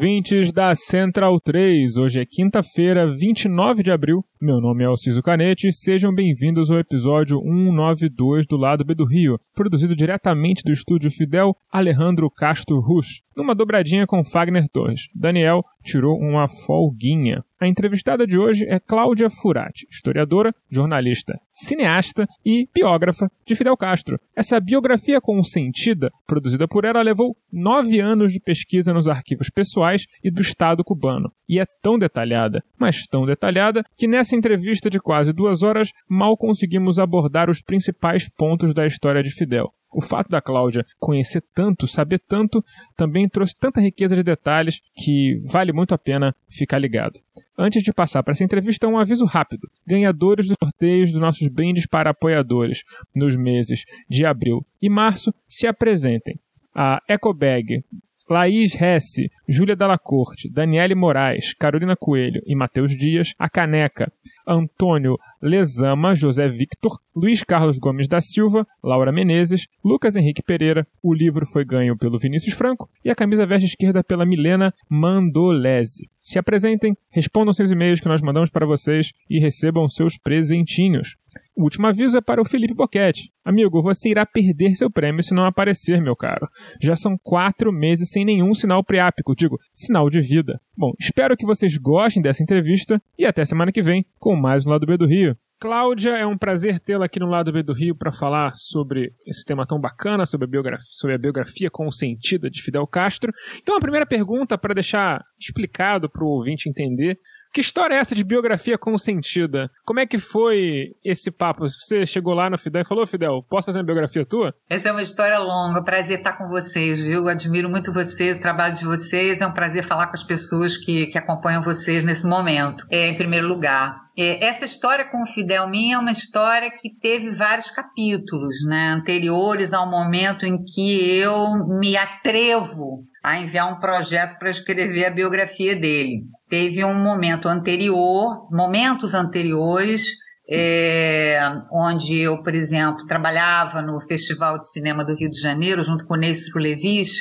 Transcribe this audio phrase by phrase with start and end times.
[0.00, 1.98] Ouvintes da Central 3.
[1.98, 4.24] Hoje é quinta-feira, 29 de abril.
[4.40, 9.38] Meu nome é Alciso Canete sejam bem-vindos ao episódio 192 do Lado B do Rio,
[9.54, 15.02] produzido diretamente do estúdio Fidel Alejandro Castro Rush, numa dobradinha com Fagner Torres.
[15.14, 17.42] Daniel tirou uma folguinha.
[17.60, 24.18] A entrevistada de hoje é Cláudia Furati, historiadora, jornalista, cineasta e biógrafa de Fidel Castro.
[24.34, 30.30] Essa biografia consentida, produzida por ela, levou nove anos de pesquisa nos arquivos pessoais e
[30.30, 31.30] do Estado cubano.
[31.48, 36.36] E é tão detalhada, mas tão detalhada, que nessa entrevista de quase duas horas mal
[36.36, 39.72] conseguimos abordar os principais pontos da história de Fidel.
[39.92, 42.64] O fato da Cláudia conhecer tanto, saber tanto,
[42.96, 47.18] também trouxe tanta riqueza de detalhes que vale muito a pena ficar ligado.
[47.58, 49.68] Antes de passar para essa entrevista, um aviso rápido.
[49.86, 55.66] Ganhadores dos sorteios dos nossos brindes para apoiadores nos meses de abril e março se
[55.66, 56.38] apresentem.
[56.74, 57.84] A Ecobag,
[58.30, 64.12] Laís Hesse, Júlia Dalacorte, Daniele Moraes, Carolina Coelho e Matheus Dias, a Caneca,
[64.46, 71.12] Antônio Lezama, José Victor, Luiz Carlos Gomes da Silva, Laura Menezes, Lucas Henrique Pereira, o
[71.12, 76.08] livro foi ganho pelo Vinícius Franco e a camisa verde esquerda pela Milena Mandolese.
[76.22, 81.16] Se apresentem, respondam seus e-mails que nós mandamos para vocês e recebam seus presentinhos.
[81.60, 83.30] O último aviso é para o Felipe Boquete.
[83.44, 86.48] Amigo, você irá perder seu prêmio se não aparecer, meu caro.
[86.80, 90.58] Já são quatro meses sem nenhum sinal priápico, digo, sinal de vida.
[90.74, 94.70] Bom, espero que vocês gostem dessa entrevista e até semana que vem com mais um
[94.70, 95.36] Lado B do Rio.
[95.60, 99.44] Cláudia, é um prazer tê-la aqui no Lado B do Rio para falar sobre esse
[99.44, 103.30] tema tão bacana, sobre a, biografia, sobre a biografia consentida de Fidel Castro.
[103.60, 107.18] Então, a primeira pergunta, para deixar explicado para o ouvinte entender,
[107.52, 109.70] que história é essa de biografia consentida?
[109.84, 111.68] Como é que foi esse papo?
[111.68, 114.54] Você chegou lá no Fidel e falou, Fidel, posso fazer uma biografia tua?
[114.68, 117.28] Essa é uma história longa, prazer estar com vocês, viu?
[117.28, 121.06] Admiro muito vocês, o trabalho de vocês, é um prazer falar com as pessoas que,
[121.06, 122.86] que acompanham vocês nesse momento.
[122.90, 126.90] É, em primeiro lugar, é, essa história com o Fidel minha é uma história que
[126.90, 133.78] teve vários capítulos, né, anteriores ao momento em que eu me atrevo a enviar um
[133.78, 136.24] projeto para escrever a biografia dele.
[136.48, 140.04] Teve um momento anterior, momentos anteriores,
[140.50, 141.38] é,
[141.70, 146.14] onde eu, por exemplo, trabalhava no Festival de Cinema do Rio de Janeiro, junto com
[146.14, 147.12] o Neistro Levis,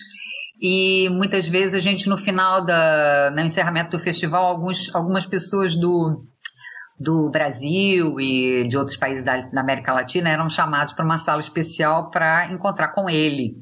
[0.62, 5.76] e muitas vezes a gente, no final, da, no encerramento do festival, alguns, algumas pessoas
[5.76, 6.26] do,
[7.00, 11.40] do Brasil e de outros países da, da América Latina eram chamados para uma sala
[11.40, 13.56] especial para encontrar com ele.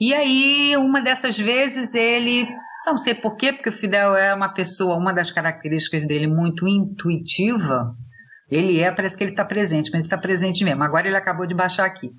[0.00, 2.46] E aí, uma dessas vezes, ele.
[2.86, 6.68] Não sei por quê, porque o Fidel é uma pessoa, uma das características dele muito
[6.68, 7.96] intuitiva.
[8.50, 10.82] Ele é, parece que ele está presente, mas ele está presente mesmo.
[10.82, 12.10] Agora ele acabou de baixar aqui.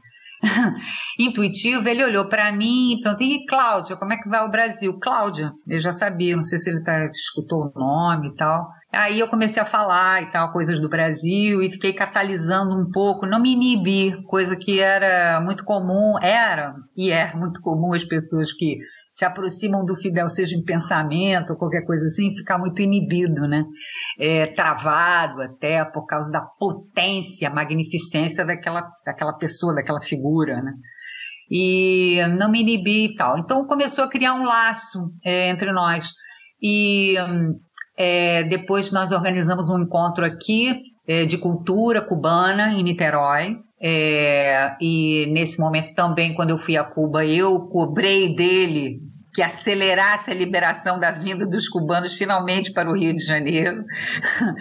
[1.20, 5.00] Intuitivo, ele olhou para mim e perguntou: e Cláudia, como é que vai o Brasil?
[5.00, 8.70] Cláudia, eu já sabia, não sei se ele tá, escutou o nome e tal.
[8.92, 13.26] Aí eu comecei a falar e tal, coisas do Brasil, e fiquei catalisando um pouco,
[13.26, 18.54] não me inibir, coisa que era muito comum, era e é muito comum as pessoas
[18.54, 18.78] que
[19.16, 23.64] se aproximam do Fidel, seja em pensamento ou qualquer coisa assim, ficar muito inibido, né?
[24.20, 30.74] É, travado até por causa da potência, magnificência daquela, daquela pessoa, daquela figura, né?
[31.50, 33.38] E não me inibi e tal.
[33.38, 36.12] Então começou a criar um laço é, entre nós.
[36.62, 37.16] E
[37.98, 43.60] é, depois nós organizamos um encontro aqui é, de cultura cubana em Niterói.
[43.82, 49.05] É, e nesse momento também, quando eu fui a Cuba, eu cobrei dele
[49.36, 53.84] que acelerasse a liberação da vinda dos cubanos finalmente para o Rio de Janeiro.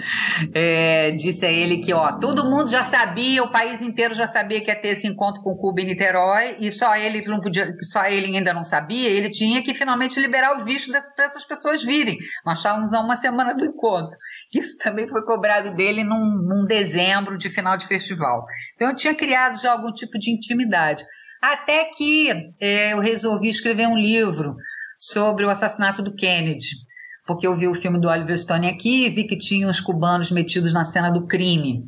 [0.52, 4.60] É, disse a ele que ó, todo mundo já sabia, o país inteiro já sabia
[4.60, 8.04] que ia ter esse encontro com Cuba em Niterói, e só ele não podia, só
[8.06, 12.18] ele ainda não sabia, ele tinha que finalmente liberar o visto para essas pessoas virem.
[12.44, 14.16] Nós estávamos a uma semana do encontro.
[14.52, 18.44] Isso também foi cobrado dele num, num dezembro de final de festival.
[18.74, 21.04] Então eu tinha criado já algum tipo de intimidade.
[21.44, 24.56] Até que é, eu resolvi escrever um livro
[24.96, 26.68] sobre o assassinato do Kennedy,
[27.26, 30.30] porque eu vi o filme do Oliver Stone aqui e vi que tinha os cubanos
[30.30, 31.84] metidos na cena do crime.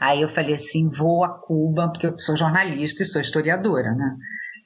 [0.00, 4.16] Aí eu falei assim, vou a Cuba, porque eu sou jornalista e sou historiadora, né?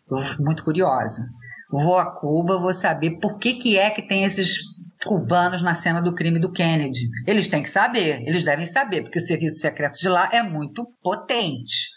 [0.09, 1.27] Eu, muito curiosa.
[1.69, 4.59] Vou a Cuba, vou saber por que, que é que tem esses
[5.05, 7.09] cubanos na cena do crime do Kennedy.
[7.27, 10.87] Eles têm que saber, eles devem saber, porque o serviço secreto de lá é muito
[11.03, 11.94] potente.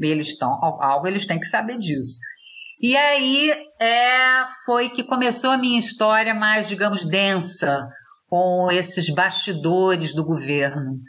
[0.00, 2.20] Eles estão, algo eles têm que saber disso.
[2.80, 3.50] E aí
[3.80, 7.88] é, foi que começou a minha história mais, digamos, densa,
[8.28, 11.00] com esses bastidores do governo.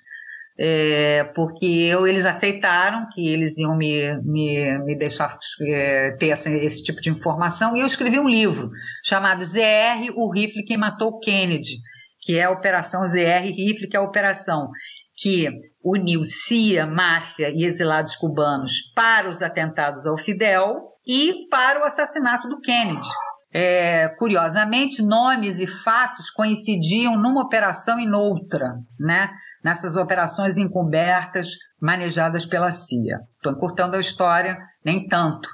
[0.62, 6.50] É, porque eu, eles aceitaram que eles iam me, me, me deixar é, ter essa,
[6.50, 8.70] esse tipo de informação, e eu escrevi um livro
[9.06, 11.78] chamado ZR, o rifle que matou Kennedy,
[12.20, 14.70] que é a Operação ZR Rifle, que é a operação
[15.16, 15.48] que
[15.84, 22.48] uniu CIA, máfia e exilados cubanos para os atentados ao Fidel e para o assassinato
[22.48, 23.08] do Kennedy.
[23.52, 29.30] É, curiosamente, nomes e fatos coincidiam numa operação e noutra, né?
[29.64, 31.50] nessas operações encobertas
[31.82, 33.20] manejadas pela CIA.
[33.36, 35.50] Estou encurtando a história, nem tanto.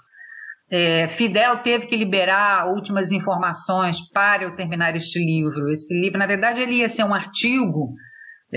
[0.70, 5.70] É, Fidel teve que liberar últimas informações para eu terminar este livro.
[5.70, 7.94] Esse livro, na verdade, ele ia ser um artigo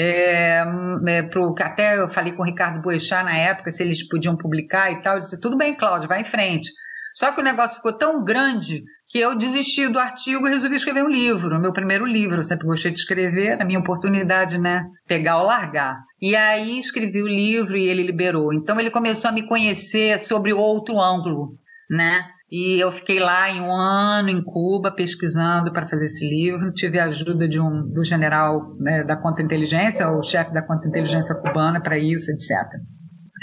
[0.01, 0.65] é,
[1.09, 4.93] é, pro, até eu falei com o Ricardo Boechat na época se eles podiam publicar
[4.93, 5.15] e tal.
[5.15, 6.71] Eu disse: tudo bem, Cláudio, vai em frente.
[7.13, 11.03] Só que o negócio ficou tão grande que eu desisti do artigo e resolvi escrever
[11.03, 12.37] um livro, meu primeiro livro.
[12.37, 14.85] Eu sempre gostei de escrever, a minha oportunidade, né?
[15.05, 15.99] Pegar ou largar.
[16.23, 18.53] E aí escrevi o livro e ele liberou.
[18.53, 21.59] Então ele começou a me conhecer sobre outro ângulo,
[21.91, 22.25] né?
[22.51, 26.73] E eu fiquei lá em um ano em Cuba pesquisando para fazer esse livro.
[26.73, 31.81] Tive a ajuda de um, do general né, da contra-inteligência, o chefe da contra-inteligência cubana
[31.81, 32.51] para isso, etc.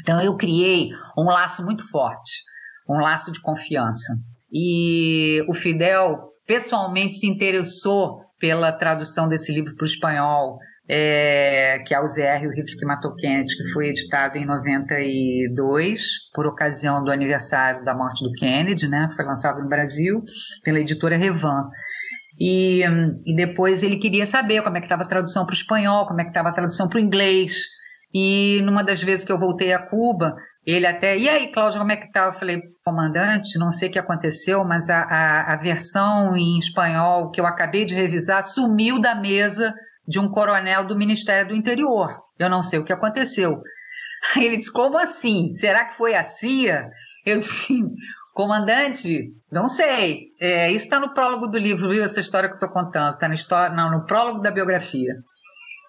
[0.01, 2.31] Então eu criei um laço muito forte,
[2.89, 4.13] um laço de confiança.
[4.51, 11.95] E o Fidel pessoalmente se interessou pela tradução desse livro para o espanhol é, que
[11.95, 16.01] é o ZR, o Rifle que Matou Kennedy, que foi editado em 92,
[16.33, 19.09] por ocasião do aniversário da morte do Kennedy, né?
[19.15, 20.23] Foi lançado no Brasil
[20.63, 21.69] pela editora Revan.
[22.39, 22.83] E,
[23.25, 26.21] e depois ele queria saber como é que estava a tradução para o espanhol, como
[26.21, 27.55] é que estava a tradução para o inglês.
[28.13, 30.35] E numa das vezes que eu voltei a Cuba,
[30.65, 32.25] ele até, e aí, Cláudio, como é que tá?
[32.25, 37.31] Eu falei, comandante, não sei o que aconteceu, mas a, a, a versão em espanhol
[37.31, 39.73] que eu acabei de revisar sumiu da mesa
[40.07, 42.19] de um coronel do Ministério do Interior.
[42.37, 43.61] Eu não sei o que aconteceu.
[44.35, 45.49] Aí ele disse: Como assim?
[45.51, 46.89] Será que foi a CIA?
[47.25, 47.81] Eu disse:
[48.33, 50.27] Comandante, não sei.
[50.39, 52.03] É, isso está no prólogo do livro, viu?
[52.03, 53.13] Essa história que eu estou contando.
[53.13, 55.13] Está no, não, no prólogo da biografia.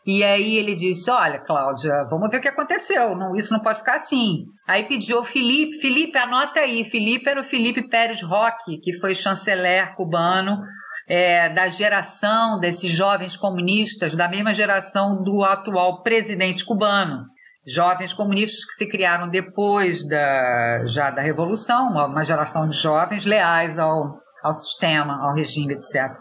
[0.07, 3.17] E aí ele disse: Olha, Cláudia, vamos ver o que aconteceu.
[3.17, 4.45] Não, isso não pode ficar assim.
[4.67, 6.85] Aí pediu ao Felipe: Felipe, anota aí.
[6.85, 10.63] Felipe era o Felipe Pérez Roque, que foi chanceler cubano
[11.09, 17.25] é, da geração desses jovens comunistas, da mesma geração do atual presidente cubano.
[17.67, 23.79] Jovens comunistas que se criaram depois da, já da Revolução, uma, geração de jovens leais
[23.79, 26.13] ao, ao sistema, ao regime, etc.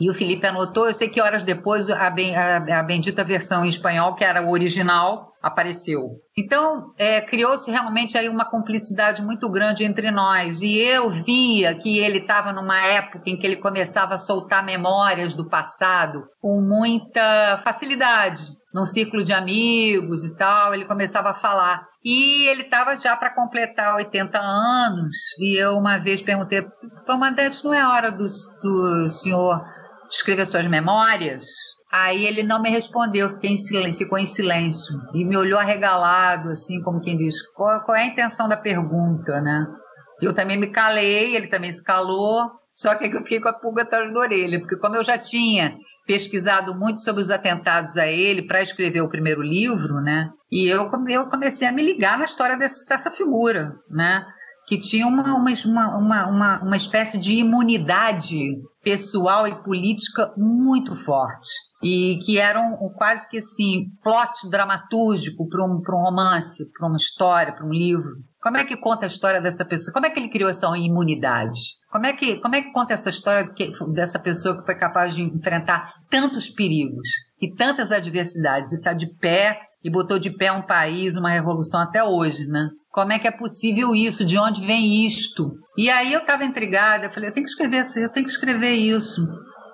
[0.00, 3.68] E o Felipe anotou, eu sei que horas depois a, a, a bendita versão em
[3.68, 6.22] espanhol, que era o original, apareceu.
[6.36, 10.62] Então, é, criou-se realmente aí uma cumplicidade muito grande entre nós.
[10.62, 15.34] E eu via que ele estava numa época em que ele começava a soltar memórias
[15.34, 18.42] do passado com muita facilidade.
[18.72, 21.86] Num círculo de amigos e tal, ele começava a falar.
[22.02, 25.14] E ele estava já para completar 80 anos.
[25.38, 26.66] E eu uma vez perguntei,
[27.06, 28.24] comandante, não é hora do,
[28.62, 29.62] do senhor
[30.10, 31.44] escrever suas memórias?
[31.96, 36.48] Aí ele não me respondeu, fiquei em silêncio, ficou em silêncio e me olhou arregalado,
[36.48, 39.64] assim, como quem diz: qual, qual é a intenção da pergunta, né?
[40.20, 43.82] Eu também me calei, ele também se calou, só que eu fiquei com a pulga
[43.82, 48.42] atrás da orelha, porque como eu já tinha pesquisado muito sobre os atentados a ele
[48.42, 50.30] para escrever o primeiro livro, né?
[50.50, 54.26] E eu, eu comecei a me ligar na história dessa, dessa figura, né?
[54.66, 55.52] Que tinha uma, uma,
[55.96, 58.36] uma, uma, uma espécie de imunidade
[58.84, 61.48] pessoal e política muito forte
[61.82, 67.52] e que eram quase que assim, plot dramatúrgico para um, um romance, para uma história,
[67.52, 68.12] para um livro.
[68.40, 69.92] Como é que conta a história dessa pessoa?
[69.92, 71.60] Como é que ele criou essa imunidade?
[71.90, 75.14] Como é que, como é que conta essa história que, dessa pessoa que foi capaz
[75.14, 77.08] de enfrentar tantos perigos
[77.40, 81.80] e tantas adversidades e está de pé e botou de pé um país, uma revolução
[81.80, 82.70] até hoje, né?
[82.94, 84.24] Como é que é possível isso?
[84.24, 85.50] De onde vem isto?
[85.76, 88.72] E aí eu estava intrigada, eu falei, eu tenho que escrever, eu tenho que escrever
[88.72, 89.20] isso.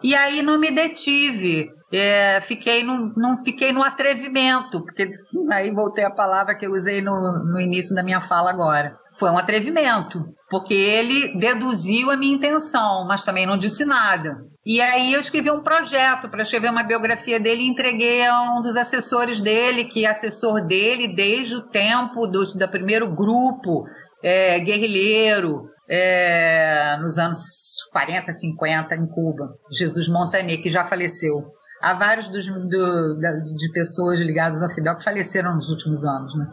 [0.02, 1.70] E aí não me detive.
[1.92, 5.10] É, fiquei no, não fiquei no atrevimento, porque
[5.50, 8.96] aí voltei a palavra que eu usei no, no início da minha fala agora.
[9.20, 14.38] Foi um atrevimento, porque ele deduziu a minha intenção, mas também não disse nada.
[14.64, 18.62] E aí eu escrevi um projeto para escrever uma biografia dele e entreguei a um
[18.62, 23.84] dos assessores dele, que é assessor dele desde o tempo do, do primeiro grupo
[24.24, 27.40] é, guerrilheiro, é, nos anos
[27.92, 31.52] 40, 50, em Cuba, Jesus Montaner, que já faleceu.
[31.82, 36.46] Há vários dos, do, de pessoas ligadas ao Fidel que faleceram nos últimos anos, né?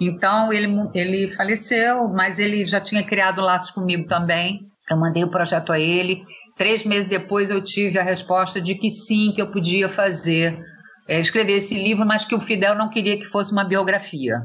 [0.00, 4.60] Então, ele, ele faleceu, mas ele já tinha criado laços comigo também.
[4.90, 6.24] Eu mandei o projeto a ele.
[6.56, 10.58] Três meses depois, eu tive a resposta de que sim, que eu podia fazer,
[11.06, 14.40] é, escrever esse livro, mas que o Fidel não queria que fosse uma biografia.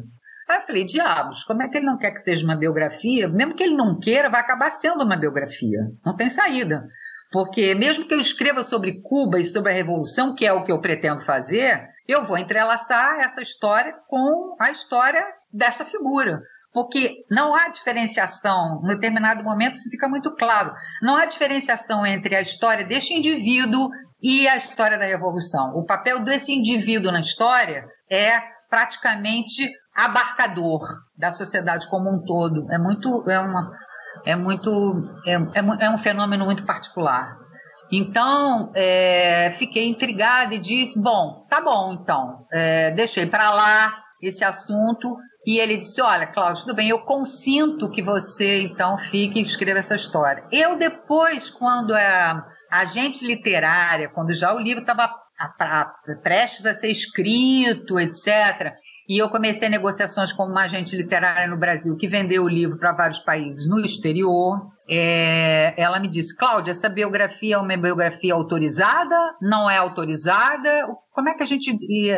[0.48, 3.28] Aí eu falei, diabos, como é que ele não quer que seja uma biografia?
[3.28, 5.80] Mesmo que ele não queira, vai acabar sendo uma biografia.
[6.06, 6.86] Não tem saída.
[7.32, 10.72] Porque mesmo que eu escreva sobre Cuba e sobre a Revolução, que é o que
[10.72, 16.42] eu pretendo fazer, eu vou entrelaçar essa história com a história dessa figura.
[16.74, 22.36] Porque não há diferenciação, em determinado momento isso fica muito claro, não há diferenciação entre
[22.36, 23.90] a história deste indivíduo
[24.22, 25.74] e a história da Revolução.
[25.76, 30.82] O papel desse indivíduo na história é praticamente abarcador
[31.18, 32.70] da sociedade como um todo.
[32.72, 33.72] É muito, é uma,
[34.26, 37.38] é muito, é, é, é um fenômeno muito particular.
[37.92, 44.44] Então, é, fiquei intrigada e disse: bom, tá bom, então, é, deixei para lá esse
[44.44, 45.16] assunto.
[45.46, 49.80] E ele disse: Olha, Cláudio, tudo bem, eu consinto que você então fique e escreva
[49.80, 50.44] essa história.
[50.52, 55.14] Eu, depois, quando a agente literária, quando já o livro estava
[56.24, 58.74] prestes a ser escrito, etc.,
[59.08, 62.92] e eu comecei negociações com uma agente literária no Brasil que vendeu o livro para
[62.92, 64.60] vários países no exterior.
[64.90, 69.16] É, ela me disse, Cláudia, essa biografia é uma biografia autorizada?
[69.40, 70.88] Não é autorizada?
[71.12, 71.70] Como é que a gente,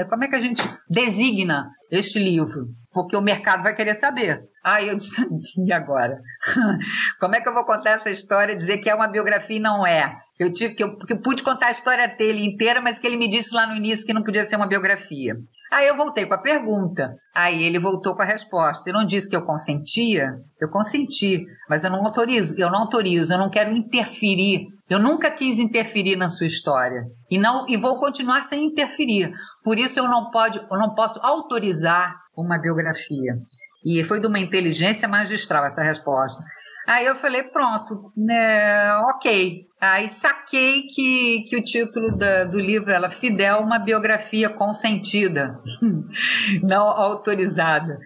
[0.10, 2.68] como é que a gente designa este livro?
[3.04, 4.44] Porque o mercado vai querer saber.
[4.64, 5.22] Aí eu disse,
[5.64, 6.20] e agora?
[7.20, 9.62] Como é que eu vou contar essa história e dizer que é uma biografia e
[9.62, 10.18] não é?
[10.40, 13.18] Eu tive que eu, que eu pude contar a história dele inteira, mas que ele
[13.18, 15.36] me disse lá no início que não podia ser uma biografia.
[15.72, 17.16] Aí eu voltei com a pergunta.
[17.36, 18.90] Aí ele voltou com a resposta.
[18.90, 20.36] Eu não disse que eu consentia?
[20.62, 24.68] Eu consenti, mas eu não autorizo, eu não autorizo, eu não quero interferir.
[24.90, 27.04] Eu nunca quis interferir na sua história.
[27.30, 29.34] E não e vou continuar sem interferir.
[29.64, 33.38] Por isso eu não pode, eu não posso autorizar uma biografia.
[33.84, 36.44] E foi de uma inteligência magistral essa resposta.
[36.88, 39.66] Aí eu falei, pronto, né, ok.
[39.80, 45.60] Aí saquei que, que o título da, do livro era Fidel, uma biografia consentida,
[46.64, 48.00] não autorizada.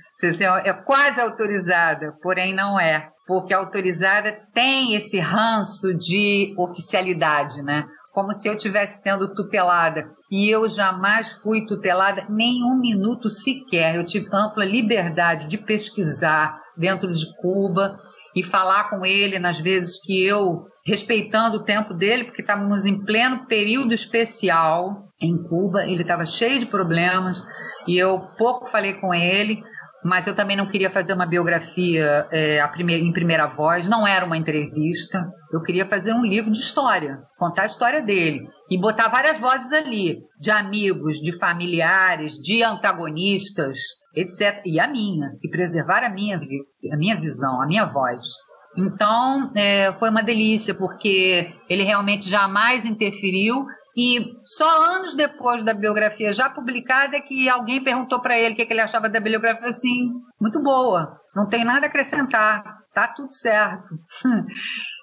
[0.64, 7.86] É quase autorizada, porém não é, porque autorizada tem esse ranço de oficialidade, né?
[8.12, 10.12] Como se eu estivesse sendo tutelada.
[10.30, 13.96] E eu jamais fui tutelada nem um minuto sequer.
[13.96, 18.00] Eu tive ampla liberdade de pesquisar dentro de Cuba
[18.36, 23.04] e falar com ele nas vezes que eu, respeitando o tempo dele, porque estávamos em
[23.04, 27.44] pleno período especial em Cuba, ele estava cheio de problemas
[27.88, 29.64] e eu pouco falei com ele,
[30.04, 34.38] mas eu também não queria fazer uma biografia é, em primeira voz, não era uma
[34.38, 35.32] entrevista.
[35.52, 39.72] Eu queria fazer um livro de história, contar a história dele e botar várias vozes
[39.72, 43.78] ali, de amigos, de familiares, de antagonistas,
[44.16, 44.62] etc.
[44.66, 46.40] E a minha, e preservar a minha,
[46.92, 48.24] a minha visão, a minha voz.
[48.78, 53.66] Então, é, foi uma delícia, porque ele realmente jamais interferiu.
[53.96, 58.66] E só anos depois da biografia já publicada que alguém perguntou para ele o que,
[58.66, 59.68] que ele achava da biografia.
[59.68, 63.98] Assim, muito boa, não tem nada a acrescentar, tá tudo certo.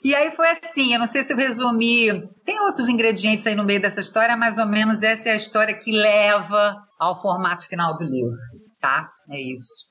[0.05, 3.65] E aí foi assim, eu não sei se eu resumi, tem outros ingredientes aí no
[3.65, 7.99] meio dessa história, mais ou menos essa é a história que leva ao formato final
[7.99, 8.37] do livro
[8.81, 9.11] tá?
[9.31, 9.87] É isso.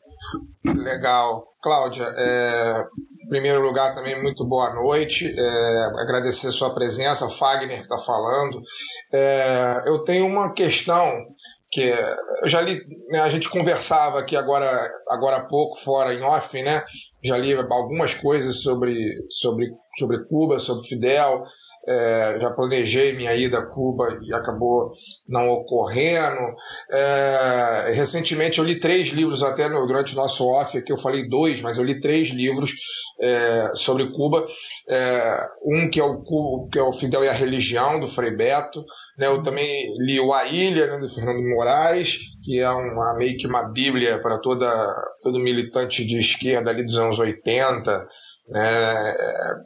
[0.65, 1.45] Legal.
[1.61, 2.83] Cláudia, é,
[3.27, 5.35] em primeiro lugar, também muito boa noite.
[5.37, 8.61] É, agradecer sua presença, Fagner que está falando.
[9.13, 11.11] É, eu tenho uma questão
[11.69, 11.93] que
[12.41, 12.79] eu já li,
[13.09, 16.81] né, a gente conversava aqui agora, agora há pouco, fora em off, né?
[17.21, 18.95] Já li algumas coisas sobre,
[19.29, 19.67] sobre,
[19.99, 21.43] sobre Cuba, sobre Fidel.
[21.87, 24.91] É, já planejei minha ida a Cuba e acabou
[25.27, 26.55] não ocorrendo.
[26.91, 31.27] É, recentemente eu li três livros, até no, durante o nosso off aqui eu falei
[31.27, 32.71] dois, mas eu li três livros
[33.21, 34.45] é, sobre Cuba.
[34.89, 38.83] É, um que é, o, que é o Fidel e a Religião, do Frei Beto.
[39.17, 43.37] Né, eu também li o A Ilha, né, do Fernando Moraes, que é uma, meio
[43.37, 44.67] que uma bíblia para toda,
[45.21, 48.07] todo militante de esquerda ali dos anos 80
[48.47, 49.13] né,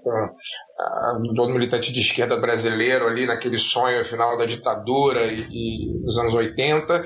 [0.04, 6.34] com todo militante de esquerda brasileiro ali naquele sonho final da ditadura e, dos anos
[6.34, 7.04] 80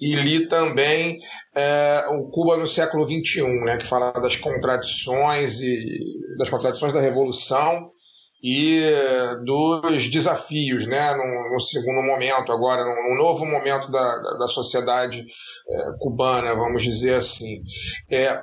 [0.00, 1.18] e li também
[1.56, 5.76] é, o Cuba no século XXI, né, que fala das contradições e
[6.38, 7.90] das contradições da revolução
[8.42, 8.80] e
[9.44, 15.26] dos desafios, né, no segundo momento agora, num, novo momento da, da, da sociedade
[15.68, 17.60] é, cubana, vamos dizer assim.
[18.08, 18.40] É,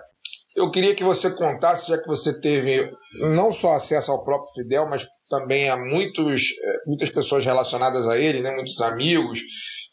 [0.56, 4.88] eu queria que você contasse, já que você teve não só acesso ao próprio Fidel,
[4.90, 9.40] mas também a muitos, eh, muitas pessoas relacionadas a ele, né, muitos amigos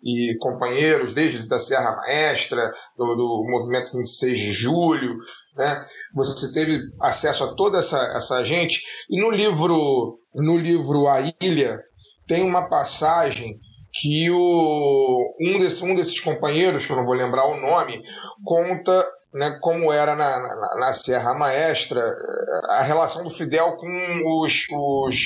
[0.04, 5.16] e companheiros, desde da Serra Maestra, do, do movimento 26 de julho,
[5.57, 5.85] né?
[6.14, 8.83] Você teve acesso a toda essa, essa gente.
[9.09, 11.78] E no livro, no livro A Ilha,
[12.26, 13.61] tem uma passagem
[13.92, 18.02] que o, um, desse, um desses companheiros, que eu não vou lembrar o nome,
[18.45, 24.43] conta né, como era na, na, na, Serra Maestra, eh, a relação do Fidel com
[24.43, 25.17] os, os,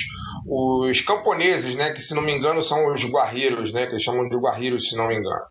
[0.47, 4.29] os camponeses, né, que se não me engano são os guarreiros, né, que eles chamam
[4.29, 5.45] de guarreiros, se não me engano.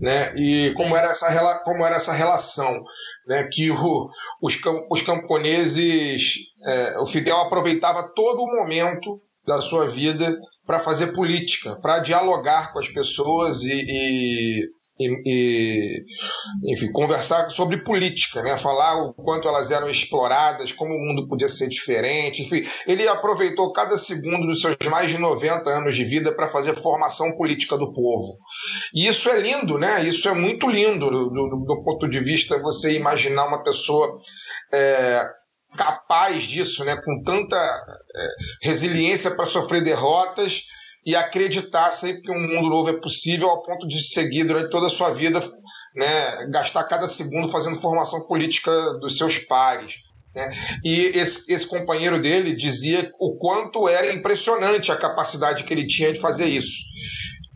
[0.00, 2.82] Né, e como era essa, como era essa relação,
[3.28, 4.08] né, que o,
[4.42, 4.58] os,
[4.90, 6.34] os camponeses,
[6.66, 10.36] é, o Fidel aproveitava todo o momento da sua vida
[10.66, 15.22] para fazer política, para dialogar com as pessoas e, e e,
[16.66, 18.56] e, enfim, conversar sobre política, né?
[18.56, 22.42] falar o quanto elas eram exploradas, como o mundo podia ser diferente.
[22.42, 26.74] Enfim, ele aproveitou cada segundo dos seus mais de 90 anos de vida para fazer
[26.74, 28.38] formação política do povo.
[28.94, 30.04] E isso é lindo, né?
[30.04, 34.18] Isso é muito lindo do, do, do ponto de vista você imaginar uma pessoa.
[34.72, 35.24] É,
[35.76, 38.28] capaz disso, né, com tanta é,
[38.62, 40.62] resiliência para sofrer derrotas
[41.04, 44.86] e acreditar sempre que um mundo novo é possível ao ponto de seguir durante toda
[44.86, 45.40] a sua vida,
[45.94, 49.94] né, gastar cada segundo fazendo formação política dos seus pares.
[50.34, 50.48] Né?
[50.84, 56.12] E esse, esse companheiro dele dizia o quanto era impressionante a capacidade que ele tinha
[56.12, 56.84] de fazer isso.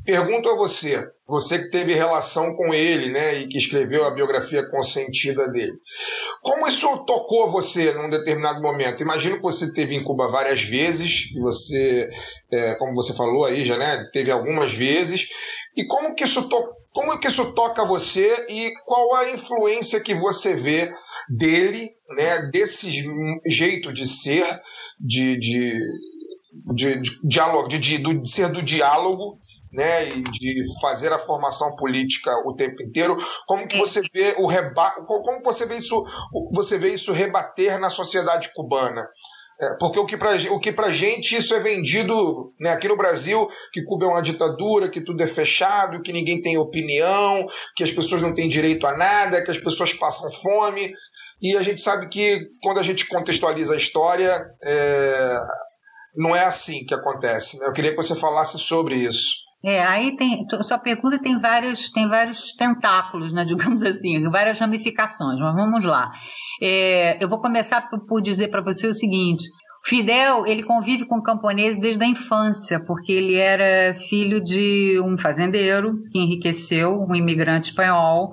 [0.04, 4.68] Pergunto a você, você que teve relação com ele, né, e que escreveu a biografia
[4.68, 5.72] consentida dele,
[6.42, 9.02] como isso tocou você num determinado momento?
[9.02, 12.08] Imagino que você teve em Cuba várias vezes, e você,
[12.52, 15.26] é, como você falou aí já, né, teve algumas vezes,
[15.74, 20.14] e como que isso to como que isso toca você e qual a influência que
[20.14, 20.92] você vê
[21.28, 22.88] dele, né, desse
[23.44, 24.46] jeito de ser,
[25.00, 25.76] de, de
[26.72, 29.40] de, de, diálogo, de, de, de, ser do diálogo
[29.74, 33.16] né, e de fazer a formação política o tempo inteiro.
[33.46, 36.04] Como que você vê o reba como você vê isso
[36.52, 39.04] você vê isso rebater na sociedade cubana?
[39.60, 43.48] É, porque o que para o que gente isso é vendido né, aqui no Brasil
[43.72, 47.92] que Cuba é uma ditadura, que tudo é fechado, que ninguém tem opinião, que as
[47.92, 50.92] pessoas não têm direito a nada, que as pessoas passam fome
[51.40, 55.38] e a gente sabe que quando a gente contextualiza a história é,
[56.16, 57.58] não é assim que acontece.
[57.58, 57.66] Né?
[57.66, 59.43] Eu queria que você falasse sobre isso.
[59.64, 60.46] É, aí tem.
[60.62, 66.10] Sua pergunta tem vários, tem vários tentáculos, né, digamos assim, várias ramificações, mas vamos lá.
[66.62, 69.44] É, eu vou começar por, dizer para você o seguinte:
[69.82, 76.02] Fidel, ele convive com camponeses desde a infância, porque ele era filho de um fazendeiro
[76.12, 78.32] que enriqueceu, um imigrante espanhol,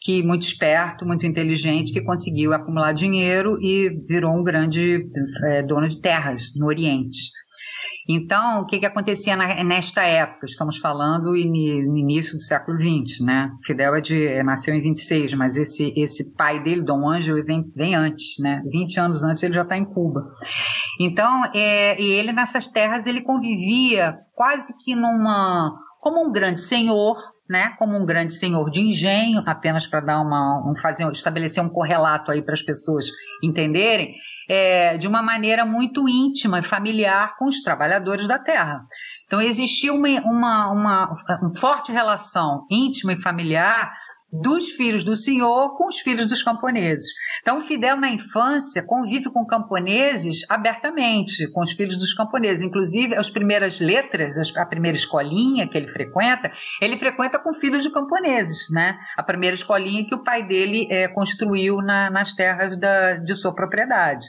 [0.00, 5.08] que muito esperto, muito inteligente, que conseguiu acumular dinheiro e virou um grande
[5.44, 7.30] é, dono de terras no Oriente.
[8.08, 10.46] Então, o que, que acontecia na, nesta época?
[10.46, 13.50] Estamos falando no início do século XX, né?
[13.64, 17.94] Fidel é de, nasceu em 26, mas esse, esse pai dele, Dom Ângelo, vem, vem
[17.94, 18.62] antes, né?
[18.70, 20.28] 20 anos antes ele já está em Cuba.
[21.00, 25.72] Então, é, e ele nessas terras, ele convivia quase que numa...
[26.00, 27.16] como um grande senhor,
[27.48, 31.68] né, como um grande senhor de engenho, apenas para dar uma, um, fazer, estabelecer um
[31.68, 33.06] correlato aí para as pessoas
[33.42, 34.14] entenderem,
[34.48, 38.84] é, de uma maneira muito íntima e familiar com os trabalhadores da terra.
[39.26, 43.92] Então existia uma, uma, uma, uma forte relação íntima e familiar
[44.40, 47.06] dos filhos do senhor com os filhos dos camponeses.
[47.40, 52.62] Então, Fidel, na infância, convive com camponeses abertamente, com os filhos dos camponeses.
[52.62, 57.90] Inclusive, as primeiras letras, a primeira escolinha que ele frequenta, ele frequenta com filhos de
[57.90, 58.98] camponeses, né?
[59.16, 63.54] A primeira escolinha que o pai dele é, construiu na, nas terras da, de sua
[63.54, 64.26] propriedade.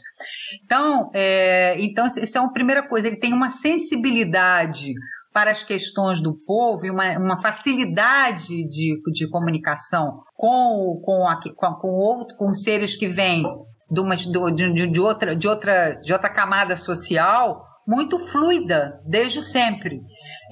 [0.64, 3.08] Então, é, então, isso é uma primeira coisa.
[3.08, 4.94] Ele tem uma sensibilidade
[5.36, 11.38] para as questões do povo e uma, uma facilidade de, de comunicação com, com, a,
[11.58, 13.44] com, com, outro, com seres que vêm
[13.92, 20.00] de, uma, de, de, outra, de, outra, de outra camada social muito fluida desde sempre.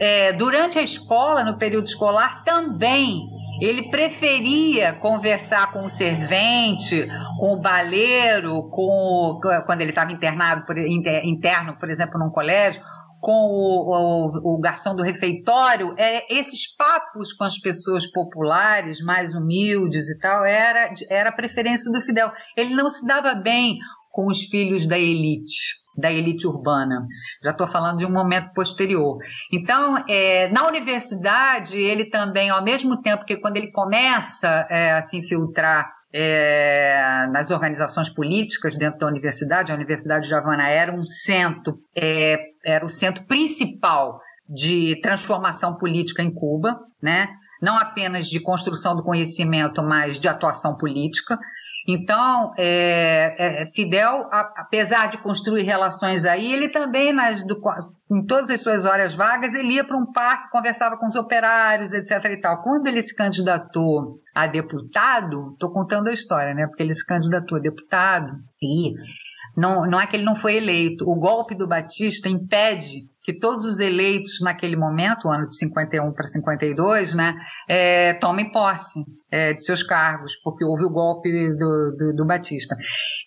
[0.01, 3.21] É, durante a escola, no período escolar, também
[3.61, 7.07] ele preferia conversar com o servente,
[7.39, 12.81] com o baleiro, com quando ele estava internado por, interno, por exemplo, num colégio,
[13.23, 19.33] com o, o, o, garçom do refeitório, é, esses papos com as pessoas populares, mais
[19.33, 22.33] humildes e tal, era, era a preferência do Fidel.
[22.57, 23.79] Ele não se dava bem
[24.11, 25.55] com os filhos da elite,
[25.97, 27.07] da elite urbana.
[27.41, 29.17] Já estou falando de um momento posterior.
[29.53, 35.01] Então, é, na universidade, ele também, ao mesmo tempo que quando ele começa é, a
[35.01, 39.71] se infiltrar é, nas organizações políticas dentro da universidade.
[39.71, 46.21] A Universidade de Havana era um centro, é, era o centro principal de transformação política
[46.21, 47.29] em Cuba, né?
[47.61, 51.39] não apenas de construção do conhecimento, mas de atuação política.
[51.87, 57.59] Então, é, é, Fidel, apesar de construir relações aí, ele também, nas, do,
[58.09, 61.91] em todas as suas horas vagas, ele ia para um parque, conversava com os operários,
[61.91, 62.23] etc.
[62.31, 62.61] E tal.
[62.61, 66.67] Quando ele se candidatou a deputado, estou contando a história, né?
[66.67, 68.93] Porque ele se candidatou a deputado e
[69.57, 71.09] não, não é que ele não foi eleito.
[71.09, 76.11] O golpe do Batista impede que todos os eleitos naquele momento, o ano de 51
[76.11, 77.35] para 52, né,
[77.67, 78.99] é, tomem posse
[79.31, 82.75] é, de seus cargos, porque houve o golpe do, do, do Batista.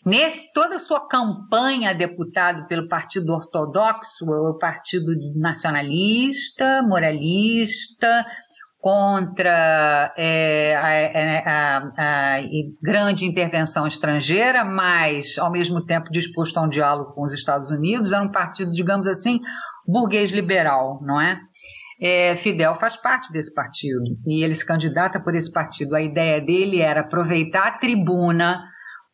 [0.05, 8.27] Nesse, toda a sua campanha deputado pelo Partido Ortodoxo, o Partido Nacionalista, Moralista,
[8.87, 12.41] contra é, a, a, a,
[12.81, 18.13] grande intervenção estrangeira, mas ao mesmo tempo disposto a um diálogo com os Estados Unidos,
[18.13, 19.41] era um partido, digamos assim,
[19.87, 21.39] burguês liberal, não é?
[22.01, 22.37] é?
[22.37, 25.95] Fidel faz parte desse partido e ele se candidata por esse partido.
[25.95, 28.63] A ideia dele era aproveitar a tribuna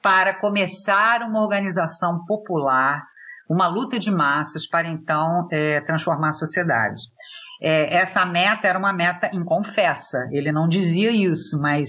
[0.03, 3.05] para começar uma organização popular,
[3.49, 7.03] uma luta de massas para então é, transformar a sociedade
[7.63, 10.27] é, essa meta era uma meta inconfessa.
[10.33, 11.89] Ele não dizia isso, mas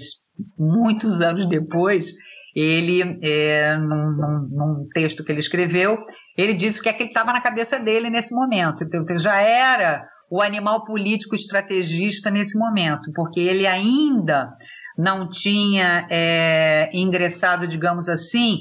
[0.58, 2.14] muitos anos depois,
[2.56, 5.98] ele, é, num, num, num, texto que ele escreveu,
[6.38, 8.84] ele disse o que é que estava na cabeça dele nesse momento.
[8.84, 14.50] Então, já era o animal político estrategista nesse momento, porque ele ainda
[14.98, 18.60] não tinha é, ingressado, digamos assim,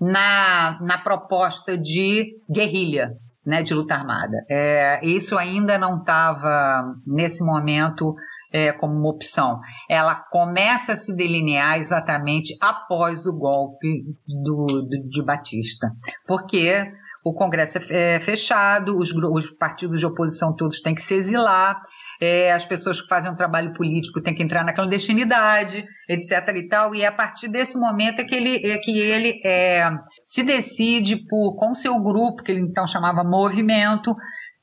[0.00, 3.12] na, na proposta de guerrilha
[3.48, 4.44] né, de luta armada.
[4.50, 8.14] É, isso ainda não estava, nesse momento,
[8.52, 9.58] é, como uma opção.
[9.88, 14.04] Ela começa a se delinear exatamente após o golpe
[14.44, 15.88] do, do de Batista,
[16.26, 16.92] porque
[17.24, 21.80] o Congresso é, é fechado, os, os partidos de oposição todos têm que se exilar,
[22.20, 26.32] é, as pessoas que fazem um trabalho político têm que entrar na clandestinidade, etc.
[26.56, 26.94] e tal.
[26.94, 29.88] E a partir desse momento é que ele, é que ele é,
[30.24, 34.16] se decide por, com seu grupo, que ele então chamava Movimento,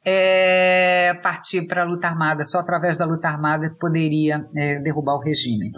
[0.03, 2.43] é, partir para a luta armada.
[2.43, 5.71] Só através da luta armada poderia é, derrubar o regime.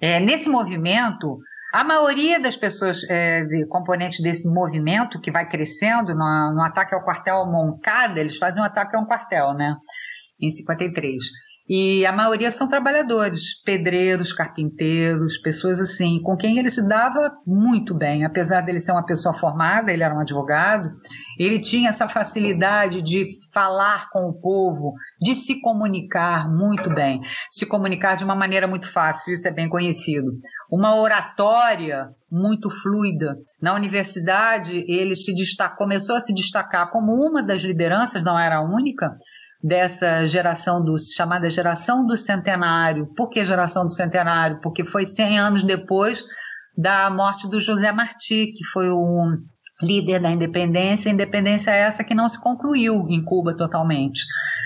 [0.00, 1.38] É, nesse movimento,
[1.72, 6.94] a maioria das pessoas, é, de, componentes desse movimento que vai crescendo no, no ataque
[6.94, 9.76] ao quartel Moncada, eles fazem um ataque a um quartel, né?
[10.40, 11.24] em 53.
[11.68, 17.94] E a maioria são trabalhadores, pedreiros, carpinteiros, pessoas assim, com quem ele se dava muito
[17.94, 18.24] bem.
[18.24, 20.88] Apesar dele ser uma pessoa formada, ele era um advogado,
[21.38, 27.66] ele tinha essa facilidade de falar com o povo, de se comunicar muito bem, se
[27.66, 30.32] comunicar de uma maneira muito fácil, isso é bem conhecido.
[30.70, 33.36] Uma oratória muito fluida.
[33.60, 38.56] Na universidade, ele se destaca, começou a se destacar como uma das lideranças, não era
[38.56, 39.16] a única,
[39.62, 43.06] dessa geração do chamada geração do centenário.
[43.16, 44.60] Por que geração do centenário?
[44.62, 46.24] Porque foi 100 anos depois
[46.76, 49.36] da morte do José Martí, que foi o
[49.82, 54.22] líder da independência, independência essa que não se concluiu em Cuba totalmente,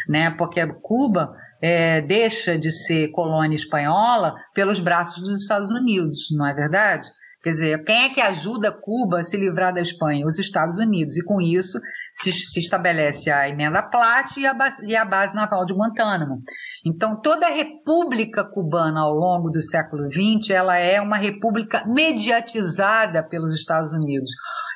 [0.08, 0.30] né?
[0.30, 6.54] Porque Cuba é, deixa de ser colônia espanhola pelos braços dos Estados Unidos, não é
[6.54, 7.08] verdade?
[7.42, 10.24] Quer dizer, quem é que ajuda Cuba a se livrar da Espanha?
[10.24, 11.16] Os Estados Unidos.
[11.16, 11.78] E com isso
[12.14, 16.40] se, se estabelece a emenda Platt e a, e a base naval de Guantánamo.
[16.86, 23.22] Então, toda a república cubana ao longo do século XX, ela é uma república mediatizada
[23.22, 24.30] pelos Estados Unidos.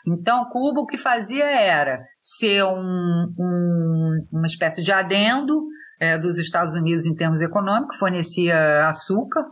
[0.07, 5.67] Então, Cuba o que fazia era ser um, um, uma espécie de adendo
[6.01, 9.45] é, dos Estados Unidos em termos econômicos, fornecia açúcar,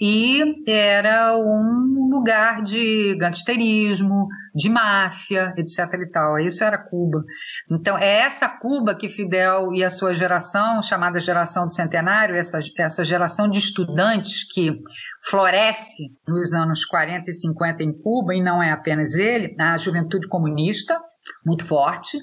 [0.00, 5.78] e era um lugar de gangsterismo, de máfia, etc.
[6.00, 6.38] e tal.
[6.38, 7.24] Isso era Cuba.
[7.70, 12.60] Então, é essa Cuba que Fidel e a sua geração, chamada geração do centenário, essa,
[12.78, 14.80] essa geração de estudantes que
[15.24, 20.28] floresce nos anos 40 e 50 em Cuba, e não é apenas ele, a juventude
[20.28, 20.98] comunista,
[21.44, 22.18] muito forte,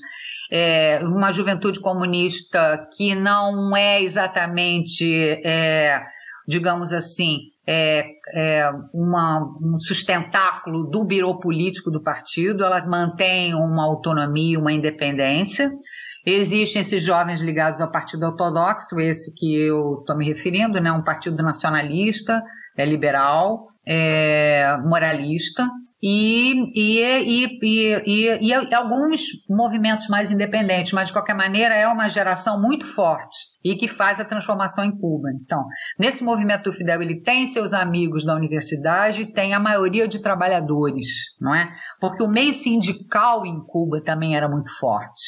[0.52, 5.06] é, uma juventude comunista que não é exatamente,
[5.44, 6.04] é,
[6.48, 13.84] digamos assim, é, é uma, um sustentáculo do biro político do partido, ela mantém uma
[13.84, 15.72] autonomia, uma independência.
[16.26, 21.04] Existem esses jovens ligados ao Partido Ortodoxo, esse que eu estou me referindo, né, um
[21.04, 22.44] partido nacionalista,
[22.76, 25.68] é liberal, é moralista,
[26.04, 32.62] e, e, e, e, alguns movimentos mais independentes, mas de qualquer maneira é uma geração
[32.62, 35.30] muito forte e que faz a transformação em Cuba.
[35.42, 35.66] Então,
[35.98, 41.08] nesse movimento do Fidel, ele tem seus amigos da universidade, tem a maioria de trabalhadores,
[41.40, 41.74] não é?
[42.00, 45.24] Porque o meio sindical em Cuba também era muito forte.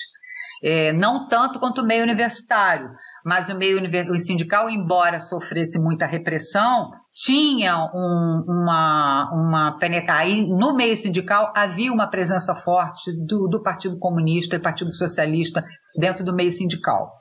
[0.63, 2.89] É, não tanto quanto o meio universitário,
[3.27, 3.77] mas o meio
[4.21, 10.47] sindical, embora sofresse muita repressão, tinha um, uma, uma penetração.
[10.57, 15.61] No meio sindical havia uma presença forte do, do Partido Comunista e Partido Socialista
[15.99, 17.11] dentro do meio sindical.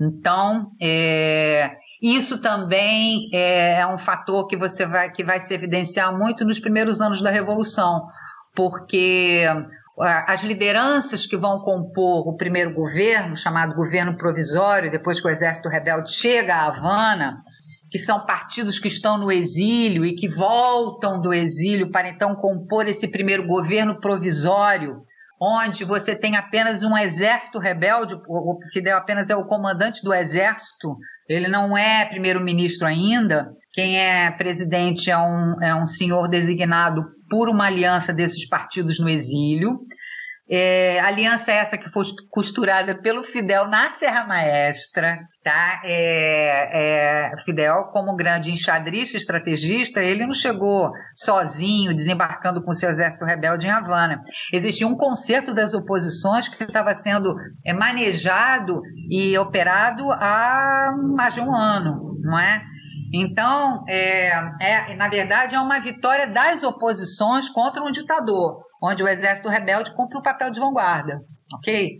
[0.00, 6.16] Então, é, isso também é, é um fator que você vai que vai se evidenciar
[6.16, 8.06] muito nos primeiros anos da Revolução,
[8.56, 9.44] porque
[10.02, 15.68] as lideranças que vão compor o primeiro governo, chamado governo provisório, depois que o exército
[15.68, 17.42] rebelde chega a Havana,
[17.90, 22.86] que são partidos que estão no exílio e que voltam do exílio para então compor
[22.88, 25.02] esse primeiro governo provisório,
[25.40, 30.96] onde você tem apenas um exército rebelde, o Fidel apenas é o comandante do exército,
[31.28, 37.48] ele não é primeiro-ministro ainda, quem é presidente é um, é um senhor designado por
[37.48, 39.80] uma aliança desses partidos no exílio.
[40.52, 45.80] É, aliança essa que foi costurada pelo Fidel na Serra Maestra, tá?
[45.84, 53.24] É, é, Fidel, como grande enxadrista, estrategista, ele não chegou sozinho, desembarcando com seu exército
[53.24, 54.24] rebelde em Havana.
[54.52, 61.40] Existia um concerto das oposições que estava sendo é, manejado e operado há mais de
[61.40, 62.60] um ano, não é?
[63.12, 69.08] Então, é, é, na verdade, é uma vitória das oposições contra um ditador, onde o
[69.08, 71.20] exército rebelde cumpre o papel de vanguarda,
[71.52, 71.98] ok?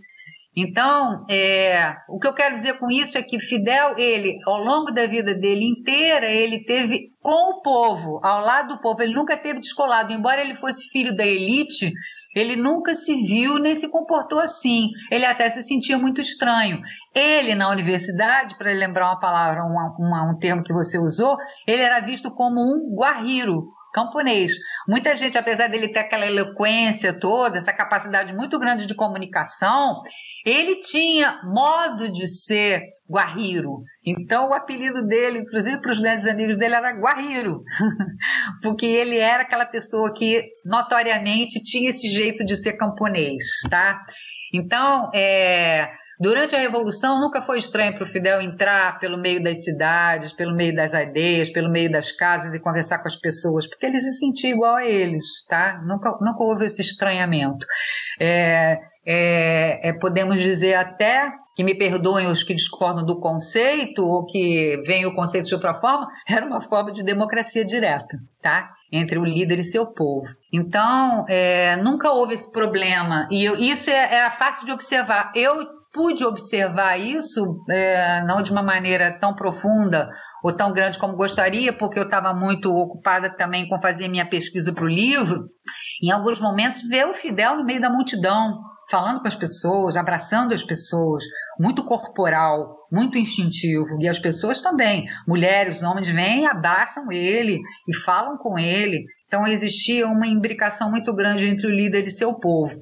[0.55, 4.91] Então, é, o que eu quero dizer com isso é que Fidel, ele, ao longo
[4.91, 9.37] da vida dele inteira, ele teve com o povo, ao lado do povo, ele nunca
[9.37, 11.91] teve descolado, embora ele fosse filho da elite,
[12.35, 14.89] ele nunca se viu nem se comportou assim.
[15.09, 16.79] Ele até se sentia muito estranho.
[17.13, 21.81] Ele, na universidade, para lembrar uma palavra, uma, uma, um termo que você usou, ele
[21.81, 24.53] era visto como um guarriro, camponês.
[24.87, 30.01] Muita gente, apesar dele ter aquela eloquência toda, essa capacidade muito grande de comunicação,
[30.45, 32.81] ele tinha modo de ser
[33.11, 33.83] Guarriro.
[34.05, 37.61] Então, o apelido dele, inclusive para os grandes amigos dele, era Guarriro,
[38.63, 44.01] porque ele era aquela pessoa que notoriamente tinha esse jeito de ser camponês, tá?
[44.53, 49.63] Então, é, durante a Revolução, nunca foi estranho para o Fidel entrar pelo meio das
[49.63, 53.85] cidades, pelo meio das aldeias, pelo meio das casas e conversar com as pessoas, porque
[53.85, 55.81] ele se sentia igual a eles, tá?
[55.85, 57.65] Nunca, nunca houve esse estranhamento.
[58.19, 64.25] É, é, é, podemos dizer até que me perdoem os que discordam do conceito ou
[64.25, 68.71] que veem o conceito de outra forma, era uma forma de democracia direta, tá?
[68.91, 70.27] Entre o líder e seu povo.
[70.53, 73.27] Então, é, nunca houve esse problema.
[73.31, 75.31] E eu, isso é, era fácil de observar.
[75.35, 80.09] Eu pude observar isso, é, não de uma maneira tão profunda
[80.43, 84.73] ou tão grande como gostaria, porque eu estava muito ocupada também com fazer minha pesquisa
[84.73, 85.45] para o livro.
[86.01, 88.59] Em alguns momentos, ver o Fidel no meio da multidão,
[88.91, 91.23] falando com as pessoas, abraçando as pessoas,
[91.57, 93.97] muito corporal, muito instintivo.
[94.01, 99.05] E as pessoas também, mulheres, homens, vêm, abraçam ele e falam com ele.
[99.25, 102.75] Então existia uma imbricação muito grande entre o líder e seu povo.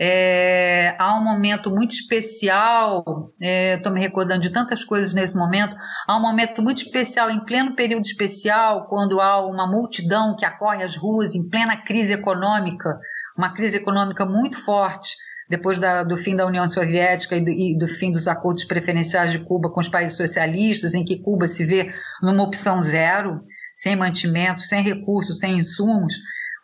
[0.00, 5.74] É, há um momento muito especial, estou é, me recordando de tantas coisas nesse momento.
[6.06, 10.84] Há um momento muito especial, em pleno período especial, quando há uma multidão que acorre
[10.84, 12.96] às ruas em plena crise econômica,
[13.36, 15.16] uma crise econômica muito forte,
[15.48, 19.32] depois da, do fim da União Soviética e do, e do, fim dos acordos preferenciais
[19.32, 23.42] de Cuba com os países socialistas, em que Cuba se vê numa opção zero,
[23.76, 26.14] sem mantimento, sem recursos, sem insumos,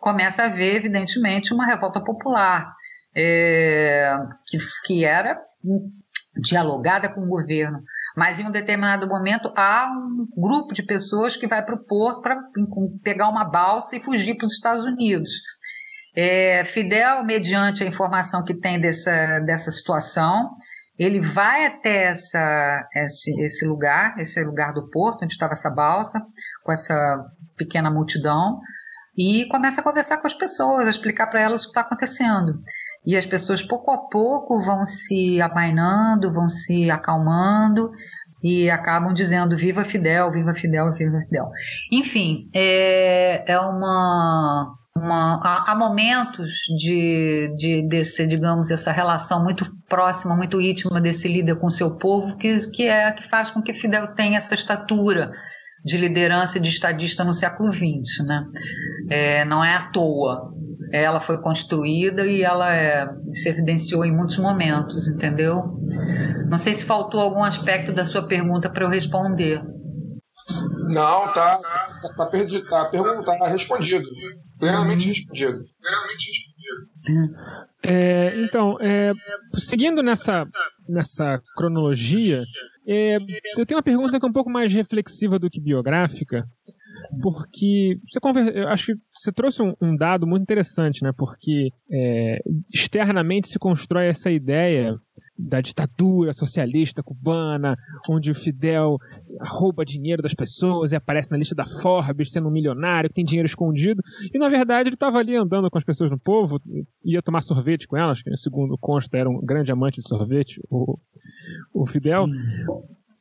[0.01, 2.75] começa a haver, evidentemente, uma revolta popular
[3.15, 4.15] é,
[4.47, 5.41] que, que era
[6.37, 7.83] dialogada com o governo.
[8.17, 12.21] Mas em um determinado momento há um grupo de pessoas que vai para o porto
[12.21, 12.39] para
[13.03, 15.31] pegar uma balsa e fugir para os Estados Unidos.
[16.15, 20.51] É, Fidel, mediante a informação que tem dessa, dessa situação,
[20.99, 26.23] ele vai até essa, esse, esse lugar, esse lugar do porto, onde estava essa balsa,
[26.63, 27.25] com essa
[27.57, 28.61] pequena multidão,
[29.17, 32.61] e começa a conversar com as pessoas, a explicar para elas o que está acontecendo.
[33.07, 37.91] E as pessoas, pouco a pouco, vão se amainando, vão se acalmando
[38.43, 41.51] e acabam dizendo viva Fidel, viva Fidel, viva Fidel.
[41.93, 49.67] Enfim, é, é uma, uma há, há, momentos de, de desse, digamos, essa relação muito
[49.89, 53.75] próxima, muito íntima desse líder com seu povo que, que é que faz com que
[53.75, 55.33] Fidel tenha essa estatura
[55.85, 58.47] de liderança e de estadista no século XX, né?
[59.11, 60.55] É, não é à toa
[60.95, 65.77] ela foi construída e ela é, se evidenciou em muitos momentos, entendeu?
[66.49, 69.61] Não sei se faltou algum aspecto da sua pergunta para eu responder.
[70.91, 72.27] Não, tá, tá, tá,
[73.25, 74.09] tá, tá respondido,
[74.65, 75.13] plenamente uhum.
[75.13, 75.65] respondido.
[75.81, 77.35] Plenamente respondido.
[77.83, 79.13] É, então, é,
[79.59, 80.49] seguindo nessa,
[80.89, 82.43] nessa cronologia,
[82.87, 83.17] é,
[83.59, 86.47] eu tenho uma pergunta que é um pouco mais reflexiva do que biográfica,
[87.23, 91.11] porque você conversa, eu acho que você trouxe um, um, dado muito interessante, né?
[91.17, 92.39] Porque é,
[92.73, 94.97] externamente se constrói essa ideia
[95.37, 97.77] da ditadura socialista cubana,
[98.09, 98.99] onde o Fidel
[99.41, 103.25] rouba dinheiro das pessoas e aparece na lista da Forbes sendo um milionário que tem
[103.25, 104.03] dinheiro escondido.
[104.33, 106.61] E na verdade ele estava ali andando com as pessoas no povo,
[107.05, 110.99] ia tomar sorvete com elas, que segundo consta era um grande amante de sorvete, o,
[111.73, 112.27] o Fidel.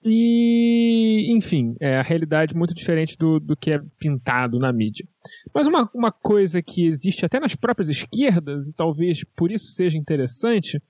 [0.06, 5.08] E, enfim, é a realidade muito diferente do, do que é pintado na mídia.
[5.54, 9.98] Mas uma, uma coisa que existe até nas próprias esquerdas, e talvez por isso seja
[9.98, 10.82] interessante,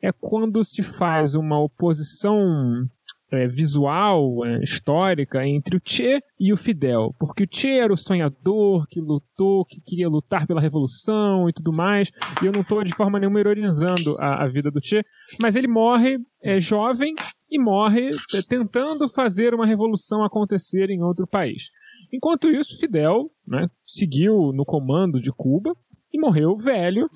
[0.00, 2.88] é quando se faz uma oposição
[3.32, 7.14] é, visual, é, histórica, entre o Che e o Fidel.
[7.18, 11.72] Porque o Che era o sonhador que lutou, que queria lutar pela revolução e tudo
[11.72, 12.10] mais.
[12.42, 15.02] E eu não estou de forma nenhuma ironizando a, a vida do Che,
[15.40, 17.14] mas ele morre é, jovem
[17.50, 21.70] e morre é, tentando fazer uma revolução acontecer em outro país.
[22.12, 25.74] Enquanto isso, Fidel né, seguiu no comando de Cuba
[26.12, 27.08] e morreu velho,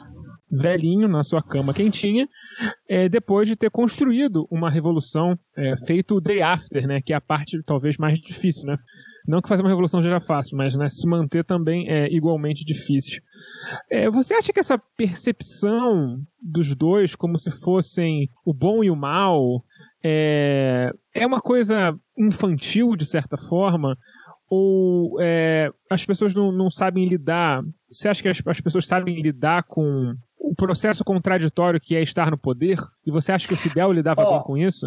[0.50, 2.28] velhinho na sua cama quentinha,
[2.88, 7.16] é, depois de ter construído uma revolução, é, feito o day after, né, que é
[7.16, 8.76] a parte talvez mais difícil, né?
[9.26, 13.20] Não que fazer uma revolução seja fácil, mas né, se manter também é igualmente difícil.
[13.90, 18.94] É, você acha que essa percepção dos dois como se fossem o bom e o
[18.94, 19.64] mal
[20.02, 23.96] é, é uma coisa infantil de certa forma?
[24.48, 27.64] Ou é, as pessoas não, não sabem lidar?
[27.90, 32.30] Você acha que as, as pessoas sabem lidar com o processo contraditório que é estar
[32.30, 32.78] no poder?
[33.04, 34.86] E você acha que o Fidel lidava oh, bem com isso?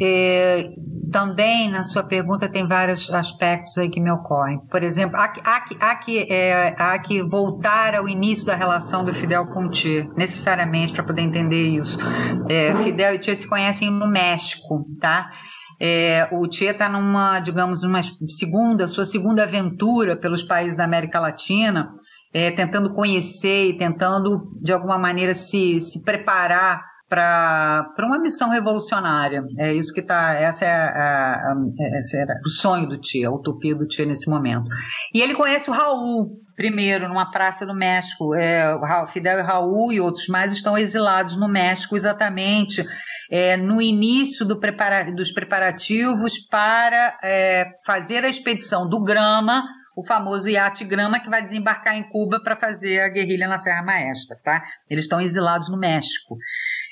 [0.00, 0.70] É,
[1.10, 4.58] também na sua pergunta tem vários aspectos aí que me ocorrem.
[4.70, 9.12] Por exemplo, há, há, há, que, é, há que voltar ao início da relação do
[9.12, 11.98] Fidel com o Che, necessariamente, para poder entender isso.
[12.48, 15.30] É, Fidel e Che se conhecem no México, tá?
[15.80, 21.18] É, o Che está numa, digamos, uma segunda, sua segunda aventura pelos países da América
[21.18, 21.92] Latina,
[22.34, 29.44] é, tentando conhecer e tentando, de alguma maneira, se, se preparar para uma missão revolucionária.
[29.56, 30.32] É isso que está.
[30.32, 34.64] Essa é, esse era o sonho do Tia, a utopia do Tia nesse momento.
[35.12, 38.34] E ele conhece o Raul primeiro numa praça no México.
[38.34, 38.74] É,
[39.12, 42.84] Fidel e Raul e outros mais estão exilados no México exatamente
[43.30, 49.62] é, no início do prepara dos preparativos para é, fazer a expedição do Grama
[49.96, 53.82] o famoso iate Grama que vai desembarcar em Cuba para fazer a guerrilha na Serra
[53.82, 54.62] Maestra, tá?
[54.88, 56.36] Eles estão exilados no México.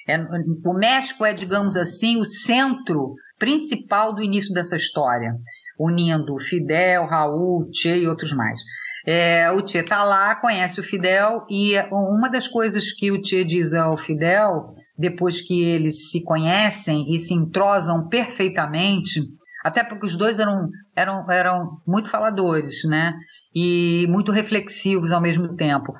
[0.08, 5.34] É, o México é, digamos assim, o centro principal do início dessa história,
[5.78, 8.60] unindo Fidel, Raul, Che e outros mais.
[9.06, 13.44] É, o Che está lá, conhece o Fidel, e uma das coisas que o Che
[13.44, 19.20] diz ao Fidel, depois que eles se conhecem e se entrosam perfeitamente,
[19.64, 23.14] até porque os dois eram, eram, eram muito faladores, né?
[23.54, 25.92] E muito reflexivos ao mesmo tempo.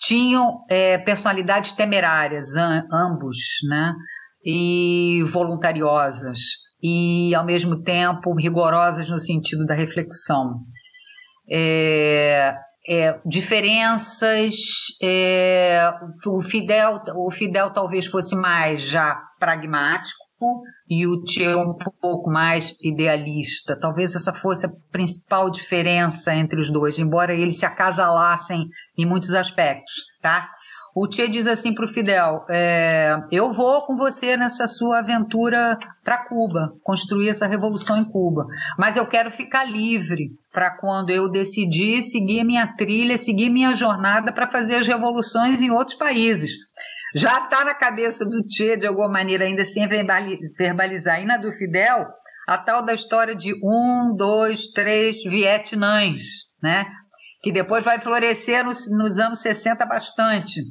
[0.00, 2.54] tinham é, personalidades temerárias,
[2.92, 3.36] ambos,
[3.68, 3.94] né?
[4.44, 6.38] E voluntariosas,
[6.82, 10.60] e ao mesmo tempo rigorosas no sentido da reflexão.
[11.50, 12.54] É,
[12.88, 14.54] é, diferenças.
[15.02, 15.90] É,
[16.26, 20.23] o Fidel, o Fidel talvez fosse mais já pragmático
[20.88, 23.78] e o Che um pouco mais idealista.
[23.78, 29.34] Talvez essa fosse a principal diferença entre os dois, embora eles se acasalassem em muitos
[29.34, 30.50] aspectos, tá?
[30.94, 35.76] O Che diz assim para o Fidel: é, Eu vou com você nessa sua aventura
[36.04, 38.46] para Cuba, construir essa revolução em Cuba,
[38.78, 44.32] mas eu quero ficar livre para quando eu decidir seguir minha trilha, seguir minha jornada
[44.32, 46.52] para fazer as revoluções em outros países.
[47.14, 51.20] Já está na cabeça do Che, de alguma maneira, ainda sem verbalizar.
[51.20, 52.06] E na do Fidel,
[52.46, 56.20] a tal da história de um, dois, três Vietnãs,
[56.62, 56.86] né?
[57.44, 60.62] que depois vai florescer nos, nos anos 60 bastante,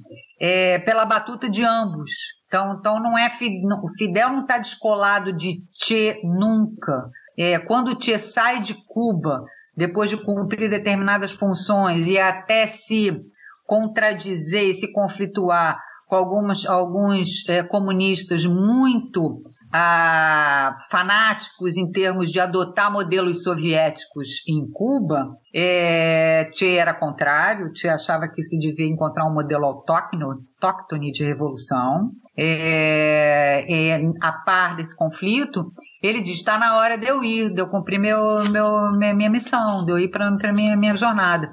[0.42, 2.10] é, pela batuta de ambos.
[2.48, 7.10] Então, então não é o Fidel não está descolado de Che nunca.
[7.38, 9.44] É, quando o Che sai de Cuba,
[9.78, 13.22] depois de cumprir determinadas funções e até se
[13.68, 19.42] contradizer e se conflituar com algumas, alguns é, comunistas muito
[19.76, 27.90] ah, fanáticos em termos de adotar modelos soviéticos em Cuba, é, Che era contrário, Che
[27.90, 32.12] achava que se devia encontrar um modelo autóctone de revolução.
[32.38, 37.62] É, é, a par desse conflito, ele diz: está na hora de eu ir, de
[37.62, 41.52] eu cumprir meu, meu, minha, minha missão, de eu ir para a minha, minha jornada.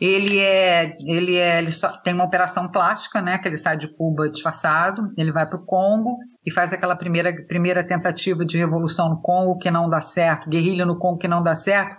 [0.00, 3.38] Ele é, ele é, ele só tem uma operação plástica, né?
[3.38, 7.34] Que ele sai de Cuba disfarçado, ele vai para o Congo e faz aquela primeira,
[7.46, 11.42] primeira tentativa de revolução no Congo que não dá certo, guerrilha no Congo que não
[11.42, 11.96] dá certo,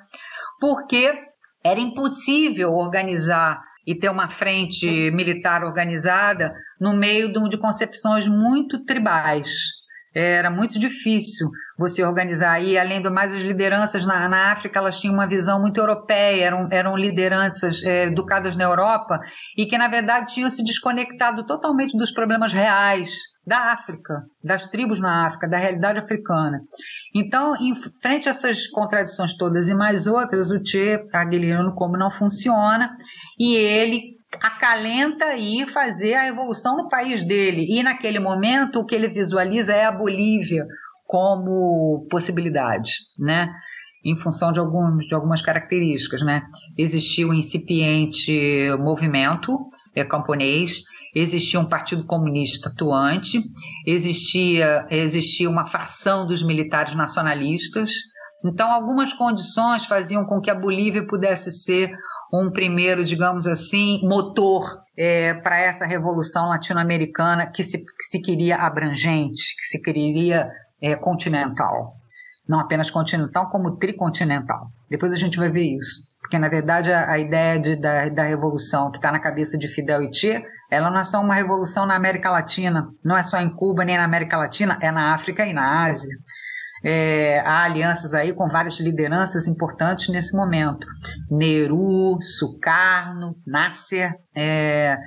[0.59, 1.13] porque
[1.63, 8.85] era impossível organizar e ter uma frente militar organizada no meio de, de concepções muito
[8.85, 9.49] tribais.
[10.13, 11.49] Era muito difícil
[11.79, 12.61] você organizar.
[12.61, 16.43] E, além do mais, as lideranças na, na África elas tinham uma visão muito europeia,
[16.43, 19.21] eram, eram lideranças é, educadas na Europa
[19.57, 23.17] e que, na verdade, tinham se desconectado totalmente dos problemas reais
[23.47, 26.59] da África, das tribos na África, da realidade africana.
[27.15, 32.11] Então, em frente a essas contradições todas e mais outras, o Che Aguilino como não
[32.11, 32.91] funciona
[33.39, 37.65] e ele acalenta e fazer a revolução no país dele.
[37.69, 40.67] E naquele momento o que ele visualiza é a Bolívia,
[41.09, 43.51] como possibilidade, né?
[44.05, 46.43] Em função de, alguns, de algumas características, né?
[46.77, 49.57] Existia um incipiente movimento
[49.95, 50.83] é, camponês,
[51.15, 53.41] existia um partido comunista atuante,
[53.87, 57.89] existia, existia uma fação dos militares nacionalistas.
[58.45, 61.91] Então, algumas condições faziam com que a Bolívia pudesse ser
[62.31, 68.57] um primeiro, digamos assim, motor é, para essa revolução latino-americana que se, que se queria
[68.57, 70.47] abrangente, que se queria
[70.81, 71.95] é, continental.
[72.47, 74.71] Não apenas continental, como tricontinental.
[74.89, 76.09] Depois a gente vai ver isso.
[76.19, 79.67] Porque, na verdade, a, a ideia de, da, da revolução que está na cabeça de
[79.67, 83.39] Fidel e Che, ela não é só uma revolução na América Latina, não é só
[83.39, 86.15] em Cuba nem na América Latina, é na África e na Ásia.
[86.83, 90.87] É, há alianças aí com várias lideranças importantes nesse momento.
[91.29, 94.97] Nehru, Sukarno, Nasser, é,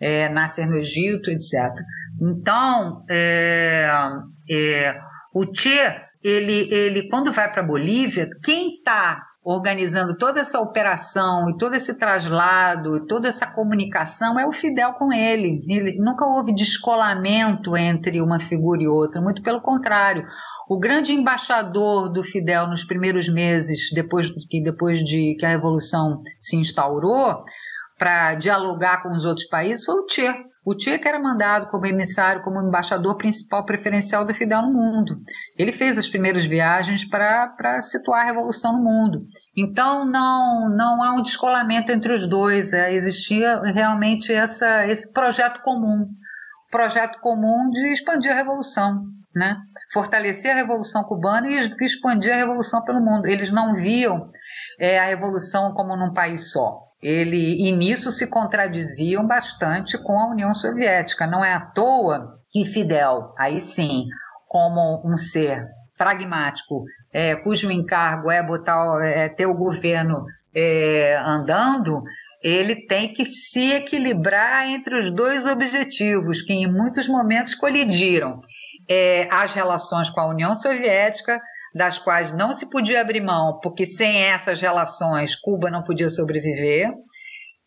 [0.00, 1.72] é, Nasser no Egito, etc.
[2.20, 3.88] Então, é,
[4.50, 5.00] é
[5.34, 11.56] o Che, ele, ele quando vai para Bolívia, quem está organizando toda essa operação e
[11.56, 15.60] todo esse traslado e toda essa comunicação é o Fidel com ele.
[15.66, 15.96] ele.
[15.98, 20.26] Nunca houve descolamento entre uma figura e outra, muito pelo contrário.
[20.68, 26.22] O grande embaixador do Fidel nos primeiros meses, depois que depois de que a revolução
[26.40, 27.42] se instaurou,
[27.98, 30.49] para dialogar com os outros países, foi o Che.
[30.62, 35.16] O Che que era mandado como emissário, como embaixador principal preferencial do Fidel no mundo.
[35.56, 39.24] Ele fez as primeiras viagens para situar a revolução no mundo.
[39.56, 42.74] Então não não há um descolamento entre os dois.
[42.74, 46.06] É, existia realmente essa, esse projeto comum,
[46.70, 49.04] projeto comum de expandir a revolução,
[49.34, 49.56] né?
[49.90, 53.26] Fortalecer a revolução cubana e expandir a revolução pelo mundo.
[53.26, 54.30] Eles não viam
[54.78, 60.30] é, a revolução como num país só ele e nisso se contradiziam bastante com a
[60.30, 61.26] União Soviética.
[61.26, 64.06] Não é à toa que Fidel, aí sim,
[64.48, 70.24] como um ser pragmático, é, cujo encargo é botar, é, ter o governo
[70.54, 72.02] é, andando,
[72.42, 78.40] ele tem que se equilibrar entre os dois objetivos que em muitos momentos colidiram.
[78.88, 81.40] É, as relações com a União Soviética,
[81.74, 86.92] das quais não se podia abrir mão, porque sem essas relações Cuba não podia sobreviver,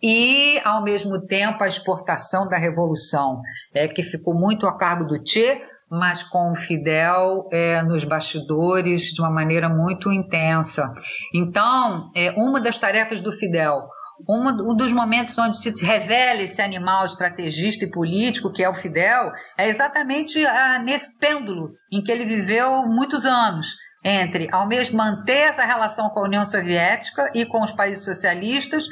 [0.03, 3.41] e, ao mesmo tempo, a exportação da revolução,
[3.73, 9.03] é, que ficou muito a cargo do Che, mas com o Fidel é, nos bastidores
[9.13, 10.93] de uma maneira muito intensa.
[11.33, 13.87] Então, é, uma das tarefas do Fidel,
[14.27, 19.31] um dos momentos onde se revela esse animal estrategista e político, que é o Fidel,
[19.57, 23.67] é exatamente ah, nesse pêndulo em que ele viveu muitos anos
[24.03, 28.85] entre, ao mesmo manter essa relação com a União Soviética e com os países socialistas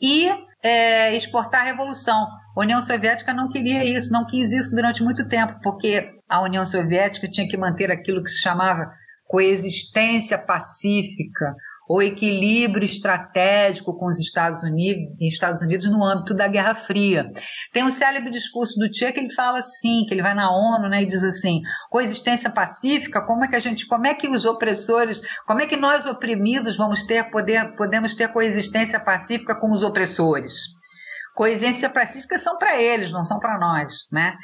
[0.00, 0.28] e
[0.62, 2.26] é, exportar a revolução.
[2.56, 6.64] A União Soviética não queria isso, não quis isso durante muito tempo, porque a União
[6.64, 8.90] Soviética tinha que manter aquilo que se chamava
[9.28, 11.54] coexistência pacífica,
[11.88, 17.30] ou equilíbrio estratégico com os Estados Unidos, Estados Unidos no âmbito da Guerra Fria.
[17.72, 20.88] Tem um célebre discurso do Che que ele fala assim, que ele vai na ONU,
[20.88, 21.60] né, e diz assim:
[21.90, 25.76] coexistência pacífica, como é que a gente, como é que os opressores, como é que
[25.76, 30.54] nós oprimidos vamos ter poder, podemos ter coexistência pacífica com os opressores?
[31.34, 34.34] Coexistência pacífica são para eles, não são para nós, né?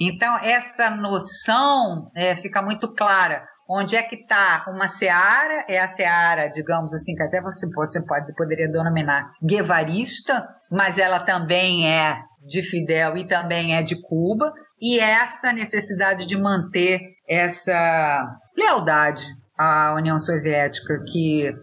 [0.00, 5.88] Então essa noção é, fica muito clara onde é que está uma seara, é a
[5.88, 12.18] seara, digamos assim, que até você, você pode, poderia denominar guevarista, mas ela também é
[12.44, 19.24] de Fidel e também é de Cuba, e essa necessidade de manter essa lealdade
[19.56, 21.54] à União Soviética, que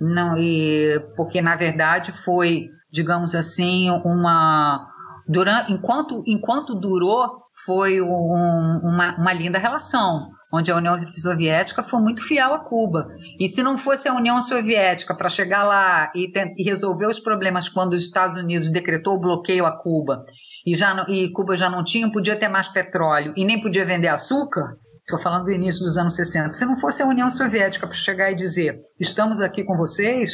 [0.00, 4.88] não e porque na verdade foi, digamos assim, uma
[5.26, 12.00] durante enquanto enquanto durou foi um, uma, uma linda relação onde a União Soviética foi
[12.00, 13.08] muito fiel a Cuba.
[13.38, 17.68] E se não fosse a União Soviética para chegar lá e, e, resolver os problemas
[17.68, 20.24] quando os Estados Unidos decretou o bloqueio a Cuba
[20.66, 24.08] e, já e Cuba já não tinha, podia ter mais petróleo e nem podia vender
[24.08, 27.96] açúcar, estou falando do início dos anos 60, se não fosse a União Soviética para
[27.96, 30.32] chegar e dizer estamos aqui com vocês,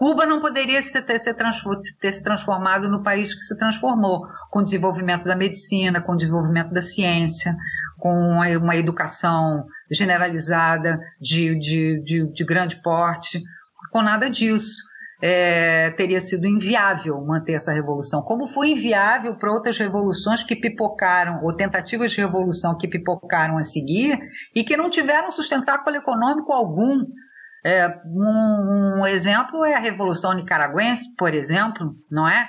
[0.00, 5.36] Cuba não poderia ter, se transformado no país que se transformou, com o desenvolvimento da
[5.36, 7.54] medicina, com o desenvolvimento da ciência,
[8.00, 13.40] com uma educação generalizada de, de, de, de grande porte,
[13.92, 14.90] com nada disso.
[15.22, 21.44] É, teria sido inviável manter essa revolução, como foi inviável para outras revoluções que pipocaram,
[21.44, 24.18] ou tentativas de revolução que pipocaram a seguir
[24.54, 27.04] e que não tiveram sustentáculo econômico algum.
[27.62, 32.48] É, um, um, exemplo é a Revolução Nicaragüense, por exemplo, não é?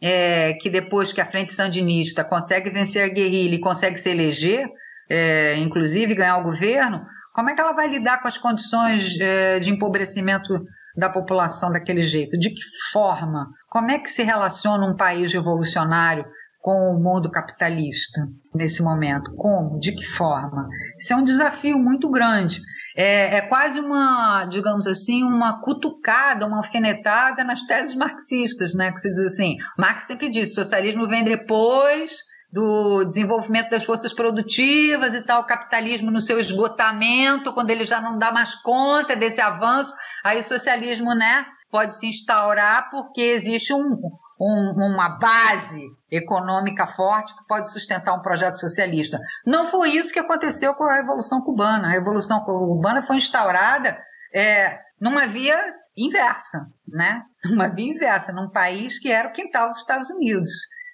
[0.00, 0.52] é?
[0.54, 4.70] Que depois que a Frente Sandinista consegue vencer a guerrilha e consegue se eleger,
[5.10, 9.58] é, inclusive ganhar o governo, como é que ela vai lidar com as condições é,
[9.58, 10.64] de empobrecimento
[10.96, 12.38] da população daquele jeito?
[12.38, 13.48] De que forma?
[13.68, 16.24] Como é que se relaciona um país revolucionário
[16.60, 18.20] com o mundo capitalista
[18.54, 19.34] nesse momento?
[19.34, 19.80] Como?
[19.80, 20.68] De que forma?
[20.98, 22.60] Isso é um desafio muito grande.
[22.94, 28.92] É, é, quase uma, digamos assim, uma cutucada, uma alfinetada nas teses marxistas, né?
[28.92, 32.14] Que se diz assim, Marx sempre disse, socialismo vem depois
[32.52, 38.00] do desenvolvimento das forças produtivas e tal, o capitalismo no seu esgotamento, quando ele já
[38.00, 43.72] não dá mais conta desse avanço, aí o socialismo, né, pode se instaurar porque existe
[43.72, 43.98] um,
[44.38, 49.18] um, uma base econômica forte que pode sustentar um projeto socialista.
[49.46, 51.88] Não foi isso que aconteceu com a Revolução Cubana.
[51.88, 53.98] A Revolução Cubana foi instaurada
[54.34, 55.58] é, numa via
[55.96, 57.22] inversa, né?
[57.46, 60.50] Uma via inversa, num país que era o quintal dos Estados Unidos.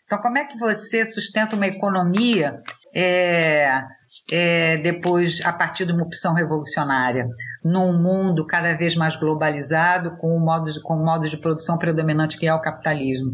[0.09, 2.63] Então, como é que você sustenta uma economia
[2.97, 3.85] é,
[4.33, 7.29] é, depois, a partir de uma opção revolucionária,
[7.63, 12.47] num mundo cada vez mais globalizado, com o modo de, modo de produção predominante que
[12.47, 13.31] é o capitalismo?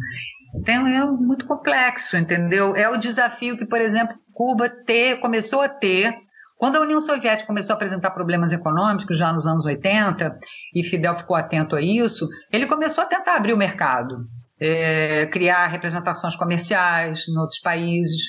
[0.57, 2.75] Então, é muito complexo, entendeu?
[2.75, 6.12] É o desafio que, por exemplo, Cuba ter, começou a ter
[6.59, 10.39] quando a União Soviética começou a apresentar problemas econômicos, já nos anos 80,
[10.75, 14.27] e Fidel ficou atento a isso, ele começou a tentar abrir o mercado
[14.65, 18.23] é, criar representações comerciais em outros países.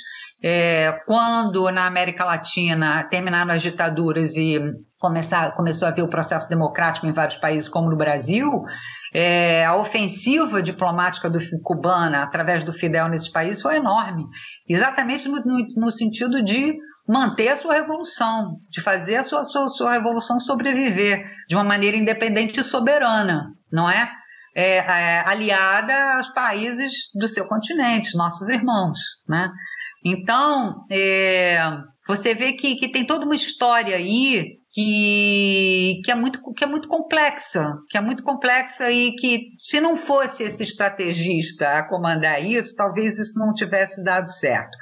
[0.43, 4.59] É, quando na América Latina terminaram as ditaduras e
[4.99, 8.63] começar, começou a haver o processo democrático em vários países, como no Brasil,
[9.13, 14.25] é, a ofensiva diplomática do, cubana através do Fidel nesses países foi enorme,
[14.67, 16.75] exatamente no, no, no sentido de
[17.07, 21.95] manter a sua revolução, de fazer a sua, sua, sua revolução sobreviver de uma maneira
[21.95, 24.11] independente e soberana, não é?
[24.55, 28.97] É, é, aliada aos países do seu continente, nossos irmãos,
[29.27, 29.51] né?
[30.03, 31.59] Então, é,
[32.07, 36.67] você vê que, que tem toda uma história aí que, que, é muito, que é
[36.67, 42.43] muito complexa, que é muito complexa e que se não fosse esse estrategista a comandar
[42.45, 44.77] isso, talvez isso não tivesse dado certo.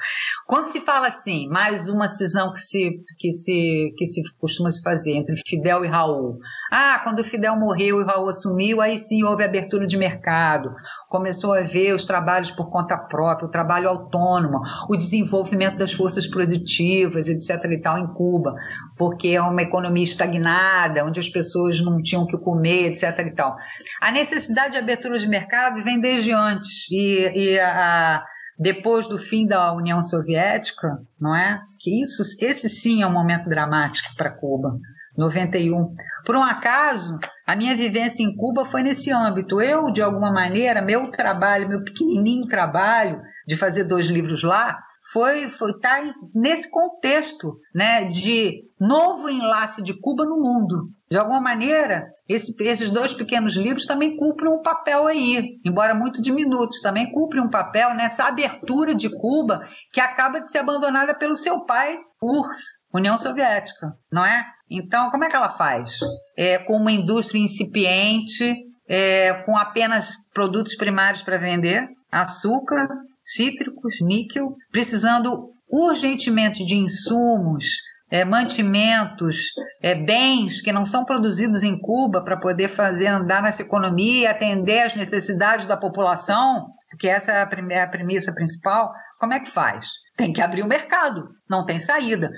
[0.45, 4.83] Quando se fala assim, mais uma cisão que se, que se, que se costuma se
[4.83, 6.37] fazer entre Fidel e Raul.
[6.69, 10.73] Ah, quando o Fidel morreu e o Raul assumiu, aí sim houve abertura de mercado,
[11.07, 16.27] começou a ver os trabalhos por conta própria, o trabalho autônomo, o desenvolvimento das forças
[16.27, 17.71] produtivas, etc.
[17.71, 18.53] e tal, em Cuba,
[18.97, 23.27] porque é uma economia estagnada, onde as pessoas não tinham o que comer, etc.
[23.27, 23.55] e tal.
[24.01, 28.25] A necessidade de abertura de mercado vem desde antes, e, e a
[28.57, 31.61] depois do fim da União Soviética, não é?
[31.79, 34.77] Que isso, esse sim é um momento dramático para Cuba.
[35.17, 35.93] 91.
[36.25, 39.61] Por um acaso, a minha vivência em Cuba foi nesse âmbito.
[39.61, 44.79] Eu, de alguma maneira, meu trabalho, meu pequenininho trabalho de fazer dois livros lá,
[45.11, 50.89] foi estar tá nesse contexto né, de novo enlace de Cuba no mundo.
[51.13, 56.19] De alguma maneira, esse, esses dois pequenos livros também cumprem um papel aí, embora muito
[56.19, 59.61] diminutos, também cumprem um papel nessa abertura de Cuba
[59.91, 64.43] que acaba de ser abandonada pelo seu pai, URSS, União Soviética, não é?
[64.67, 65.99] Então, como é que ela faz?
[66.35, 68.55] É, com uma indústria incipiente,
[68.89, 72.87] é, com apenas produtos primários para vender, açúcar,
[73.21, 77.67] cítricos, níquel, precisando urgentemente de insumos,
[78.13, 79.37] é, mantimentos,
[79.81, 84.27] é, bens que não são produzidos em Cuba para poder fazer andar nessa economia e
[84.27, 89.33] atender às necessidades da população, porque essa é a, primeira, é a premissa principal, como
[89.33, 89.87] é que faz?
[90.15, 92.29] Tem que abrir o mercado, não tem saída.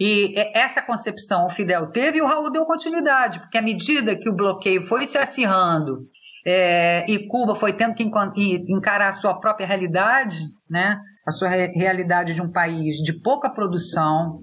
[0.00, 4.28] E essa concepção o Fidel teve e o Raul deu continuidade, porque à medida que
[4.28, 6.08] o bloqueio foi se acirrando
[6.44, 10.98] é, e Cuba foi tendo que encarar a sua própria realidade, né?
[11.30, 14.40] A sua realidade de um país de pouca produção,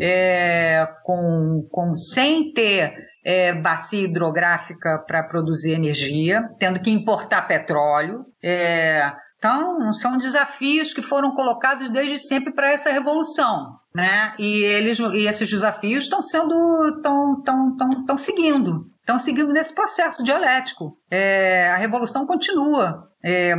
[0.00, 8.24] é, com, com, sem ter é, bacia hidrográfica para produzir energia, tendo que importar petróleo.
[8.42, 13.76] É, então, são desafios que foram colocados desde sempre para essa revolução.
[13.94, 14.32] Né?
[14.38, 16.54] E, eles, e esses desafios estão sendo
[16.96, 20.98] estão, estão, estão, estão seguindo estão seguindo nesse processo dialético.
[21.10, 23.08] É, a revolução continua.
[23.24, 23.56] É,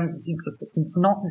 [0.95, 1.21] não,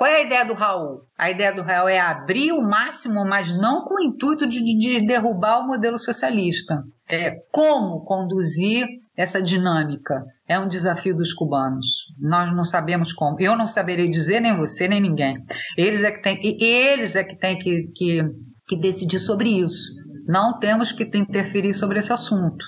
[0.00, 1.02] qual é a ideia do Raul?
[1.18, 5.06] A ideia do Raul é abrir o máximo, mas não com o intuito de, de
[5.06, 6.82] derrubar o modelo socialista.
[7.06, 11.86] É como conduzir essa dinâmica é um desafio dos cubanos.
[12.18, 13.38] Nós não sabemos como.
[13.38, 15.36] Eu não saberei dizer nem você nem ninguém.
[15.76, 18.22] Eles é que têm eles é que têm que, que,
[18.68, 19.92] que decidir sobre isso.
[20.26, 22.64] Não temos que interferir sobre esse assunto.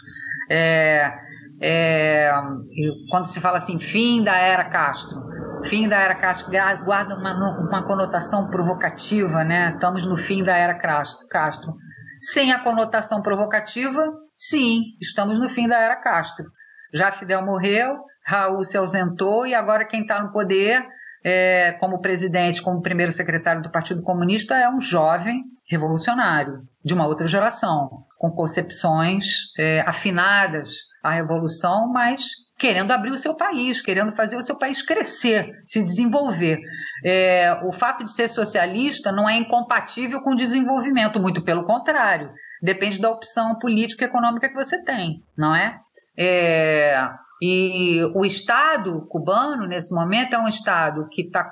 [0.51, 1.11] É,
[1.63, 2.29] é,
[3.09, 5.23] quando se fala assim, fim da era Castro,
[5.65, 6.51] fim da era Castro
[6.85, 9.71] guarda uma, uma conotação provocativa, né?
[9.73, 11.29] Estamos no fim da era Castro.
[11.29, 11.73] Castro.
[12.21, 16.47] Sem a conotação provocativa, sim, estamos no fim da era Castro.
[16.93, 17.97] Já Fidel morreu,
[18.27, 20.85] Raul se ausentou e agora quem está no poder,
[21.25, 27.07] é, como presidente, como primeiro secretário do Partido Comunista, é um jovem revolucionário de uma
[27.07, 32.24] outra geração, com concepções é, afinadas à revolução, mas
[32.59, 36.61] querendo abrir o seu país, querendo fazer o seu país crescer, se desenvolver.
[37.05, 42.30] É, o fato de ser socialista não é incompatível com o desenvolvimento, muito pelo contrário.
[42.62, 45.80] Depende da opção política e econômica que você tem, não é?
[46.16, 47.11] é
[47.44, 51.50] e o Estado cubano, nesse momento, é um Estado que está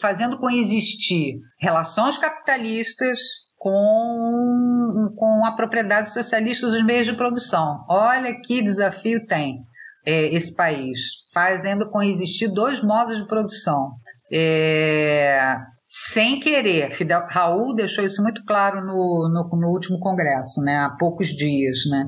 [0.00, 3.18] fazendo coexistir relações capitalistas
[3.58, 7.84] com, com a propriedade socialista dos meios de produção.
[7.88, 9.64] Olha que desafio tem
[10.04, 10.98] é, esse país,
[11.34, 13.92] fazendo coexistir dois modos de produção.
[14.32, 20.78] É, sem querer, Fidel, Raul deixou isso muito claro no, no, no último congresso, né,
[20.78, 21.78] há poucos dias.
[21.90, 22.04] Né?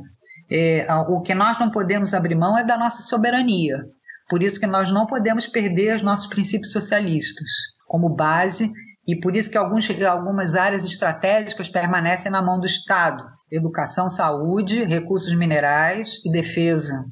[0.50, 3.84] É, o que nós não podemos abrir mão é da nossa soberania.
[4.28, 7.48] Por isso que nós não podemos perder os nossos princípios socialistas
[7.86, 8.70] como base
[9.08, 14.84] e por isso que alguns, algumas áreas estratégicas permanecem na mão do Estado: educação, saúde,
[14.84, 17.06] recursos minerais e defesa.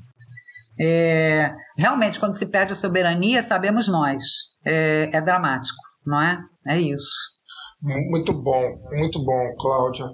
[0.78, 4.22] É, realmente, quando se perde a soberania, sabemos nós,
[4.66, 6.38] é, é dramático, não é?
[6.68, 7.34] É isso.
[8.10, 10.04] Muito bom, muito bom, Cláudia.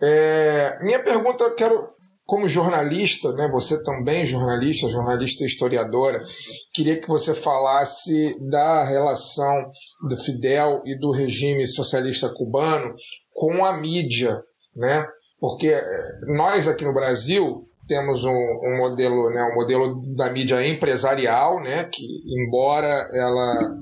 [0.00, 1.91] É, minha pergunta, quero
[2.32, 6.24] como jornalista, né, você também jornalista, jornalista historiadora,
[6.72, 9.70] queria que você falasse da relação
[10.08, 12.94] do Fidel e do regime socialista cubano
[13.34, 14.42] com a mídia,
[14.74, 15.06] né?
[15.38, 20.66] Porque eh, nós aqui no Brasil temos um, um, modelo, né, um modelo da mídia
[20.66, 22.02] empresarial, né, que
[22.34, 23.76] embora ela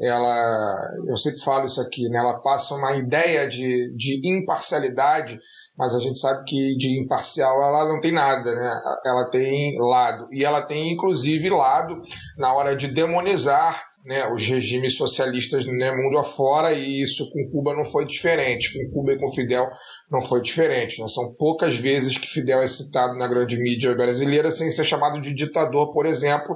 [0.00, 0.76] ela,
[1.08, 5.38] eu sempre falo isso aqui, né, ela passa uma ideia de, de imparcialidade
[5.76, 8.80] mas a gente sabe que de imparcial ela não tem nada, né?
[9.06, 10.28] Ela tem lado.
[10.32, 12.00] E ela tem, inclusive, lado
[12.36, 17.74] na hora de demonizar né, os regimes socialistas né, mundo afora, e isso com Cuba
[17.74, 19.68] não foi diferente, com Cuba e com Fidel
[20.10, 21.00] não foi diferente.
[21.00, 21.06] Né?
[21.06, 25.32] São poucas vezes que Fidel é citado na grande mídia brasileira sem ser chamado de
[25.32, 26.54] ditador, por exemplo,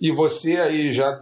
[0.00, 1.12] e você aí já,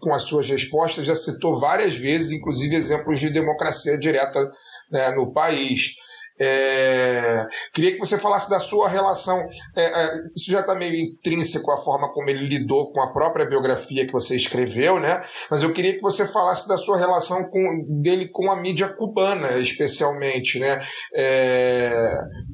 [0.00, 4.50] com as suas respostas, já citou várias vezes, inclusive exemplos de democracia direta
[4.90, 5.92] né, no país.
[6.38, 9.38] É, queria que você falasse da sua relação.
[9.76, 13.46] É, é, isso já está meio intrínseco à forma como ele lidou com a própria
[13.46, 15.22] biografia que você escreveu, né?
[15.50, 19.58] Mas eu queria que você falasse da sua relação com, dele com a mídia cubana,
[19.58, 20.82] especialmente, né?
[21.14, 21.92] É,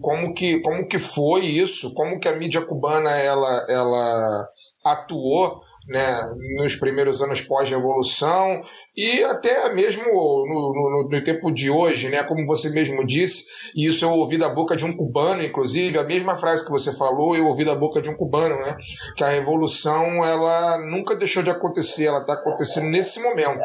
[0.01, 1.95] como que como que foi isso?
[1.95, 4.49] Como que a mídia cubana ela ela
[4.85, 5.61] atuou
[5.91, 6.23] né,
[6.57, 8.63] nos primeiros anos pós-revolução
[8.97, 13.87] e até mesmo no, no, no, tempo de hoje, né, como você mesmo disse, e
[13.87, 17.37] isso eu ouvi da boca de um cubano, inclusive, a mesma frase que você falou,
[17.37, 18.77] eu ouvi da boca de um cubano, né,
[19.17, 23.61] que a revolução ela nunca deixou de acontecer, ela está acontecendo nesse momento.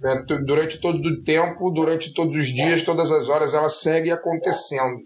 [0.00, 4.98] Né, durante todo o tempo, durante todos os dias, todas as horas, ela segue acontecendo.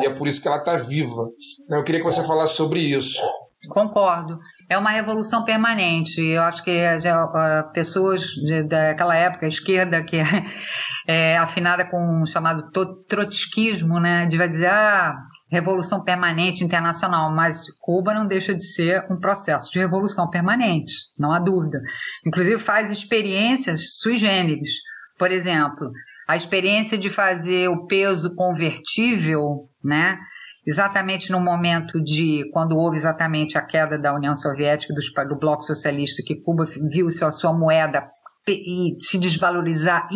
[0.00, 1.28] E é por isso que ela está viva.
[1.70, 3.20] Eu queria que você falasse sobre isso.
[3.68, 4.38] Concordo
[4.72, 6.20] é uma revolução permanente.
[6.20, 11.84] Eu acho que já, uh, pessoas de, daquela época, a esquerda, que é, é afinada
[11.84, 12.70] com o chamado
[13.06, 15.16] trotskismo, né, devia dizer, ah,
[15.50, 21.32] revolução permanente internacional, mas Cuba não deixa de ser um processo de revolução permanente, não
[21.32, 21.80] há dúvida.
[22.26, 24.70] Inclusive faz experiências sui generis.
[25.18, 25.92] Por exemplo,
[26.26, 30.18] a experiência de fazer o peso convertível, né?
[30.66, 34.94] Exatamente no momento de quando houve exatamente a queda da União Soviética
[35.28, 38.08] do, bloco socialista, que Cuba viu a sua moeda
[38.48, 40.08] e se desvalorizar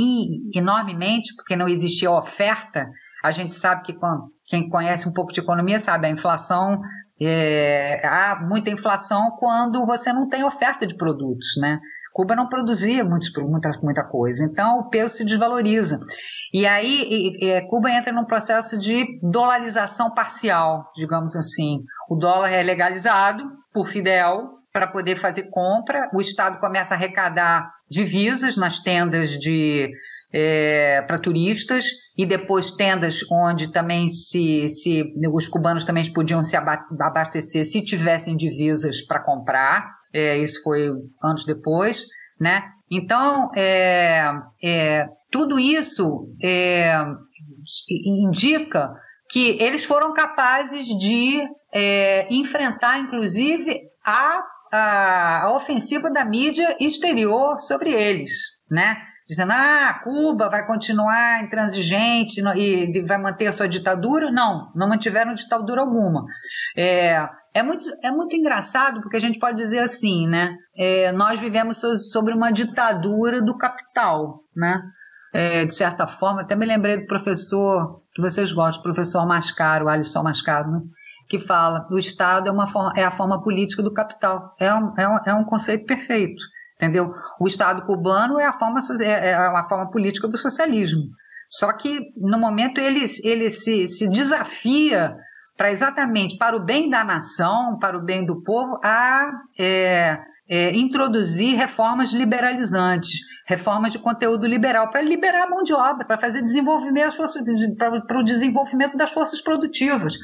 [0.54, 2.88] enormemente, porque não existia oferta.
[3.22, 6.80] A gente sabe que quando, quem conhece um pouco de economia sabe, a inflação
[7.20, 11.80] é, há muita inflação quando você não tem oferta de produtos, né?
[12.16, 16.00] Cuba não produzia muitos, muita, muita coisa, então o peso se desvaloriza.
[16.50, 21.80] E aí e, e, Cuba entra num processo de dolarização parcial, digamos assim.
[22.08, 27.70] O dólar é legalizado por Fidel para poder fazer compra, o Estado começa a arrecadar
[27.90, 29.92] divisas nas tendas de
[30.32, 31.84] é, para turistas
[32.16, 38.38] e depois tendas onde também se, se os cubanos também podiam se abastecer se tivessem
[38.38, 39.94] divisas para comprar.
[40.16, 40.88] É, isso foi
[41.22, 42.04] anos depois,
[42.40, 42.64] né?
[42.90, 46.92] Então, é, é, tudo isso é,
[47.90, 48.94] indica
[49.28, 51.42] que eles foram capazes de
[51.74, 54.42] é, enfrentar, inclusive, a,
[54.72, 58.32] a, a, ofensiva da mídia exterior sobre eles,
[58.70, 58.96] né?
[59.26, 64.30] Dizendo, ah, Cuba vai continuar intransigente e vai manter a sua ditadura.
[64.30, 66.24] Não, não mantiveram ditadura alguma.
[66.76, 70.56] É, é muito, é muito engraçado porque a gente pode dizer assim, né?
[70.76, 71.80] É, nós vivemos
[72.12, 74.80] sobre uma ditadura do capital, né?
[75.32, 80.22] É, de certa forma, até me lembrei do professor que vocês gostam, professor Mascaro, Alisson
[80.22, 80.80] Mascaro, né?
[81.28, 84.54] que fala o Estado é, uma forma, é a forma política do capital.
[84.58, 86.42] É um, é, um, é um conceito perfeito,
[86.76, 87.14] entendeu?
[87.40, 91.02] O Estado cubano é a forma, é, é a forma política do socialismo.
[91.48, 95.16] Só que, no momento, ele, ele se, se desafia
[95.56, 100.18] para exatamente para o bem da nação, para o bem do povo, a é,
[100.48, 103.10] é, introduzir reformas liberalizantes,
[103.46, 107.16] reformas de conteúdo liberal, para liberar a mão de obra, para fazer desenvolvimento
[107.76, 110.14] para o desenvolvimento das forças produtivas,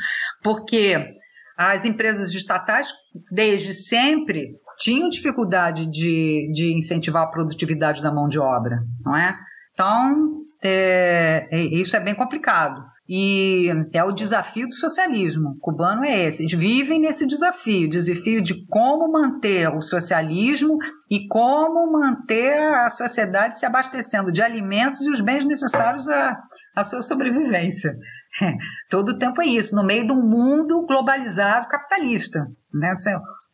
[0.43, 1.15] porque
[1.57, 2.93] as empresas estatais,
[3.31, 9.37] desde sempre, tinham dificuldade de, de incentivar a produtividade da mão de obra, não é?
[9.73, 12.93] Então, é, é isso é bem complicado.
[13.09, 16.43] E é o desafio do socialismo cubano é esse.
[16.43, 20.79] Eles vivem nesse desafio, desafio de como manter o socialismo
[21.11, 26.41] e como manter a sociedade se abastecendo de alimentos e os bens necessários à,
[26.77, 27.95] à sua sobrevivência.
[28.89, 32.47] Todo o tempo é isso, no meio de um mundo globalizado capitalista.
[32.73, 32.95] Né?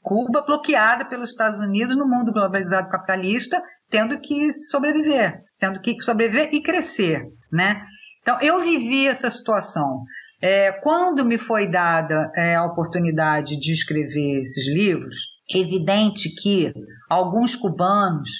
[0.03, 6.51] Cuba bloqueada pelos Estados Unidos no mundo globalizado capitalista, tendo que sobreviver, sendo que sobreviver
[6.53, 7.85] e crescer, né?
[8.23, 10.03] Então, eu vivi essa situação.
[10.41, 15.17] É, quando me foi dada é, a oportunidade de escrever esses livros,
[15.53, 16.73] é evidente que
[17.09, 18.31] alguns cubanos,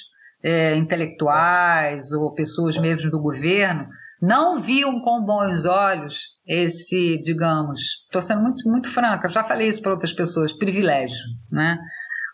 [0.43, 3.87] é, intelectuais ou pessoas mesmo do governo,
[4.21, 9.83] não viam com bons olhos esse, digamos, estou sendo muito, muito franca, já falei isso
[9.83, 11.15] para outras pessoas, privilégio,
[11.51, 11.77] né?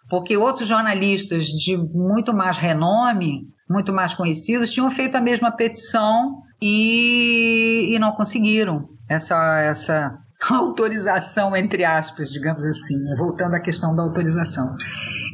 [0.10, 6.44] Porque outros jornalistas de muito mais renome, muito mais conhecidos, tinham feito a mesma petição
[6.62, 10.18] e, e não conseguiram essa, essa
[10.50, 13.16] autorização, entre aspas, digamos assim, né?
[13.18, 14.78] voltando à questão da autorização.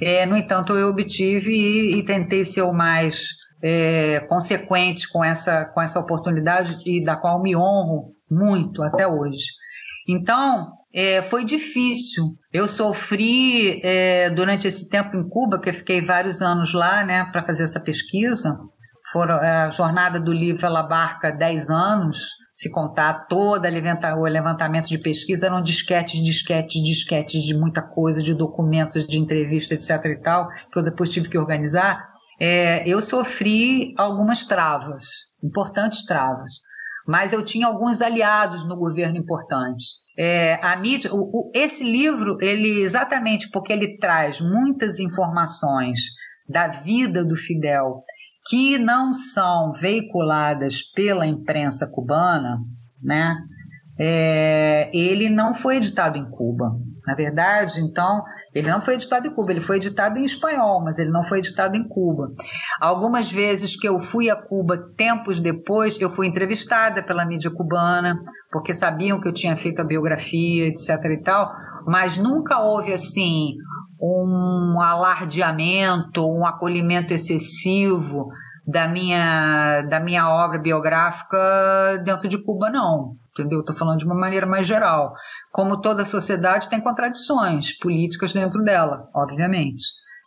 [0.02, 3.28] É, no entanto, eu obtive e, e tentei ser o mais
[3.62, 9.44] é, consequente com essa, com essa oportunidade e da qual me honro muito até hoje.
[10.08, 12.24] Então, é, foi difícil.
[12.52, 17.26] Eu sofri é, durante esse tempo em Cuba, que eu fiquei vários anos lá, né,
[17.26, 18.58] para fazer essa pesquisa.
[19.42, 24.98] É, a jornada do livro ela abarca 10 anos, se contar todo o levantamento de
[24.98, 30.06] pesquisa, eram disquetes, disquetes, disquetes de muita coisa, de documentos, de entrevista, etc.
[30.06, 32.06] e tal, que eu depois tive que organizar.
[32.40, 35.04] É, eu sofri algumas travas,
[35.44, 36.54] importantes travas
[37.08, 40.02] mas eu tinha alguns aliados no governo importantes.
[40.18, 46.00] É, a mídia, o, o, esse livro, ele exatamente porque ele traz muitas informações
[46.48, 48.04] da vida do Fidel
[48.50, 52.60] que não são veiculadas pela imprensa cubana,
[53.02, 53.38] né?
[54.00, 56.72] É, ele não foi editado em Cuba.
[57.06, 58.24] Na verdade, então,
[58.54, 61.40] ele não foi editado em Cuba, ele foi editado em espanhol, mas ele não foi
[61.40, 62.32] editado em Cuba.
[62.80, 68.20] Algumas vezes que eu fui a Cuba, tempos depois, eu fui entrevistada pela mídia cubana,
[68.52, 71.52] porque sabiam que eu tinha feito a biografia, etc e tal,
[71.88, 73.56] mas nunca houve, assim,
[74.00, 78.30] um alardeamento, um acolhimento excessivo
[78.68, 81.38] da minha, da minha obra biográfica
[82.04, 83.62] dentro de Cuba, não entendeu?
[83.62, 85.14] Estou falando de uma maneira mais geral.
[85.52, 89.84] Como toda sociedade tem contradições políticas dentro dela, obviamente.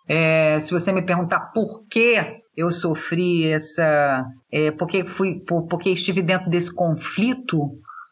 [0.08, 5.66] É, se você me perguntar por que eu sofri essa, é, por que fui, por,
[5.66, 7.58] por que estive dentro desse conflito,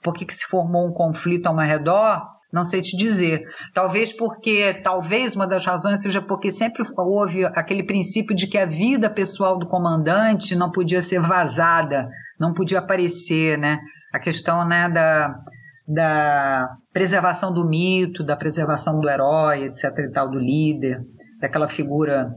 [0.03, 2.23] por que, que se formou um conflito ao meu redor,
[2.53, 3.45] não sei te dizer.
[3.73, 8.67] Talvez porque, talvez uma das razões seja porque sempre houve aquele princípio de que a
[8.67, 13.79] vida pessoal do comandante não podia ser vazada, não podia aparecer, né?
[14.13, 15.35] A questão, né, da,
[15.87, 21.01] da preservação do mito, da preservação do herói, etc e tal, do líder,
[21.41, 22.35] daquela figura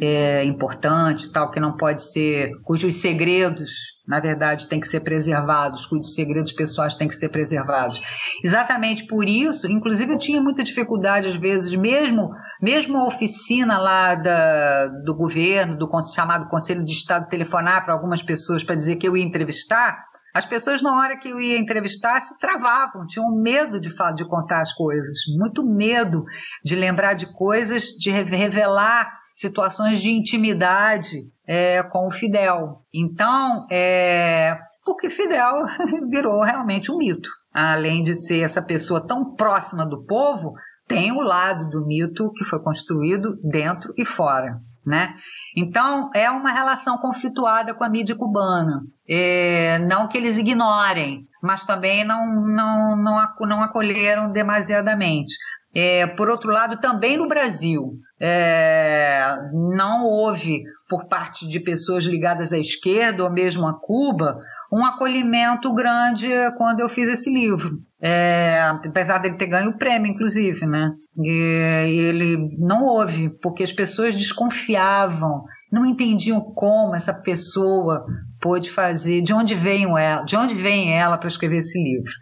[0.00, 3.70] é, importante, tal, que não pode ser, cujos segredos,
[4.06, 8.00] na verdade, têm que ser preservados, cujos segredos pessoais têm que ser preservados.
[8.42, 12.30] Exatamente por isso, inclusive eu tinha muita dificuldade às vezes, mesmo
[12.60, 18.22] mesmo a oficina lá da, do governo, do chamado Conselho de Estado, telefonar para algumas
[18.22, 20.04] pessoas para dizer que eu ia entrevistar,
[20.38, 24.24] as pessoas, na hora que eu ia entrevistar, se travavam, tinham medo de, falar, de
[24.24, 26.24] contar as coisas, muito medo
[26.64, 32.84] de lembrar de coisas, de revelar situações de intimidade é, com o Fidel.
[32.94, 35.64] Então, é, porque Fidel
[36.08, 37.28] virou realmente um mito.
[37.52, 40.52] Além de ser essa pessoa tão próxima do povo,
[40.86, 44.60] tem o lado do mito que foi construído dentro e fora.
[44.86, 45.14] Né?
[45.56, 48.82] Então, é uma relação conflituada com a mídia cubana.
[49.08, 55.34] É, não que eles ignorem, mas também não, não, não, não acolheram demasiadamente.
[55.74, 62.52] É, por outro lado, também no Brasil, é, não houve, por parte de pessoas ligadas
[62.52, 64.40] à esquerda ou mesmo a Cuba,
[64.72, 67.78] um acolhimento grande quando eu fiz esse livro.
[68.00, 70.92] É, apesar dele ter ganho o prêmio, inclusive, né?
[71.20, 78.04] E ele não houve, porque as pessoas desconfiavam, não entendiam como essa pessoa
[78.40, 82.12] pôde fazer, de onde veio ela, de onde vem ela para escrever esse livro.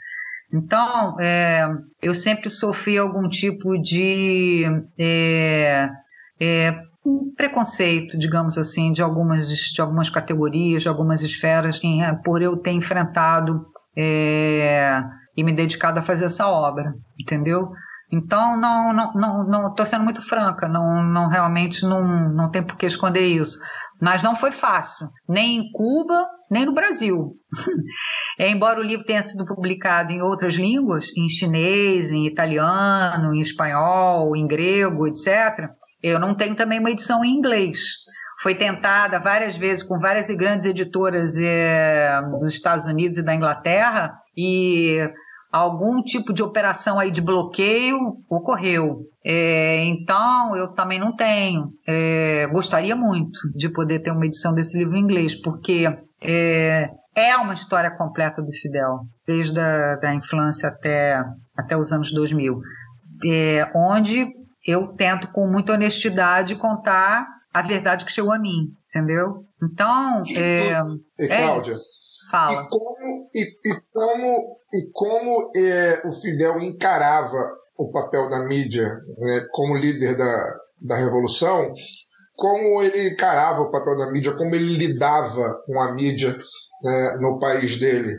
[0.53, 1.67] Então, é,
[2.01, 4.65] eu sempre sofri algum tipo de
[4.99, 5.91] é,
[6.41, 6.79] é,
[7.37, 12.73] preconceito, digamos assim, de algumas, de algumas categorias, de algumas esferas, em, por eu ter
[12.73, 15.03] enfrentado é,
[15.37, 17.71] e me dedicado a fazer essa obra, entendeu?
[18.11, 22.77] Então, não, não, não, não, sendo muito franca, não, não realmente não, não tem por
[22.77, 23.59] que esconder isso.
[24.01, 27.33] Mas não foi fácil, nem em Cuba, nem no Brasil.
[28.39, 33.41] é, embora o livro tenha sido publicado em outras línguas, em chinês, em italiano, em
[33.41, 35.71] espanhol, em grego, etc.,
[36.03, 37.79] eu não tenho também uma edição em inglês.
[38.41, 44.15] Foi tentada várias vezes com várias grandes editoras é, dos Estados Unidos e da Inglaterra,
[44.37, 45.11] e
[45.57, 47.99] algum tipo de operação aí de bloqueio
[48.29, 49.01] ocorreu.
[49.25, 51.73] É, então, eu também não tenho.
[51.87, 55.87] É, gostaria muito de poder ter uma edição desse livro em inglês, porque
[56.23, 61.23] é, é uma história completa do Fidel, desde a da infância até,
[61.57, 62.61] até os anos 2000,
[63.25, 64.27] é, onde
[64.67, 69.45] eu tento com muita honestidade contar a verdade que chegou a mim, entendeu?
[69.63, 70.83] Então, é,
[71.19, 71.77] e, Cláudia, é
[72.31, 72.53] fala.
[72.53, 79.01] E como, e, e como, e como é, o Fidel encarava o papel da mídia
[79.19, 81.75] né, como líder da, da revolução,
[82.35, 86.37] como ele encarava o papel da mídia, como ele lidava com a mídia
[86.83, 88.17] né, no país dele?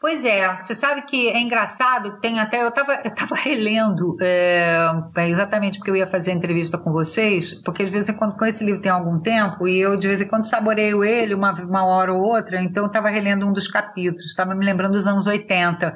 [0.00, 2.62] Pois é, você sabe que é engraçado, tem até.
[2.62, 4.82] Eu estava eu tava relendo é,
[5.28, 8.46] exatamente porque eu ia fazer a entrevista com vocês, porque de vez em quando com
[8.46, 11.84] esse livro tem algum tempo, e eu de vez em quando saboreio ele uma, uma
[11.84, 15.26] hora ou outra, então eu estava relendo um dos capítulos, estava me lembrando dos anos
[15.26, 15.94] 80.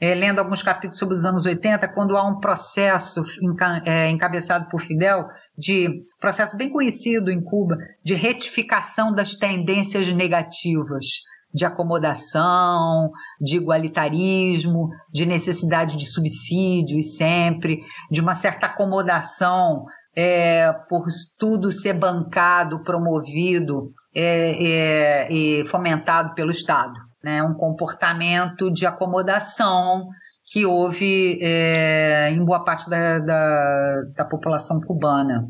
[0.00, 4.68] É, lendo alguns capítulos sobre os anos 80, quando há um processo enca, é, encabeçado
[4.68, 11.06] por Fidel, de processo bem conhecido em Cuba, de retificação das tendências negativas
[11.54, 17.80] de acomodação, de igualitarismo, de necessidade de subsídios sempre,
[18.10, 19.84] de uma certa acomodação
[20.16, 21.04] é, por
[21.38, 26.94] tudo ser bancado, promovido é, é, e fomentado pelo Estado.
[27.22, 27.42] Né?
[27.42, 30.08] Um comportamento de acomodação
[30.46, 35.48] que houve é, em boa parte da, da, da população cubana.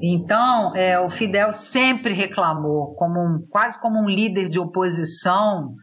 [0.00, 5.74] Então, é, o Fidel sempre reclamou, como um, quase como um líder de oposição,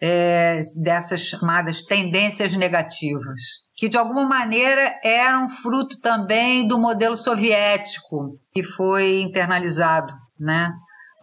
[0.00, 3.40] é, dessas chamadas tendências negativas,
[3.76, 10.72] que de alguma maneira eram fruto também do modelo soviético que foi internalizado, né?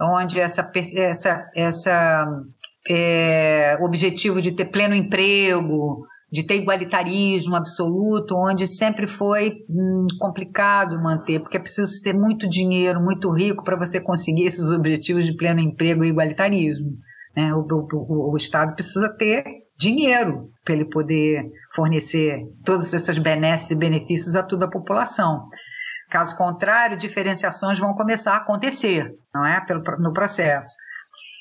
[0.02, 2.42] onde essa, essa, essa
[2.90, 11.02] é, objetivo de ter pleno emprego, de ter igualitarismo absoluto, onde sempre foi hum, complicado
[11.02, 15.36] manter, porque é preciso ter muito dinheiro, muito rico para você conseguir esses objetivos de
[15.36, 16.92] pleno emprego e igualitarismo.
[17.36, 17.54] Né?
[17.54, 19.44] O, o, o, Estado precisa ter
[19.78, 25.48] dinheiro para ele poder fornecer todas essas benesses e benefícios a toda a população.
[26.10, 30.76] Caso contrário, diferenciações vão começar a acontecer, não é, pelo no processo.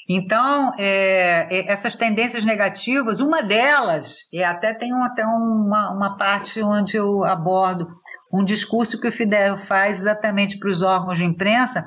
[0.09, 6.16] Então, é, é, essas tendências negativas, uma delas, e até tem um, até uma, uma
[6.16, 7.86] parte onde eu abordo
[8.32, 11.84] um discurso que o Fidel faz exatamente para os órgãos de imprensa,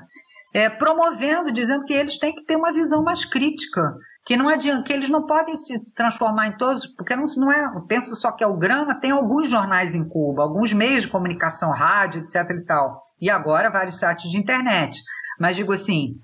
[0.53, 4.83] é, promovendo, dizendo que eles têm que ter uma visão mais crítica, que não adianta,
[4.83, 8.31] que eles não podem se transformar em todos, porque não, não é, eu penso só
[8.31, 12.35] que é o Grama, tem alguns jornais em Cuba, alguns meios de comunicação, rádio, etc
[12.51, 14.99] e tal, e agora vários sites de internet.
[15.39, 16.17] Mas digo assim,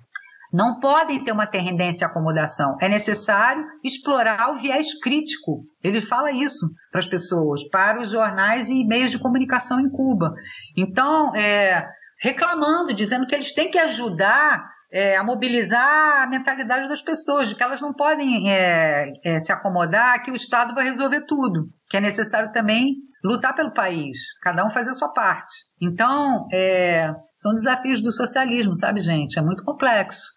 [0.58, 2.76] não podem ter uma tendência à acomodação.
[2.82, 5.62] É necessário explorar o viés crítico.
[5.84, 10.34] Ele fala isso para as pessoas, para os jornais e meios de comunicação em Cuba.
[10.76, 11.88] Então, é,
[12.20, 17.54] reclamando, dizendo que eles têm que ajudar é, a mobilizar a mentalidade das pessoas, de
[17.54, 21.98] que elas não podem é, é, se acomodar, que o Estado vai resolver tudo, que
[21.98, 25.54] é necessário também lutar pelo país, cada um fazer a sua parte.
[25.80, 29.38] Então, é, são desafios do socialismo, sabe, gente?
[29.38, 30.36] É muito complexo.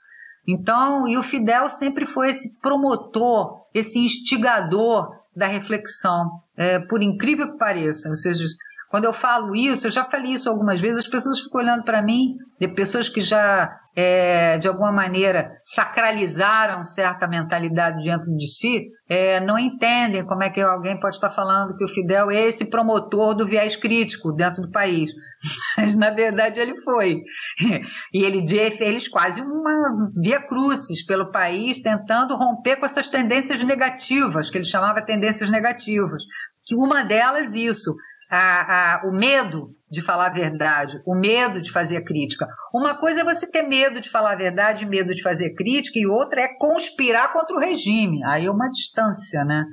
[0.52, 7.52] Então, e o Fidel sempre foi esse promotor, esse instigador da reflexão, é, por incrível
[7.52, 8.08] que pareça.
[8.08, 8.44] Ou seja,
[8.90, 12.02] quando eu falo isso, eu já falei isso algumas vezes, as pessoas ficam olhando para
[12.02, 18.88] mim, de pessoas que já, é, de alguma maneira, sacralizaram certa mentalidade dentro de si,
[19.08, 22.64] é, não entendem como é que alguém pode estar falando que o Fidel é esse
[22.64, 25.12] promotor do viés crítico dentro do país.
[25.78, 27.20] Mas, na verdade, ele foi.
[28.12, 34.50] E ele fez quase uma via crucis pelo país, tentando romper com essas tendências negativas,
[34.50, 36.24] que ele chamava tendências negativas.
[36.66, 37.94] Que uma delas, isso,
[38.30, 42.46] a, a, o medo de falar a verdade, o medo de fazer crítica.
[42.72, 46.06] Uma coisa é você ter medo de falar a verdade, medo de fazer crítica, e
[46.06, 48.22] outra é conspirar contra o regime.
[48.24, 49.66] Aí é uma distância, né?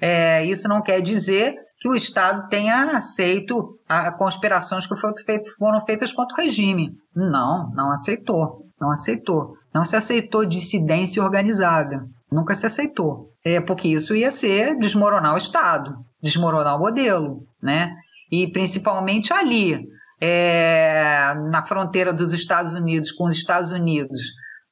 [0.00, 6.12] É, isso não quer dizer que o Estado tenha aceito as conspirações que foram feitas
[6.12, 6.92] contra o regime.
[7.14, 8.66] Não, não aceitou.
[8.78, 9.54] Não aceitou.
[9.72, 12.04] Não se aceitou dissidência organizada.
[12.30, 13.30] Nunca se aceitou.
[13.44, 15.94] É porque isso ia ser desmoronar o Estado,
[16.24, 17.94] desmoronar o modelo né?
[18.30, 19.86] E principalmente ali,
[20.20, 24.20] é, na fronteira dos Estados Unidos com os Estados Unidos,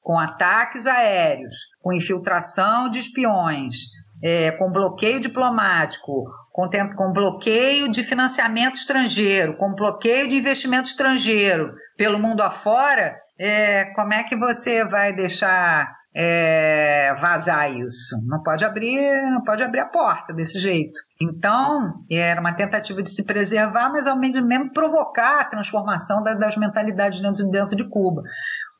[0.02, 3.76] com ataques aéreos, com infiltração de espiões,
[4.22, 11.72] é, com bloqueio diplomático, com, com bloqueio de financiamento estrangeiro, com bloqueio de investimento estrangeiro
[11.96, 18.14] pelo mundo afora, é, como é que você vai deixar é, vazar isso.
[18.26, 21.00] Não pode abrir, não pode abrir a porta desse jeito.
[21.20, 26.56] Então, era uma tentativa de se preservar, mas ao mesmo tempo provocar a transformação das
[26.56, 28.22] mentalidades dentro, dentro de Cuba.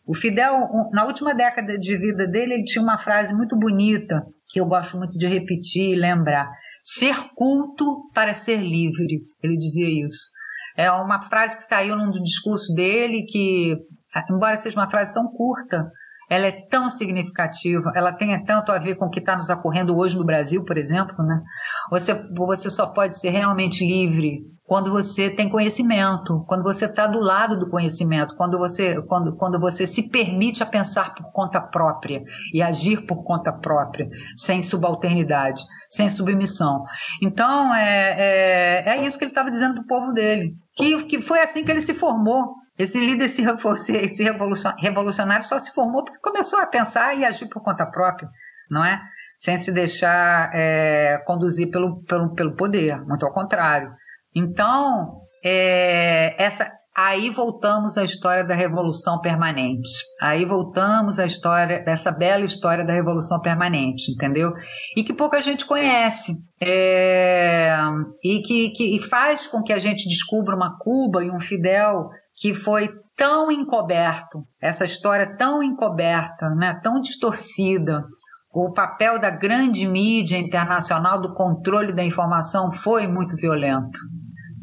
[0.06, 4.60] O Fidel, na última década de vida dele, ele tinha uma frase muito bonita que
[4.60, 6.50] eu gosto muito de repetir e lembrar:
[6.82, 9.22] ser culto para ser livre.
[9.42, 10.30] Ele dizia isso.
[10.76, 13.76] É uma frase que saiu num discurso dele que,
[14.30, 15.90] embora seja uma frase tão curta,
[16.32, 19.94] ela é tão significativa, ela tem tanto a ver com o que está nos ocorrendo
[19.94, 21.42] hoje no Brasil, por exemplo, né?
[21.90, 27.20] Você, você só pode ser realmente livre quando você tem conhecimento, quando você está do
[27.20, 32.22] lado do conhecimento, quando você, quando, quando você se permite a pensar por conta própria
[32.54, 35.60] e agir por conta própria, sem subalternidade,
[35.90, 36.82] sem submissão.
[37.22, 41.20] Então, é, é, é isso que ele estava dizendo para o povo dele, que, que
[41.20, 42.61] foi assim que ele se formou.
[42.78, 43.42] Esse líder, esse,
[43.92, 48.28] esse revolucionário só se formou porque começou a pensar e agir por conta própria,
[48.70, 49.00] não é?
[49.38, 53.92] Sem se deixar é, conduzir pelo, pelo, pelo poder, muito ao contrário.
[54.34, 59.90] Então, é, essa, aí voltamos à história da Revolução Permanente.
[60.20, 64.52] Aí voltamos à história, dessa bela história da Revolução Permanente, entendeu?
[64.96, 66.32] E que pouca gente conhece.
[66.60, 67.76] É,
[68.24, 72.08] e que, que faz com que a gente descubra uma Cuba e um Fidel
[72.42, 78.02] que foi tão encoberto, essa história tão encoberta, né, tão distorcida,
[78.52, 83.96] o papel da grande mídia internacional do controle da informação foi muito violento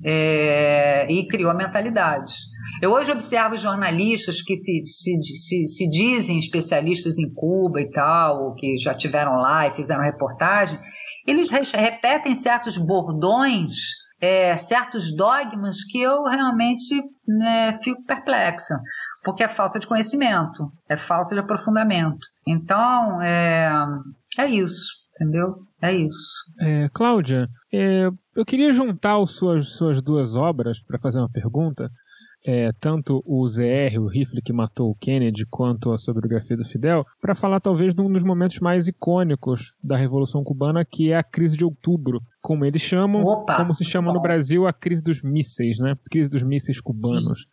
[0.03, 2.34] é, e criou a mentalidade.
[2.82, 8.55] Eu hoje observo jornalistas que se, se, se, se, dizem especialistas em Cuba e tal,
[8.55, 10.77] que já tiveram lá e fizeram reportagem,
[11.25, 13.73] eles repetem certos bordões,
[14.22, 16.95] é, certos dogmas que eu realmente
[17.28, 18.80] né, fico perplexa,
[19.24, 22.20] porque é falta de conhecimento, é falta de aprofundamento.
[22.45, 23.72] Então, é,
[24.38, 25.55] é isso, entendeu?
[25.82, 26.30] É isso.
[26.59, 31.89] É, Cláudia, é, eu queria juntar as suas, suas duas obras para fazer uma pergunta.
[32.45, 36.63] É, tanto o ZR, o rifle que matou o Kennedy, quanto a sua biografia do
[36.63, 41.17] Fidel, para falar talvez de um dos momentos mais icônicos da Revolução Cubana, que é
[41.17, 45.03] a crise de outubro, como eles chamam, Opa, como se chama no Brasil a crise
[45.03, 45.95] dos mísseis, né?
[46.09, 47.45] Crise dos mísseis cubanos.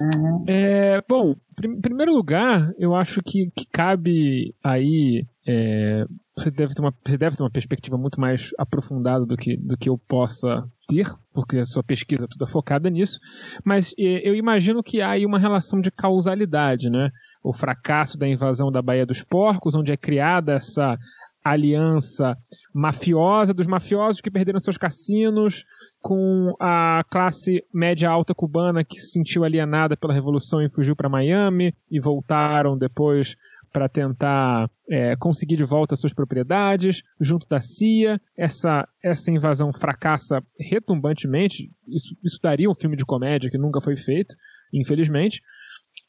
[0.00, 0.44] Uhum.
[0.46, 6.06] É, bom, em primeiro lugar, eu acho que, que cabe aí é,
[6.36, 9.76] você deve ter uma, você deve ter uma perspectiva muito mais aprofundada do que, do
[9.76, 13.20] que eu possa ter, porque a sua pesquisa é toda focada nisso,
[13.62, 17.10] mas eu imagino que há aí uma relação de causalidade, né?
[17.44, 20.98] O fracasso da invasão da Baía dos Porcos, onde é criada essa
[21.44, 22.36] aliança
[22.74, 25.64] mafiosa dos mafiosos que perderam seus cassinos
[26.00, 31.08] com a classe média alta cubana que se sentiu alienada pela revolução e fugiu para
[31.08, 33.36] Miami e voltaram depois
[33.72, 38.20] para tentar é, conseguir de volta suas propriedades, junto da CIA.
[38.36, 41.70] Essa, essa invasão fracassa retumbantemente.
[41.86, 44.34] Isso, isso daria um filme de comédia que nunca foi feito,
[44.72, 45.40] infelizmente.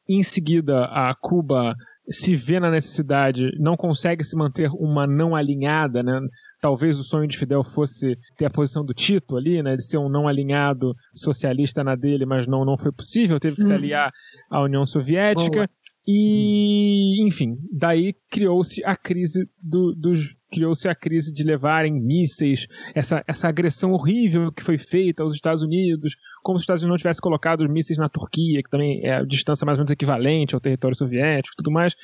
[0.07, 1.75] Em seguida, a Cuba
[2.11, 6.19] se vê na necessidade, não consegue se manter uma não alinhada, né?
[6.61, 9.75] Talvez o sonho de Fidel fosse ter a posição do Tito ali, né?
[9.75, 13.39] De ser um não alinhado socialista na dele, mas não, não foi possível.
[13.39, 14.11] Teve que se aliar
[14.49, 15.57] à União Soviética.
[15.57, 15.69] Boa.
[16.11, 23.23] E, enfim, daí criou-se a crise do, dos criou-se a crise de levarem mísseis, essa,
[23.27, 26.97] essa agressão horrível que foi feita aos Estados Unidos, como se os Estados Unidos não
[26.97, 30.55] tivessem colocado os mísseis na Turquia, que também é a distância mais ou menos equivalente
[30.55, 31.95] ao território soviético e tudo mais.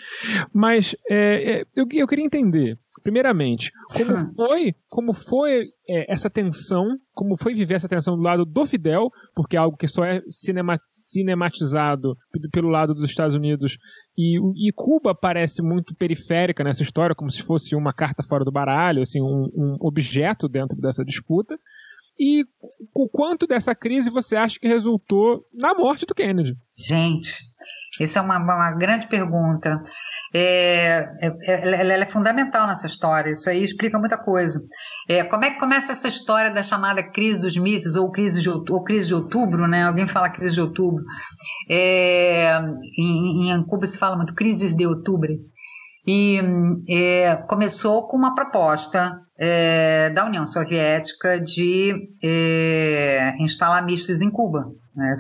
[0.54, 6.98] Mas é, é, eu, eu queria entender Primeiramente, como foi, como foi é, essa tensão,
[7.14, 10.22] como foi viver essa tensão do lado do Fidel, porque é algo que só é
[10.30, 12.16] cinema, cinematizado
[12.52, 13.78] pelo lado dos Estados Unidos
[14.18, 14.38] e,
[14.68, 19.02] e, Cuba parece muito periférica nessa história, como se fosse uma carta fora do baralho,
[19.02, 21.60] assim, um, um objeto dentro dessa disputa.
[22.18, 22.46] E
[22.94, 26.56] o quanto dessa crise você acha que resultou na morte do Kennedy?
[26.78, 27.36] Gente,
[28.00, 29.82] essa é uma, uma grande pergunta.
[30.34, 34.60] É, é, é ela, é fundamental nessa história, isso aí explica muita coisa.
[35.08, 38.50] É, como é que começa essa história da chamada crise dos mísseis ou crise de,
[38.50, 39.84] ou crise de outubro, né?
[39.84, 41.04] Alguém fala crise de outubro.
[41.70, 42.60] É,
[42.98, 45.32] em, em Cuba se fala muito crises de outubro.
[46.08, 46.40] E
[46.88, 49.22] é, começou com uma proposta
[50.14, 51.94] da União Soviética de
[53.38, 54.66] instalar mísseis em Cuba
[54.96, 55.14] né,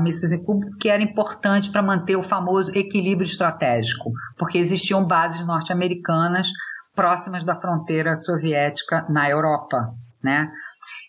[0.00, 5.44] mísseis em Cuba, que era importante para manter o famoso equilíbrio estratégico, porque existiam bases
[5.46, 6.48] norte-americanas
[6.94, 10.50] próximas da fronteira soviética na Europa, né?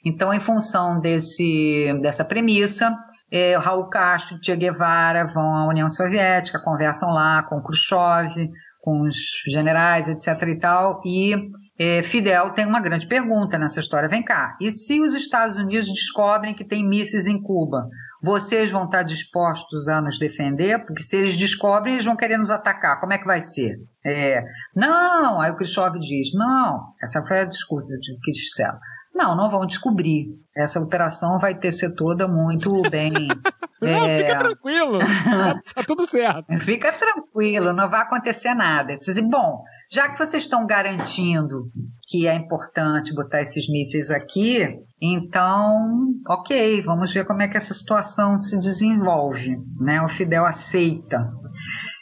[0.04, 2.98] Então, em função desse, dessa premissa,
[3.32, 8.50] eh, Raul Castro e Che Guevara vão à União Soviética, conversam lá com Khrushchev,
[8.82, 9.16] com os
[9.48, 10.48] generais, etc.
[10.48, 14.10] e tal, e é, Fidel tem uma grande pergunta nessa história.
[14.10, 17.88] Vem cá, e se os Estados Unidos descobrem que tem mísseis em Cuba,
[18.22, 20.86] vocês vão estar dispostos a nos defender?
[20.86, 23.00] Porque se eles descobrem, eles vão querer nos atacar.
[23.00, 23.78] Como é que vai ser?
[24.06, 24.44] É,
[24.76, 27.88] não, aí o Khrushchev diz, não, essa foi a discurso
[28.24, 28.78] que disseram.
[29.14, 30.28] Não, não vão descobrir.
[30.56, 33.12] Essa operação vai ter ser toda muito bem.
[33.82, 34.18] não, é...
[34.20, 35.00] fica tranquilo.
[35.00, 36.46] tá, tá, tudo certo.
[36.60, 38.96] Fica tranquilo, não vai acontecer nada.
[38.98, 41.70] Dizem, bom, já que vocês estão garantindo
[42.08, 44.66] que é importante botar esses mísseis aqui,
[45.02, 49.58] então, ok, vamos ver como é que essa situação se desenvolve.
[49.80, 50.02] Né?
[50.02, 51.30] O Fidel aceita.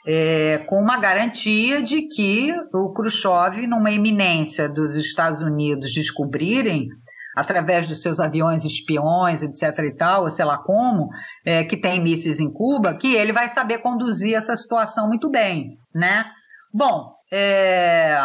[0.07, 6.87] É, com uma garantia de que o Khrushchev, numa iminência dos Estados Unidos descobrirem,
[7.35, 9.79] através dos seus aviões espiões, etc.
[9.85, 11.09] e tal, ou sei lá como,
[11.45, 15.77] é, que tem mísseis em Cuba, que ele vai saber conduzir essa situação muito bem,
[15.93, 16.25] né?
[16.73, 18.17] Bom, é,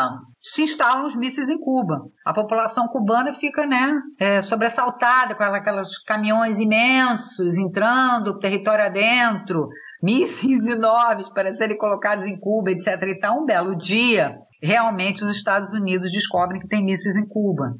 [0.43, 2.02] se instalam os mísseis em Cuba.
[2.24, 9.68] A população cubana fica né, é, sobressaltada com aqueles caminhões imensos entrando território adentro,
[10.02, 13.02] mísseis enormes para serem colocados em Cuba, etc.
[13.02, 13.43] E tal.
[13.43, 17.74] Um belo dia, realmente os Estados Unidos descobrem que tem mísseis em Cuba.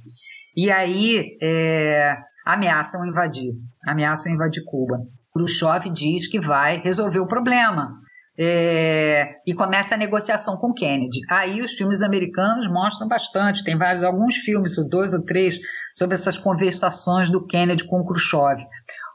[0.57, 3.53] E aí é, ameaçam invadir,
[3.87, 4.99] ameaçam invadir Cuba.
[5.35, 8.04] Khrushchev diz que vai resolver o problema.
[8.37, 11.21] É, e começa a negociação com Kennedy.
[11.31, 15.59] Aí os filmes americanos mostram bastante, tem vários, alguns filmes, dois ou três,
[15.95, 18.67] sobre essas conversações do Kennedy com Khrushchev.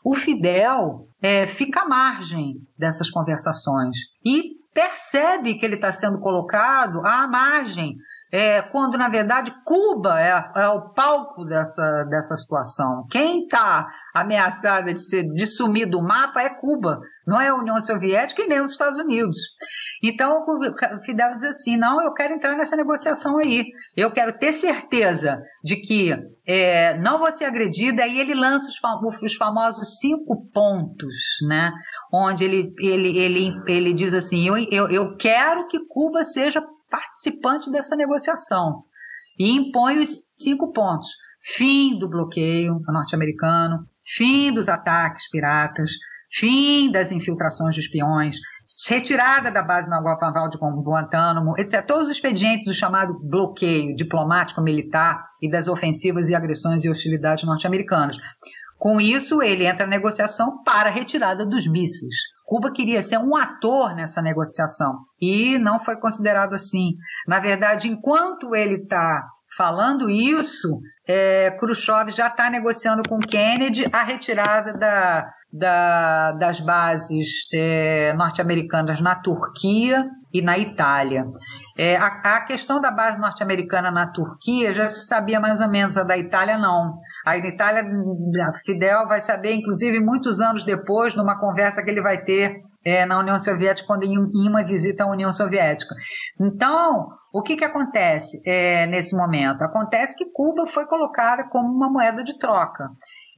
[0.03, 7.05] O Fidel é, fica à margem dessas conversações e percebe que ele está sendo colocado
[7.05, 7.97] à margem
[8.31, 13.05] é, quando na verdade Cuba é, é, o palco dessa, dessa situação.
[13.09, 17.79] Quem está ameaçada de, ser, de sumir do mapa é Cuba, não é a União
[17.79, 19.37] Soviética e nem os Estados Unidos.
[20.03, 23.65] Então o Fidel diz assim: não, eu quero entrar nessa negociação aí,
[23.95, 26.13] eu quero ter certeza de que
[26.47, 28.03] é, não vou ser agredida.
[28.03, 31.15] Aí ele lança os, os famosos cinco pontos,
[31.47, 31.71] né?
[32.11, 37.71] onde ele, ele, ele, ele diz assim: eu, eu, eu quero que Cuba seja participante
[37.71, 38.83] dessa negociação
[39.37, 41.09] e impõe os cinco pontos:
[41.41, 45.91] fim do bloqueio norte-americano, fim dos ataques piratas,
[46.31, 48.37] fim das infiltrações de espiões,
[48.87, 51.85] retirada da base naval de Guantánamo, etc.
[51.85, 57.43] Todos os expedientes do chamado bloqueio diplomático militar e das ofensivas e agressões e hostilidades
[57.43, 58.17] norte-americanas.
[58.77, 62.15] Com isso, ele entra na negociação para a retirada dos mísseis.
[62.45, 66.95] Cuba queria ser um ator nessa negociação e não foi considerado assim.
[67.27, 69.27] Na verdade, enquanto ele está
[69.57, 70.79] falando isso,
[71.09, 79.01] é, Khrushchev já está negociando com Kennedy a retirada da, da, das bases é, norte-americanas
[79.01, 81.25] na Turquia e na Itália.
[81.75, 85.97] É, a, a, questão da base norte-americana na Turquia já se sabia mais ou menos,
[85.97, 86.99] a da Itália não.
[87.25, 87.83] Aí na Itália,
[88.63, 93.19] Fidel vai saber, inclusive, muitos anos depois, numa conversa que ele vai ter é, na
[93.19, 95.95] União Soviética, quando em, em, uma visita à União Soviética.
[96.39, 99.61] Então, o que, que acontece é, nesse momento?
[99.61, 102.89] Acontece que Cuba foi colocada como uma moeda de troca.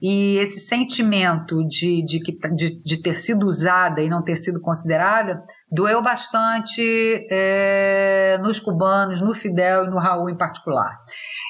[0.02, 2.20] E esse sentimento de, de,
[2.56, 9.22] de, de ter sido usada e não ter sido considerada doeu bastante é, nos cubanos,
[9.22, 10.98] no Fidel e no Raul em particular.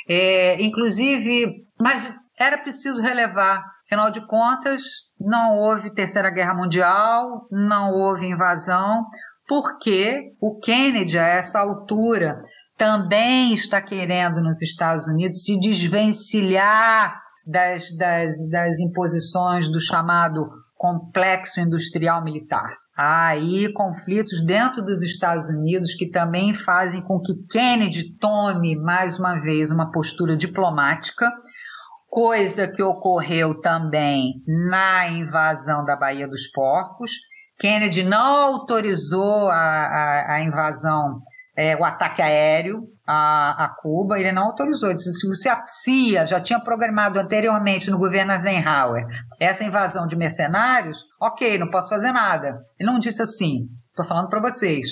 [0.09, 4.81] É, inclusive, mas era preciso relevar, afinal de contas,
[5.19, 9.05] não houve Terceira Guerra Mundial, não houve invasão,
[9.45, 12.41] porque o Kennedy, a essa altura,
[12.77, 21.59] também está querendo nos Estados Unidos se desvencilhar das, das, das imposições do chamado complexo
[21.59, 22.77] industrial militar.
[22.95, 29.19] Há aí conflitos dentro dos Estados Unidos que também fazem com que Kennedy tome mais
[29.19, 31.29] uma vez uma postura diplomática,
[32.11, 37.11] coisa que ocorreu também na invasão da Baía dos Porcos.
[37.57, 41.21] Kennedy não autorizou a, a, a invasão
[41.55, 44.93] é, o ataque aéreo a, a, Cuba, ele não autorizou.
[44.93, 49.05] Disse, se a CIA já tinha programado anteriormente no governo Eisenhower
[49.39, 52.59] essa invasão de mercenários, ok, não posso fazer nada.
[52.77, 54.87] Ele não disse assim, estou falando para vocês.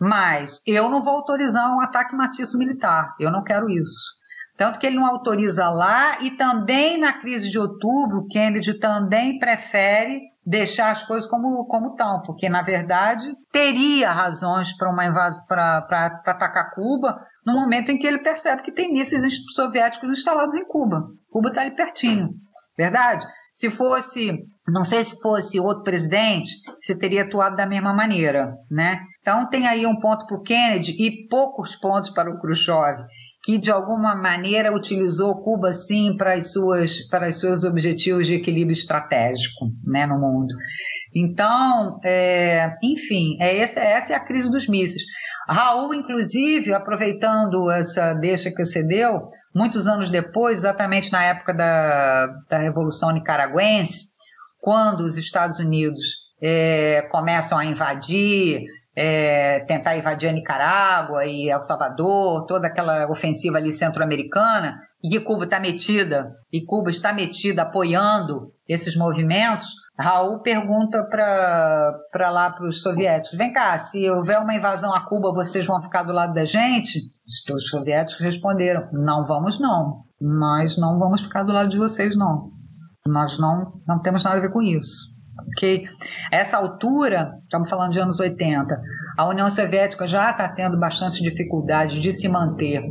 [0.00, 4.23] Mas eu não vou autorizar um ataque maciço militar, eu não quero isso.
[4.56, 10.22] Tanto que ele não autoriza lá e também na crise de outubro, Kennedy também prefere
[10.46, 16.22] deixar as coisas como como estão, porque na verdade teria razões para uma invasão para
[16.26, 19.24] atacar Cuba no momento em que ele percebe que tem mísseis
[19.54, 21.08] soviéticos instalados em Cuba.
[21.30, 22.30] Cuba está ali pertinho,
[22.76, 23.26] verdade?
[23.52, 26.50] Se fosse, não sei se fosse outro presidente,
[26.80, 29.00] você teria atuado da mesma maneira, né?
[29.20, 33.00] Então tem aí um ponto para o Kennedy e poucos pontos para o Khrushchev
[33.44, 38.36] que de alguma maneira utilizou Cuba sim para as suas para os seus objetivos de
[38.36, 40.54] equilíbrio estratégico, né, no mundo.
[41.14, 45.02] Então, é, enfim, é essa, essa é a crise dos mísseis.
[45.46, 52.26] Raul, inclusive, aproveitando essa deixa que você deu, muitos anos depois, exatamente na época da,
[52.48, 54.14] da Revolução Nicaragüense,
[54.58, 56.02] quando os Estados Unidos
[56.42, 58.64] é, começam a invadir
[58.96, 65.20] é, tentar invadir a Nicarágua e El Salvador, toda aquela ofensiva ali centro-americana, e que
[65.20, 69.68] Cuba está metida, e Cuba está metida apoiando esses movimentos,
[69.98, 75.32] Raul pergunta para lá para os soviéticos: vem cá, se houver uma invasão a Cuba,
[75.32, 77.00] vocês vão ficar do lado da gente?
[77.54, 80.02] Os soviéticos responderam: não vamos, não.
[80.20, 82.50] Nós não vamos ficar do lado de vocês, não.
[83.06, 85.13] Nós não, não temos nada a ver com isso.
[85.38, 85.86] Ok?
[86.30, 88.80] Essa altura, estamos falando de anos 80,
[89.16, 92.82] a União Soviética já está tendo bastante dificuldade de se manter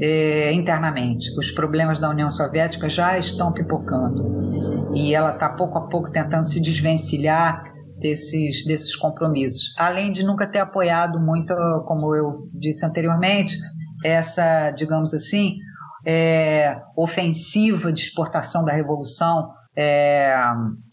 [0.00, 1.30] é, internamente.
[1.38, 6.44] Os problemas da União Soviética já estão pipocando e ela está pouco a pouco tentando
[6.44, 7.64] se desvencilhar
[7.98, 9.74] desses, desses compromissos.
[9.78, 11.54] Além de nunca ter apoiado muito,
[11.86, 13.56] como eu disse anteriormente,
[14.04, 15.56] essa, digamos assim,
[16.04, 20.34] é, ofensiva de exportação da revolução é,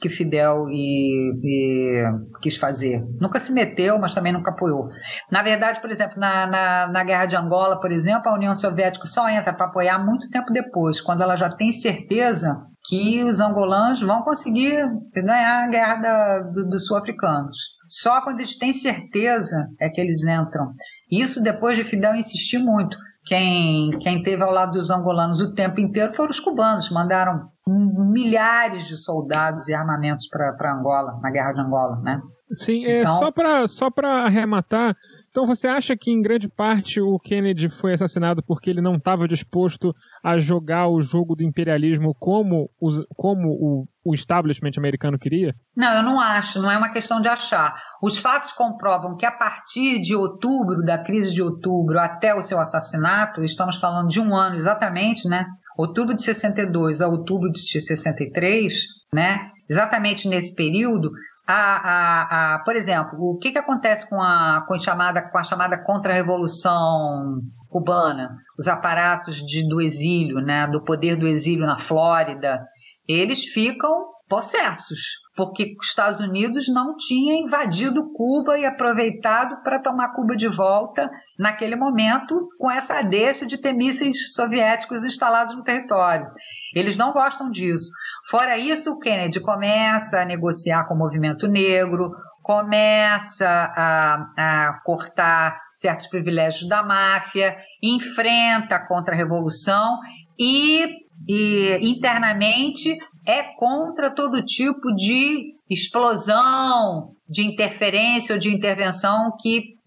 [0.01, 2.03] que Fidel e, e,
[2.41, 3.01] quis fazer.
[3.19, 4.89] Nunca se meteu, mas também nunca apoiou.
[5.31, 9.05] Na verdade, por exemplo, na, na, na Guerra de Angola, por exemplo, a União Soviética
[9.05, 12.57] só entra para apoiar muito tempo depois, quando ela já tem certeza
[12.87, 14.83] que os angolanos vão conseguir
[15.13, 17.57] ganhar a guerra da, do, dos sul-africanos.
[17.89, 20.73] Só quando eles têm certeza é que eles entram.
[21.11, 22.95] Isso depois de Fidel insistir muito.
[23.25, 28.87] Quem, quem teve ao lado dos angolanos o tempo inteiro foram os cubanos, mandaram milhares
[28.87, 32.21] de soldados e armamentos para Angola, na Guerra de Angola, né?
[32.53, 33.17] Sim, é, então...
[33.17, 33.89] só para só
[34.25, 34.95] arrematar,
[35.29, 39.27] então você acha que em grande parte o Kennedy foi assassinado porque ele não estava
[39.27, 39.93] disposto
[40.23, 45.53] a jogar o jogo do imperialismo como, os, como o, o establishment americano queria?
[45.75, 47.75] Não, eu não acho, não é uma questão de achar.
[48.01, 52.59] Os fatos comprovam que a partir de outubro, da crise de outubro até o seu
[52.59, 55.45] assassinato, estamos falando de um ano exatamente, né?
[55.81, 58.83] Outubro de 62 a outubro de 63,
[59.13, 59.49] né?
[59.69, 61.11] Exatamente nesse período,
[61.47, 65.37] a, a, a, por exemplo, o que, que acontece com a, com a chamada, com
[65.37, 68.35] a chamada contra-revolução cubana?
[68.57, 72.65] Os aparatos de, do exílio, né, do poder do exílio na Flórida,
[73.07, 74.99] eles ficam possessos,
[75.39, 81.09] porque os Estados Unidos não tinha invadido Cuba e aproveitado para tomar Cuba de volta
[81.37, 86.27] naquele momento com essa deixa de ter mísseis soviéticos instalados no território.
[86.75, 87.89] Eles não gostam disso.
[88.29, 92.11] Fora isso, o Kennedy começa a negociar com o movimento negro,
[92.43, 99.99] começa a, a cortar certos privilégios da máfia, enfrenta a contra-revolução
[100.37, 100.85] e,
[101.29, 102.93] e internamente
[103.29, 109.77] é contra todo tipo de explosão, de interferência ou de intervenção que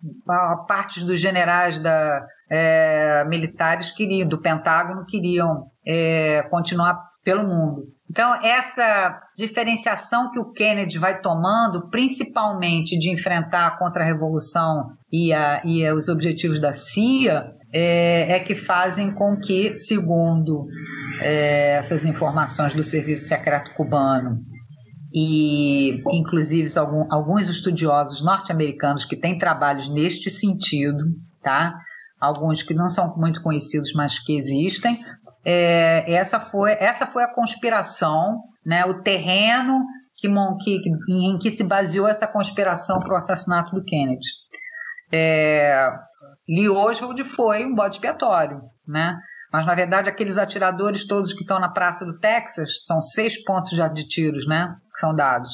[0.69, 7.83] partes dos generais da, é, militares queriam, do Pentágono queriam é, continuar pelo mundo.
[8.09, 15.63] Então, essa diferenciação que o Kennedy vai tomando, principalmente de enfrentar a contra-revolução e, a,
[15.65, 20.67] e os objetivos da CIA, é, é que fazem com que, segundo
[21.21, 24.41] é, essas informações do Serviço Secreto Cubano
[25.15, 31.05] e, inclusive, algum, alguns estudiosos norte-americanos que têm trabalhos neste sentido,
[31.43, 31.79] tá?
[32.21, 35.05] Alguns que não são muito conhecidos, mas que existem.
[35.45, 38.85] É, essa, foi, essa foi a conspiração, né?
[38.87, 39.85] O terreno
[40.17, 40.29] que,
[40.79, 44.27] que, em que se baseou essa conspiração para o assassinato do Kennedy.
[45.13, 45.91] É,
[46.49, 49.17] Lee Oswald foi um bode expiatório, né?
[49.53, 53.71] Mas, na verdade, aqueles atiradores todos que estão na Praça do Texas, são seis pontos
[53.71, 54.75] de tiros, né?
[54.95, 55.53] Que são dados.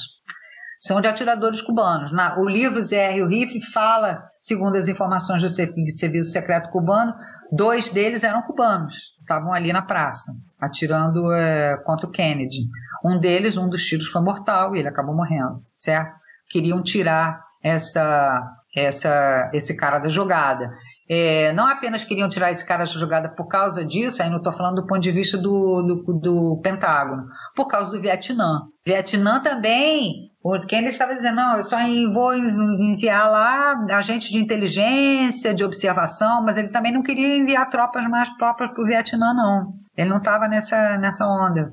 [0.80, 2.12] São de atiradores cubanos.
[2.12, 7.12] Na, o livro e o Rifle fala, segundo as informações do Serviço Secreto Cubano,
[7.50, 8.94] dois deles eram cubanos.
[9.20, 12.60] Estavam ali na praça, atirando é, contra o Kennedy.
[13.04, 16.14] Um deles, um dos tiros foi mortal e ele acabou morrendo, certo?
[16.48, 18.40] Queriam tirar essa,
[18.76, 20.70] essa, esse cara da jogada
[21.08, 24.52] é, não apenas queriam tirar esse cara da jogada por causa disso, aí não estou
[24.52, 27.26] falando do ponto de vista do, do, do, Pentágono,
[27.56, 28.60] por causa do Vietnã.
[28.84, 31.78] Vietnã também, o Kennedy estava dizendo, não, eu só
[32.12, 38.06] vou enviar lá agentes de inteligência, de observação, mas ele também não queria enviar tropas
[38.06, 39.72] mais próprias para o Vietnã, não.
[39.96, 41.70] Ele não estava nessa, nessa onda.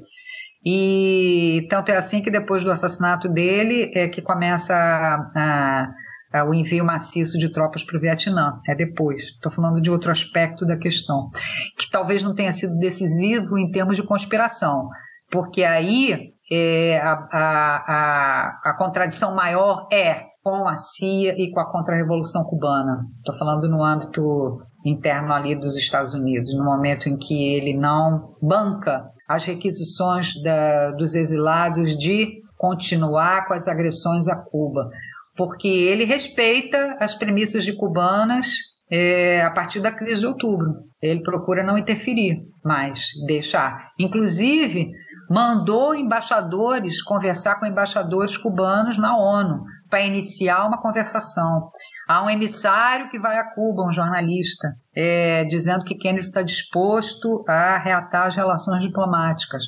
[0.64, 5.94] E tanto é assim que depois do assassinato dele é que começa a, a
[6.36, 8.60] é, o envio maciço de tropas para o Vietnã.
[8.68, 9.24] É depois.
[9.24, 11.30] Estou falando de outro aspecto da questão,
[11.78, 14.90] que talvez não tenha sido decisivo em termos de conspiração,
[15.32, 21.60] porque aí é, a, a, a, a contradição maior é com a CIA e com
[21.62, 23.06] a contra-revolução cubana.
[23.20, 28.36] Estou falando no âmbito interno ali dos Estados Unidos, no momento em que ele não
[28.41, 34.90] banca as requisições da, dos exilados de continuar com as agressões a Cuba
[35.36, 38.48] porque ele respeita as premissas de cubanas
[38.90, 40.74] é, a partir da crise de outubro.
[41.02, 43.91] Ele procura não interferir, mas deixar.
[43.99, 44.91] Inclusive,
[45.30, 51.70] mandou embaixadores conversar com embaixadores cubanos na ONU para iniciar uma conversação.
[52.07, 57.44] Há um emissário que vai a Cuba, um jornalista, é, dizendo que Kennedy está disposto
[57.48, 59.64] a reatar as relações diplomáticas,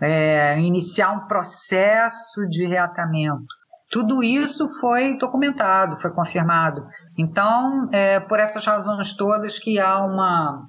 [0.00, 3.59] é, iniciar um processo de reatamento.
[3.90, 6.86] Tudo isso foi documentado, foi confirmado.
[7.18, 10.68] Então, é por essas razões todas que há uma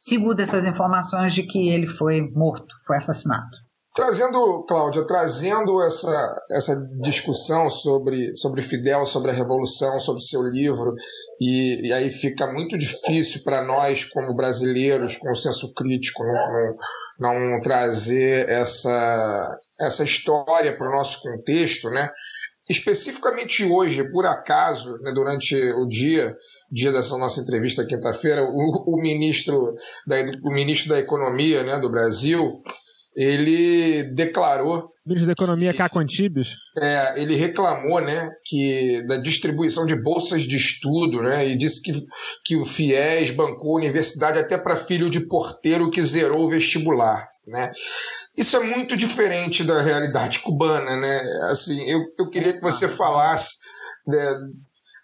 [0.00, 3.66] segura essas informações de que ele foi morto, foi assassinado.
[3.96, 10.92] Trazendo, Cláudia, trazendo essa, essa discussão sobre, sobre Fidel, sobre a Revolução, sobre seu livro,
[11.40, 16.76] e, e aí fica muito difícil para nós, como brasileiros, com o senso crítico, não,
[17.18, 22.06] não, não trazer essa, essa história para o nosso contexto, né?
[22.68, 26.34] Especificamente hoje, por acaso, né, durante o dia,
[26.70, 29.72] dia dessa nossa entrevista quinta-feira, o, o, ministro
[30.06, 32.62] da, o ministro da Economia né, do Brasil
[33.16, 34.92] ele declarou.
[35.06, 36.48] Ministro da Economia Caco Antibes?
[36.78, 41.92] É, ele reclamou né, que, da distribuição de bolsas de estudo né, e disse que,
[42.44, 47.26] que o FIES bancou a universidade até para filho de porteiro que zerou o vestibular.
[47.46, 47.70] Né?
[48.36, 50.96] Isso é muito diferente da realidade cubana.
[50.96, 51.20] Né?
[51.50, 53.56] Assim, eu, eu queria que você falasse.
[54.06, 54.34] Né,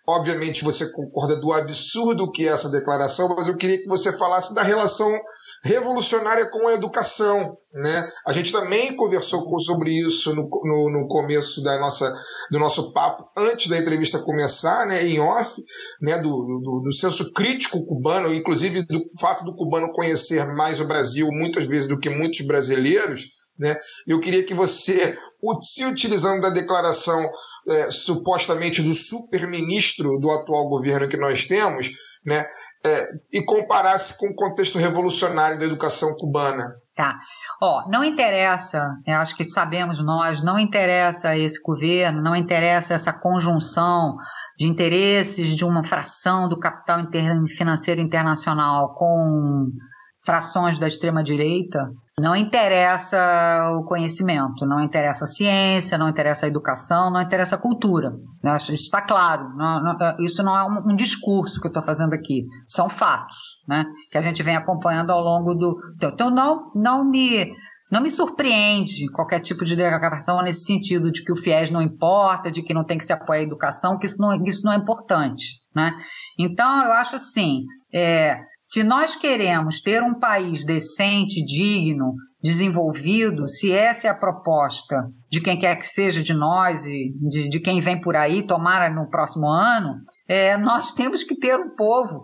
[0.06, 4.54] obviamente você concorda do absurdo que é essa declaração, mas eu queria que você falasse
[4.54, 5.16] da relação
[5.64, 7.56] revolucionária com a educação.
[7.72, 8.08] Né?
[8.26, 12.12] A gente também conversou sobre isso no, no, no, começo da nossa,
[12.50, 15.62] do nosso papo, antes da entrevista começar, né, em off,
[16.00, 20.86] né, do, do, do senso crítico cubano, inclusive do fato do cubano conhecer mais o
[20.86, 23.26] Brasil muitas vezes do que muitos brasileiros.
[23.58, 23.76] Né?
[24.06, 25.16] Eu queria que você,
[25.62, 27.24] se utilizando da declaração
[27.68, 31.90] é, supostamente do super-ministro do atual governo que nós temos,
[32.24, 32.44] né,
[32.84, 36.76] é, e comparasse com o contexto revolucionário da educação cubana.
[36.94, 37.18] Tá.
[37.62, 43.12] Ó, não interessa, eu acho que sabemos nós, não interessa esse governo, não interessa essa
[43.12, 44.16] conjunção
[44.58, 46.98] de interesses de uma fração do capital
[47.48, 49.70] financeiro internacional com
[50.24, 51.88] frações da extrema-direita,
[52.20, 57.58] não interessa o conhecimento, não interessa a ciência, não interessa a educação, não interessa a
[57.58, 58.12] cultura.
[58.56, 59.48] Isso está claro.
[59.56, 62.46] Não, não, isso não é um, um, discurso que eu estou fazendo aqui.
[62.68, 63.36] São fatos,
[63.66, 63.86] né?
[64.10, 65.78] Que a gente vem acompanhando ao longo do.
[66.02, 67.50] Então, não, não me.
[67.90, 72.50] Não me surpreende qualquer tipo de declaração nesse sentido de que o FIES não importa,
[72.50, 74.76] de que não tem que se apoiar a educação, que isso não, isso não é
[74.76, 75.60] importante.
[75.76, 75.92] Né?
[76.38, 83.72] Então, eu acho assim: é, se nós queremos ter um país decente, digno, desenvolvido, se
[83.72, 87.80] essa é a proposta de quem quer que seja de nós e de, de quem
[87.80, 89.96] vem por aí, tomara no próximo ano,
[90.28, 92.22] é, nós temos que ter um povo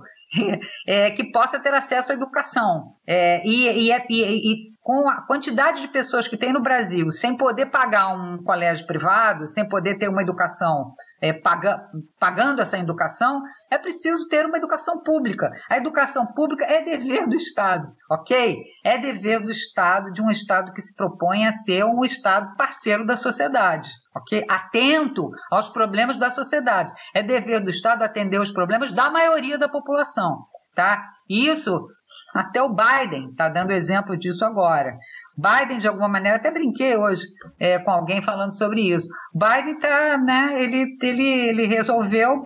[0.86, 2.94] é, que possa ter acesso à educação.
[3.06, 7.36] É, e, e, e, e, com a quantidade de pessoas que tem no Brasil, sem
[7.36, 11.82] poder pagar um colégio privado, sem poder ter uma educação, é, paga,
[12.18, 15.50] pagando essa educação, é preciso ter uma educação pública.
[15.68, 18.64] A educação pública é dever do Estado, ok?
[18.84, 23.06] É dever do Estado, de um Estado que se propõe a ser um Estado parceiro
[23.06, 24.44] da sociedade, ok?
[24.48, 26.92] Atento aos problemas da sociedade.
[27.14, 30.46] É dever do Estado atender os problemas da maioria da população.
[30.74, 31.10] Tá?
[31.28, 31.88] Isso,
[32.34, 34.96] até o Biden está dando exemplo disso agora.
[35.38, 37.24] Biden, de alguma maneira, até brinquei hoje
[37.60, 39.08] é, com alguém falando sobre isso.
[39.32, 42.42] Biden tá, né, ele, ele, ele resolveu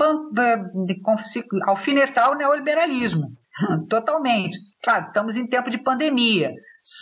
[1.66, 3.28] alfinetar o neoliberalismo,
[3.88, 4.58] totalmente.
[4.82, 6.52] Claro, estamos em tempo de pandemia,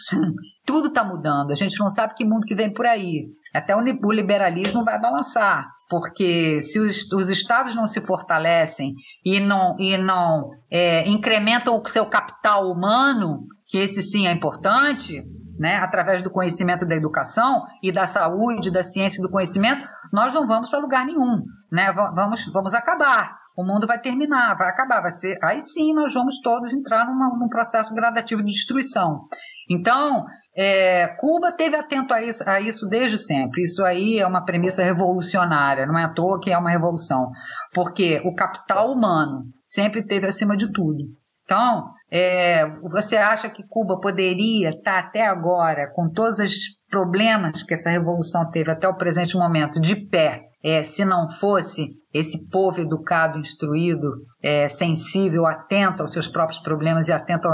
[0.64, 3.26] tudo está mudando, a gente não sabe que mundo que vem por aí.
[3.52, 8.94] Até o liberalismo vai balançar porque se os, os, estados não se fortalecem
[9.24, 15.20] e não, e não é, incrementam o seu capital humano, que esse sim é importante,
[15.60, 20.32] né, através do conhecimento da educação e da saúde, da ciência e do conhecimento, nós
[20.32, 21.92] não vamos para lugar nenhum, né?
[21.92, 23.36] Vamos, vamos acabar.
[23.54, 25.38] O mundo vai terminar, vai acabar, vai ser.
[25.44, 29.26] Aí sim nós vamos todos entrar numa, num processo gradativo de destruição.
[29.68, 30.24] Então,
[30.56, 33.62] é, Cuba teve atento a isso, a isso desde sempre.
[33.62, 37.30] Isso aí é uma premissa revolucionária, não é à toa que é uma revolução,
[37.74, 41.04] porque o capital humano sempre teve acima de tudo.
[41.44, 46.52] Então, é, você acha que Cuba poderia estar até agora, com todos os
[46.90, 51.90] problemas que essa revolução teve até o presente momento, de pé, é, se não fosse
[52.12, 54.10] esse povo educado, instruído,
[54.42, 57.48] é, sensível, atento aos seus próprios problemas e atento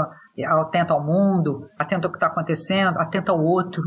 [0.45, 3.81] atento ao mundo, atento ao que está acontecendo, atento ao outro,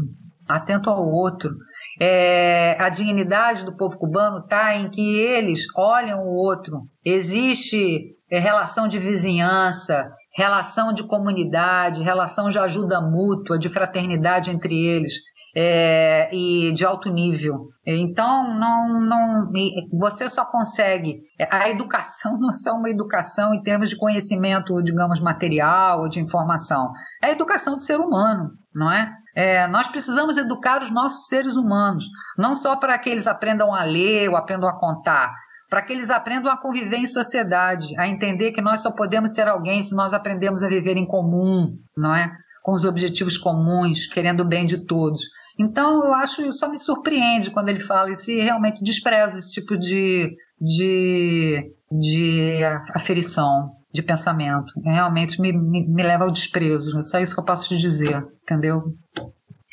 [0.49, 1.55] atento ao outro.
[2.01, 6.83] É, a dignidade do povo cubano está em que eles olham o outro.
[7.05, 14.75] Existe é, relação de vizinhança, relação de comunidade, relação de ajuda mútua, de fraternidade entre
[14.75, 15.15] eles.
[15.57, 17.71] É, e de alto nível.
[17.85, 19.51] Então, não, não,
[19.99, 21.23] você só consegue.
[21.51, 26.21] A educação não é só uma educação em termos de conhecimento, digamos, material ou de
[26.21, 26.93] informação.
[27.21, 29.13] É a educação do ser humano, não é?
[29.35, 32.05] É, nós precisamos educar os nossos seres humanos,
[32.37, 35.35] não só para que eles aprendam a ler ou aprendam a contar,
[35.71, 39.47] para que eles aprendam a conviver em sociedade, a entender que nós só podemos ser
[39.47, 42.31] alguém se nós aprendemos a viver em comum, não é?
[42.61, 45.23] Com os objetivos comuns, querendo o bem de todos.
[45.57, 49.79] Então, eu acho, só me surpreende quando ele fala e se realmente despreza esse tipo
[49.79, 54.73] de, de, de aferição, de pensamento.
[54.85, 56.99] Realmente me, me, me leva ao desprezo.
[56.99, 58.83] É só isso que eu posso te dizer, entendeu?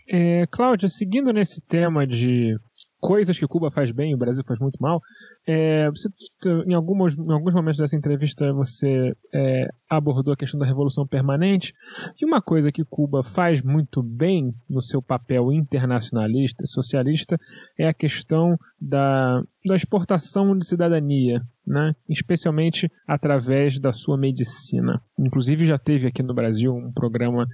[0.07, 2.55] É, Cláudia, seguindo nesse tema de
[2.99, 5.01] coisas que Cuba faz bem e o Brasil faz muito mal,
[5.49, 6.09] é, você,
[6.67, 11.73] em, alguns, em alguns momentos dessa entrevista você é, abordou a questão da revolução permanente.
[12.21, 17.39] E uma coisa que Cuba faz muito bem no seu papel internacionalista socialista
[17.79, 21.93] é a questão da, da exportação de cidadania, né?
[22.09, 25.01] especialmente através da sua medicina.
[25.17, 27.47] Inclusive, já teve aqui no Brasil um programa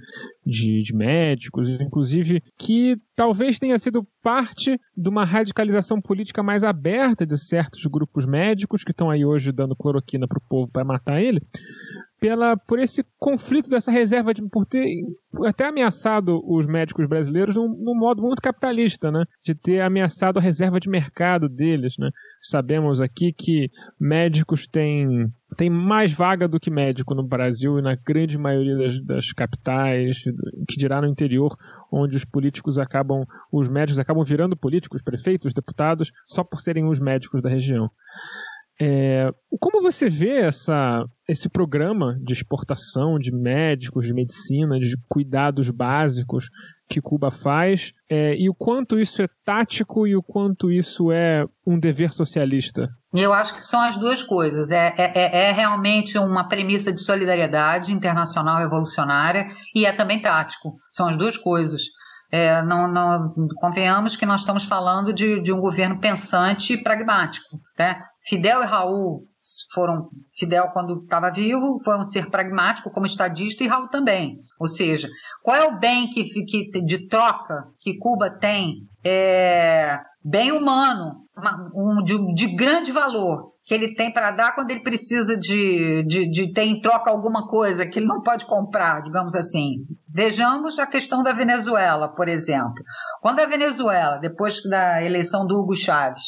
[0.44, 7.26] de, de médicos, inclusive, que talvez tenha sido parte de uma radicalização política mais aberta
[7.26, 11.20] de certos grupos médicos que estão aí hoje dando cloroquina para o povo para matar
[11.20, 11.40] ele
[12.24, 14.82] pela, por esse conflito dessa reserva, de, por ter
[15.44, 19.26] até ameaçado os médicos brasileiros num, num, modo muito capitalista, né?
[19.44, 22.08] De ter ameaçado a reserva de mercado deles, né?
[22.40, 23.70] Sabemos aqui que
[24.00, 29.04] médicos têm, têm mais vaga do que médico no Brasil e na grande maioria das,
[29.04, 31.54] das capitais, que dirá no interior,
[31.92, 36.98] onde os políticos acabam, os médicos acabam virando políticos, prefeitos, deputados, só por serem os
[36.98, 37.90] médicos da região.
[38.80, 39.30] É,
[39.60, 46.48] como você vê essa, esse programa de exportação de médicos, de medicina, de cuidados básicos
[46.88, 51.46] que Cuba faz é, e o quanto isso é tático e o quanto isso é
[51.66, 52.88] um dever socialista?
[53.12, 54.70] Eu acho que são as duas coisas.
[54.70, 60.74] É, é, é, é realmente uma premissa de solidariedade internacional revolucionária e é também tático.
[60.90, 61.82] São as duas coisas.
[62.36, 67.60] É, não, não, convenhamos que nós estamos falando de, de um governo pensante e pragmático.
[67.78, 67.96] Né?
[68.26, 69.20] Fidel e Raul
[69.72, 70.08] foram.
[70.36, 74.40] Fidel, quando estava vivo, foi um ser pragmático como estadista e Raul também.
[74.58, 75.08] Ou seja,
[75.44, 78.78] qual é o bem que, que de troca que Cuba tem?
[79.04, 84.70] É, bem humano, uma, um, de, de grande valor, que ele tem para dar quando
[84.70, 89.02] ele precisa de, de, de, ter em troca alguma coisa que ele não pode comprar,
[89.02, 89.76] digamos assim.
[90.08, 92.74] Vejamos a questão da Venezuela, por exemplo.
[93.22, 96.22] Quando a Venezuela, depois da eleição do Hugo Chávez,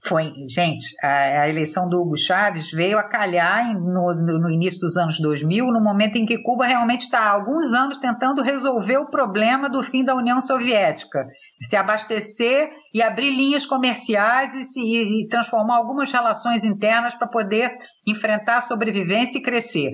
[0.00, 4.80] foi, gente, a, a, eleição do Hugo Chávez veio a calhar em, no, no, início
[4.80, 8.96] dos anos 2000, no momento em que Cuba realmente está há alguns anos tentando resolver
[8.96, 11.26] o problema do fim da União Soviética,
[11.62, 17.76] se abastecer e abrir linhas comerciais e, se, e transformar algumas relações internas para poder
[18.06, 19.92] enfrentar a sobrevivência e crescer.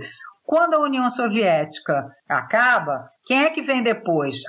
[0.48, 4.40] Quando a União Soviética acaba, quem é que vem depois?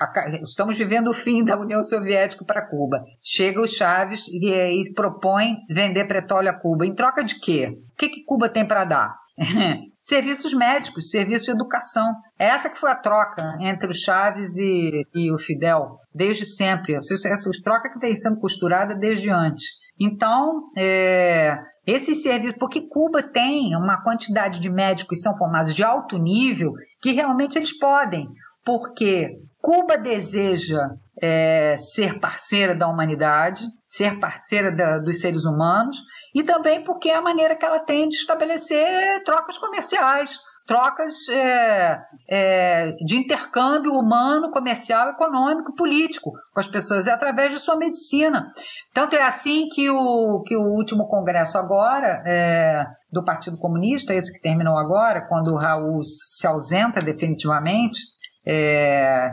[0.42, 3.04] Estamos vivendo o fim da União Soviética para Cuba.
[3.22, 6.86] Chega o Chaves e, e, propõe vender petróleo a Cuba.
[6.86, 7.78] Em troca de quê?
[7.92, 9.14] O que, que Cuba tem para dar?
[10.02, 12.16] serviços médicos, serviço de educação.
[12.40, 16.96] Essa que foi a troca entre o Chaves e, e o Fidel, desde sempre.
[16.96, 19.66] Essa troca que vem sendo costurada desde antes.
[20.00, 25.84] Então, é, esses serviços, porque Cuba tem uma quantidade de médicos que são formados de
[25.84, 28.30] alto nível que realmente eles podem,
[28.64, 30.80] porque Cuba deseja
[31.22, 35.98] é, ser parceira da humanidade, ser parceira da, dos seres humanos,
[36.34, 40.38] e também porque é a maneira que ela tem de estabelecer trocas comerciais,
[40.70, 47.58] trocas é, é, de intercâmbio humano, comercial, econômico, político com as pessoas, é através de
[47.58, 48.46] sua medicina.
[48.94, 54.32] Tanto é assim que o, que o último congresso agora é, do Partido Comunista, esse
[54.32, 58.00] que terminou agora, quando o Raul se ausenta definitivamente,
[58.46, 59.32] é,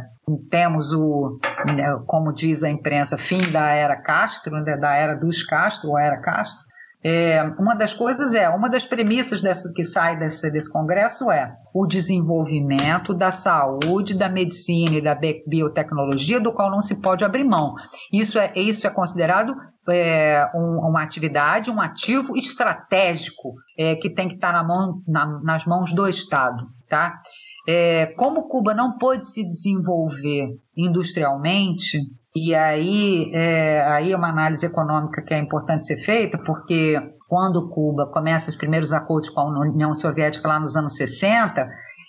[0.51, 5.43] temos o, né, como diz a imprensa, fim da era Castro, né, da era dos
[5.43, 6.66] Castro, ou era Castro,
[7.09, 11.55] é, uma das coisas é, uma das premissas dessa, que sai desse, desse congresso é
[11.73, 15.17] o desenvolvimento da saúde, da medicina e da
[15.47, 17.77] biotecnologia, do qual não se pode abrir mão.
[18.13, 19.55] Isso é, isso é considerado
[19.89, 25.41] é, um, uma atividade, um ativo estratégico é, que tem que estar na mão, na,
[25.45, 26.67] nas mãos do Estado.
[26.89, 27.23] Tá?
[27.69, 32.01] É, como Cuba não pôde se desenvolver industrialmente,
[32.39, 37.71] E aí é, aí é uma análise econômica que é importante ser feita, porque quando
[37.71, 41.67] Cuba começa os primeiros acordos com a União Soviética lá nos anos 60,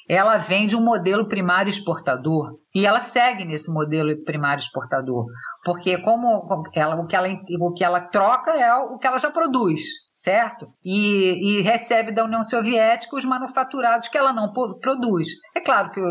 [0.09, 2.57] ela vem de um modelo primário exportador.
[2.75, 5.27] E ela segue nesse modelo primário exportador,
[5.63, 6.45] porque como
[6.75, 7.29] ela, o, que ela,
[7.61, 9.81] o que ela troca é o que ela já produz,
[10.18, 10.68] certo?
[10.84, 15.27] E, e recebe da União Soviética os manufaturados que ela não produz.
[15.56, 16.02] É claro que,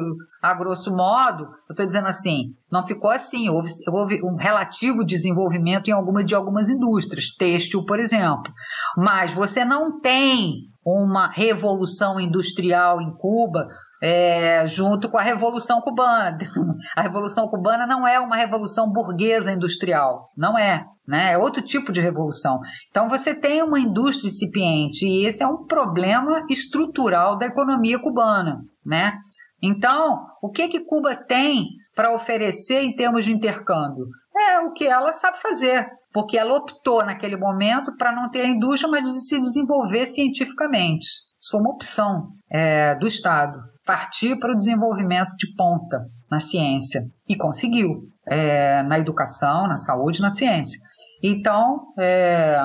[0.40, 3.48] a grosso modo, eu estou dizendo assim, não ficou assim.
[3.48, 8.52] Houve, houve um relativo desenvolvimento em algumas de algumas indústrias, têxtil, por exemplo.
[8.96, 13.66] Mas você não tem uma revolução industrial em Cuba
[14.02, 16.38] é, junto com a Revolução Cubana.
[16.94, 21.32] A Revolução Cubana não é uma revolução burguesa industrial, não é, né?
[21.32, 22.60] É outro tipo de revolução.
[22.90, 28.60] Então você tem uma indústria incipiente e esse é um problema estrutural da economia cubana,
[28.84, 29.14] né?
[29.62, 31.64] Então, o que que Cuba tem
[31.94, 34.06] para oferecer em termos de intercâmbio?
[34.36, 38.48] É o que ela sabe fazer, porque ela optou naquele momento para não ter a
[38.48, 41.06] indústria, mas se desenvolver cientificamente.
[41.38, 47.02] Isso foi uma opção é, do Estado partir para o desenvolvimento de ponta na ciência.
[47.28, 50.78] E conseguiu, é, na educação, na saúde, na ciência.
[51.22, 52.60] Então, é,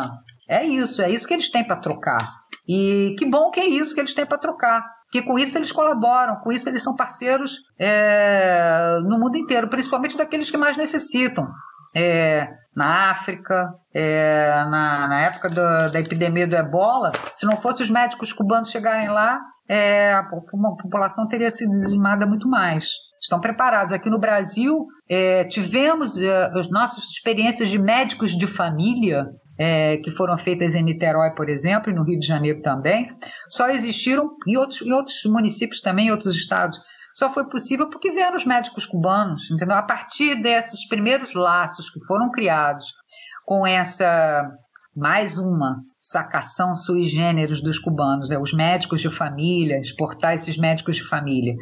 [0.49, 2.41] é isso, é isso que eles têm para trocar.
[2.67, 4.83] E que bom que é isso que eles têm para trocar.
[5.11, 10.17] Que com isso eles colaboram, com isso eles são parceiros é, no mundo inteiro, principalmente
[10.17, 11.47] daqueles que mais necessitam.
[11.95, 17.83] É, na África, é, na, na, época do, da epidemia do ebola, se não fosse
[17.83, 22.89] os médicos cubanos chegarem lá, é, a população teria sido dizimada muito mais.
[23.21, 23.93] Estão preparados.
[23.93, 29.27] Aqui no Brasil, é, tivemos é, as nossas experiências de médicos de família,
[29.57, 33.09] é, que foram feitas em Niterói, por exemplo, e no Rio de Janeiro também,
[33.47, 36.79] só existiram em outros, em outros municípios também, em outros estados.
[37.13, 39.75] Só foi possível porque vieram os médicos cubanos, entendeu?
[39.75, 42.85] A partir desses primeiros laços que foram criados
[43.45, 44.49] com essa
[44.95, 50.97] mais uma sacação sui generis dos cubanos, é, os médicos de família, exportar esses médicos
[50.97, 51.55] de família.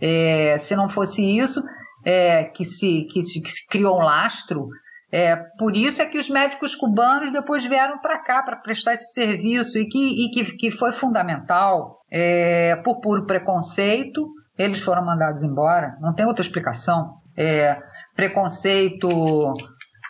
[0.00, 1.62] É, se não fosse isso,
[2.04, 4.68] é, que, se, que, se, que se criou um lastro,
[5.10, 9.12] é, por isso é que os médicos cubanos depois vieram para cá para prestar esse
[9.12, 12.00] serviço e que, e que, que foi fundamental.
[12.10, 14.28] É, por puro preconceito,
[14.58, 17.18] eles foram mandados embora, não tem outra explicação.
[17.36, 17.78] É,
[18.14, 19.54] preconceito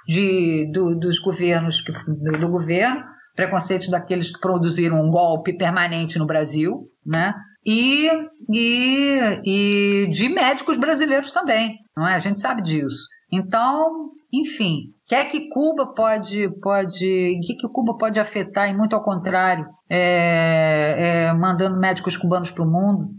[0.06, 3.04] de, do, dos governos, do, do governo,
[3.34, 7.34] preconceitos daqueles que produziram um golpe permanente no Brasil, né?
[7.64, 8.08] E,
[8.48, 12.14] e, e de médicos brasileiros também, não é?
[12.14, 13.08] A gente sabe disso.
[13.30, 18.94] Então, enfim, que é que Cuba pode, pode, que que Cuba pode afetar e muito
[18.94, 23.10] ao contrário, é, é, mandando médicos cubanos para o mundo?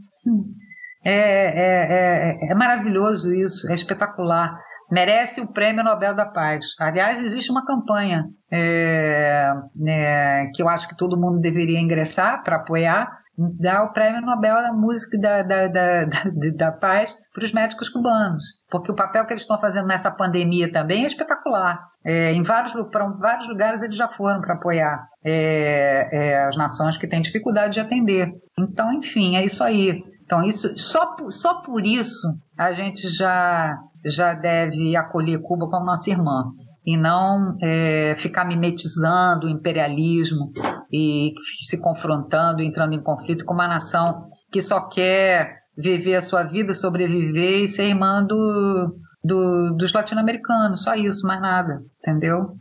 [1.03, 4.57] É, é, é, é maravilhoso isso, é espetacular
[4.89, 6.65] merece o Prêmio Nobel da Paz.
[6.79, 9.53] Aliás, existe uma campanha é,
[9.85, 14.55] é, que eu acho que todo mundo deveria ingressar para apoiar, dar o Prêmio Nobel
[14.55, 16.23] da Música da, da, da, da,
[16.55, 20.71] da Paz para os médicos cubanos, porque o papel que eles estão fazendo nessa pandemia
[20.71, 21.85] também é espetacular.
[22.03, 26.97] É, em vários, para vários lugares eles já foram para apoiar é, é, as nações
[26.97, 28.31] que têm dificuldade de atender.
[28.57, 30.01] Então, enfim, é isso aí.
[30.27, 32.27] Então, isso, só, só por isso
[32.57, 36.51] a gente já já deve acolher Cuba como nossa irmã
[36.85, 40.51] e não é, ficar mimetizando o imperialismo
[40.91, 41.33] e
[41.65, 46.73] se confrontando, entrando em conflito com uma nação que só quer viver a sua vida,
[46.73, 52.53] sobreviver e ser irmã do, do, dos latino-americanos, só isso, mais nada, entendeu?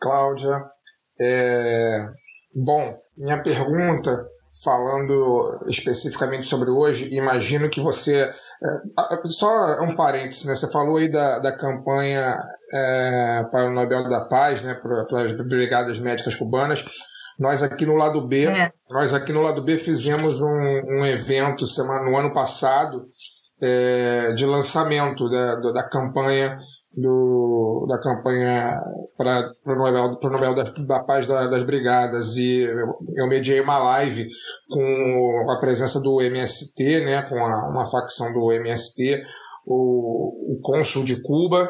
[0.00, 0.62] Cláudia,
[1.20, 2.06] é...
[2.54, 4.10] bom, minha pergunta
[4.62, 8.30] falando especificamente sobre hoje, imagino que você.
[8.62, 10.54] É, só um parênteses, né?
[10.54, 12.38] Você falou aí da, da campanha
[12.72, 14.74] é, para o Nobel da Paz, né?
[14.74, 16.84] Para, para as brigadas médicas cubanas.
[17.38, 18.72] Nós aqui no lado B, é.
[18.88, 23.08] nós aqui no lado B fizemos um, um evento semana, no ano passado
[23.60, 26.56] é, de lançamento da, da campanha
[26.96, 28.80] do, da campanha
[29.16, 33.78] para o Nobel, Nobel da, da Paz da, das Brigadas e eu, eu mediei uma
[33.78, 34.28] live
[34.68, 39.22] com a presença do MST, né, com a, uma facção do MST,
[39.66, 41.68] o, o cônsul de Cuba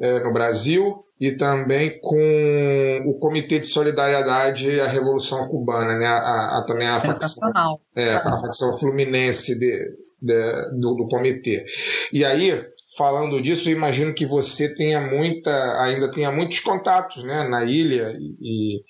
[0.00, 6.58] é, no Brasil e também com o Comitê de Solidariedade à Revolução Cubana, né, a,
[6.58, 9.78] a também a facção, é, a facção fluminense de,
[10.20, 11.64] de, do, do comitê.
[12.12, 17.64] E aí falando disso, imagino que você tenha muita, ainda tenha muitos contatos né, na
[17.64, 18.80] ilha e, e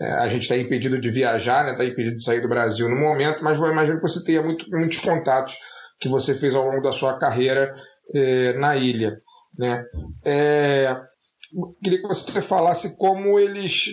[0.00, 2.96] é, a gente está impedido de viajar, está né, impedido de sair do Brasil no
[2.96, 5.56] momento, mas eu imagino que você tenha muito, muitos contatos
[6.00, 7.72] que você fez ao longo da sua carreira
[8.14, 9.16] é, na ilha.
[9.58, 9.84] Né?
[10.24, 10.96] É,
[11.82, 13.92] queria que você falasse como eles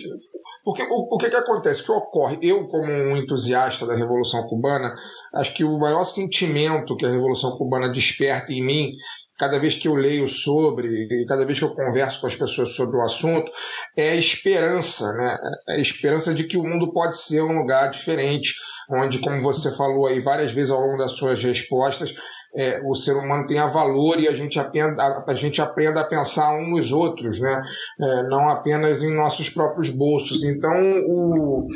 [0.64, 1.82] porque o, o que, que acontece?
[1.82, 2.38] O que ocorre?
[2.42, 4.94] Eu, como um entusiasta da Revolução Cubana,
[5.34, 8.92] acho que o maior sentimento que a Revolução Cubana desperta em mim
[9.40, 12.74] cada vez que eu leio sobre e cada vez que eu converso com as pessoas
[12.74, 13.50] sobre o assunto,
[13.96, 15.34] é a esperança, né?
[15.70, 18.52] É a esperança de que o mundo pode ser um lugar diferente,
[18.90, 22.12] onde, como você falou aí várias vezes ao longo das suas respostas,
[22.54, 26.04] é, o ser humano tenha valor e a gente aprenda a, a, gente aprenda a
[26.04, 27.62] pensar uns nos outros, né?
[28.00, 30.42] É, não apenas em nossos próprios bolsos.
[30.42, 30.72] Então,
[31.06, 31.66] o,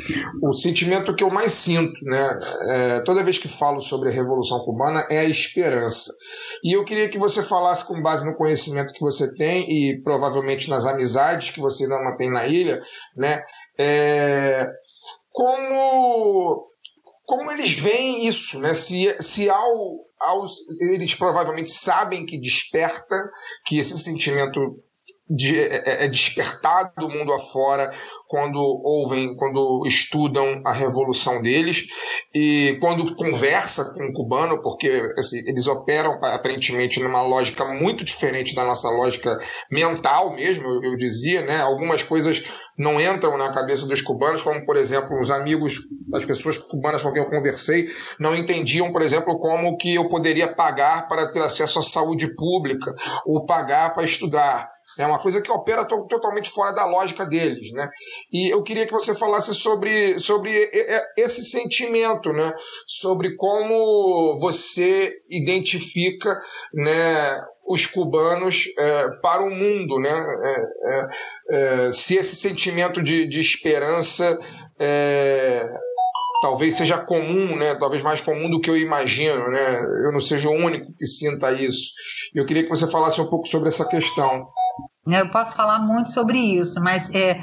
[0.41, 2.39] o sentimento que eu mais sinto, né?
[2.67, 6.11] É, toda vez que falo sobre a Revolução Cubana é a esperança.
[6.63, 10.69] E eu queria que você falasse com base no conhecimento que você tem e provavelmente
[10.69, 12.81] nas amizades que você ainda mantém na ilha,
[13.15, 13.41] né?
[13.77, 14.67] É,
[15.31, 16.65] como
[17.25, 18.73] como eles veem isso, né?
[18.73, 23.29] Se, se ao, aos, eles provavelmente sabem que desperta,
[23.65, 24.59] que esse sentimento
[25.29, 27.93] de, é, é, é despertado do mundo afora
[28.35, 31.85] quando ouvem, quando estudam a revolução deles
[32.33, 38.53] e quando conversa com o cubano, porque assim, eles operam aparentemente numa lógica muito diferente
[38.53, 39.39] da nossa lógica
[39.71, 41.61] mental mesmo, eu, eu dizia, né?
[41.61, 42.43] Algumas coisas
[42.77, 45.77] não entram na cabeça dos cubanos, como por exemplo, os amigos,
[46.13, 47.87] as pessoas cubanas com quem eu conversei,
[48.19, 52.93] não entendiam, por exemplo, como que eu poderia pagar para ter acesso à saúde pública
[53.25, 54.74] ou pagar para estudar.
[54.97, 57.89] É uma coisa que opera to totalmente fora da lógica deles, né?
[58.31, 60.51] E eu queria que você falasse sobre, sobre
[61.17, 62.53] esse sentimento, né?
[62.87, 66.39] Sobre como você identifica,
[66.73, 67.41] né?
[67.67, 70.11] Os cubanos é, para o mundo, né?
[70.43, 70.61] É,
[70.91, 74.37] é, é se esse sentimento de, de esperança
[74.79, 75.67] é,
[76.41, 77.75] talvez seja comum, né?
[77.75, 79.79] Talvez mais comum do que eu imagino, né?
[80.05, 81.91] Eu não seja o único que sinta isso.
[82.33, 84.47] Eu queria que você falasse um pouco sobre essa questão.
[85.07, 87.39] Eu posso falar muito sobre isso, mas é,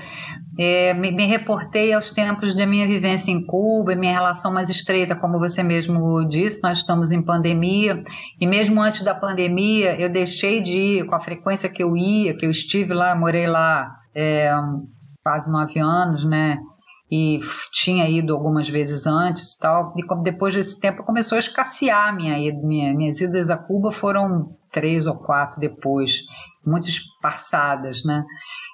[0.59, 5.14] é, me, me, reportei aos tempos da minha vivência em Cuba, minha relação mais estreita,
[5.14, 8.02] como você mesmo disse, nós estamos em pandemia,
[8.40, 12.36] e mesmo antes da pandemia, eu deixei de ir com a frequência que eu ia,
[12.36, 14.52] que eu estive lá, morei lá é,
[15.22, 16.59] quase nove anos, né?
[17.09, 17.39] E
[17.72, 22.93] tinha ido algumas vezes antes tal, e depois desse tempo começou a escassear minha, minha,
[22.93, 26.22] minhas idas a Cuba foram três ou quatro depois
[26.64, 28.24] muito esparçadas, né?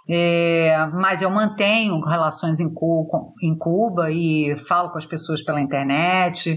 [0.08, 5.60] É, mas eu mantenho relações em Cuba, em Cuba, e falo com as pessoas pela
[5.60, 6.56] internet,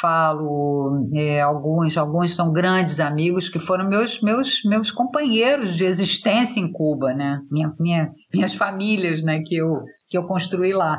[0.00, 6.60] falo é, alguns alguns são grandes amigos que foram meus meus meus companheiros de existência
[6.60, 7.40] em Cuba, né?
[7.50, 9.40] Minha, minha, minhas famílias, né?
[9.44, 10.98] Que eu que eu construí lá.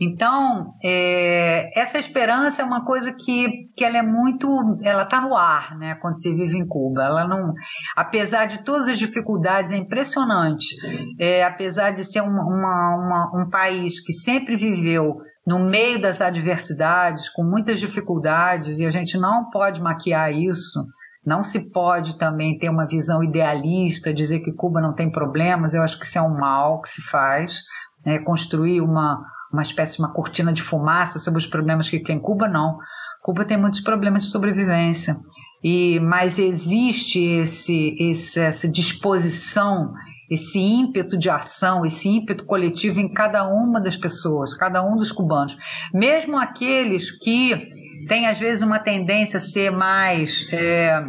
[0.00, 4.48] Então, é, essa esperança é uma coisa que, que ela é muito,
[4.82, 7.02] ela está no ar, né, quando se vive em Cuba.
[7.04, 7.54] Ela não,
[7.96, 10.76] apesar de todas as dificuldades, é impressionante.
[11.18, 15.16] É, apesar de ser uma, uma, uma, um país que sempre viveu
[15.46, 20.84] no meio das adversidades, com muitas dificuldades, e a gente não pode maquiar isso.
[21.24, 25.72] Não se pode também ter uma visão idealista, dizer que Cuba não tem problemas.
[25.72, 27.62] Eu acho que isso é um mal que se faz.
[28.04, 32.18] Né, construir uma, uma espécie de uma cortina de fumaça sobre os problemas que tem
[32.18, 32.78] Cuba, não.
[33.22, 35.16] Cuba tem muitos problemas de sobrevivência.
[35.62, 39.94] E, mas existe esse, esse, essa disposição,
[40.30, 45.10] esse ímpeto de ação, esse ímpeto coletivo em cada uma das pessoas, cada um dos
[45.10, 45.56] cubanos.
[45.92, 47.70] Mesmo aqueles que
[48.08, 51.02] têm, às vezes, uma tendência a ser mais é,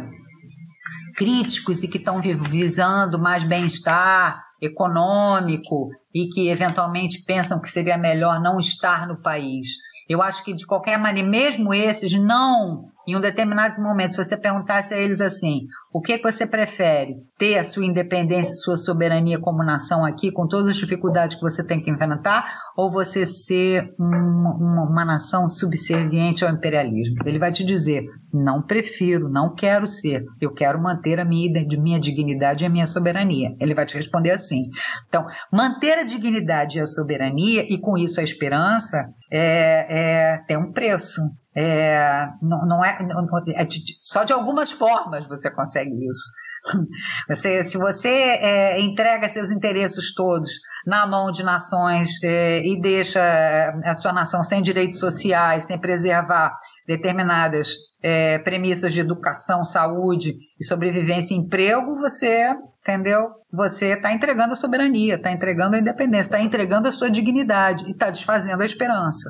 [1.16, 8.40] críticos e que estão visando mais bem-estar econômico e que eventualmente pensam que seria melhor
[8.40, 9.68] não estar no país.
[10.08, 14.94] Eu acho que, de qualquer maneira, mesmo esses não em um determinados momentos, você perguntasse
[14.94, 17.16] a eles assim: o que, que você prefere?
[17.38, 21.62] Ter a sua independência, sua soberania como nação aqui, com todas as dificuldades que você
[21.62, 27.16] tem que enfrentar, ou você ser uma, uma, nação subserviente ao imperialismo?
[27.24, 31.98] Ele vai te dizer: não prefiro, não quero ser, eu quero manter a minha, minha
[31.98, 33.56] dignidade e a minha soberania.
[33.58, 34.68] Ele vai te responder assim.
[35.08, 39.86] Então, manter a dignidade e a soberania, e com isso a esperança, é,
[40.34, 41.20] é, tem um preço.
[41.54, 46.30] É, não, não é, não, é de, só de algumas formas você consegue isso.
[47.28, 50.50] Você, se você é, entrega seus interesses todos
[50.86, 55.78] na mão de nações é, e deixa é, a sua nação sem direitos sociais, sem
[55.78, 56.56] preservar
[56.86, 63.30] determinadas é, premissas de educação, saúde e sobrevivência e emprego, você, entendeu?
[63.52, 67.90] Você está entregando a soberania, está entregando a independência, está entregando a sua dignidade e
[67.90, 69.28] está desfazendo a esperança.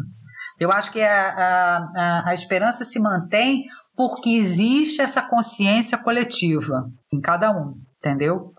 [0.58, 1.28] Eu acho que a,
[1.96, 3.64] a, a, esperança se mantém
[3.96, 8.52] porque existe essa consciência coletiva em cada um, entendeu?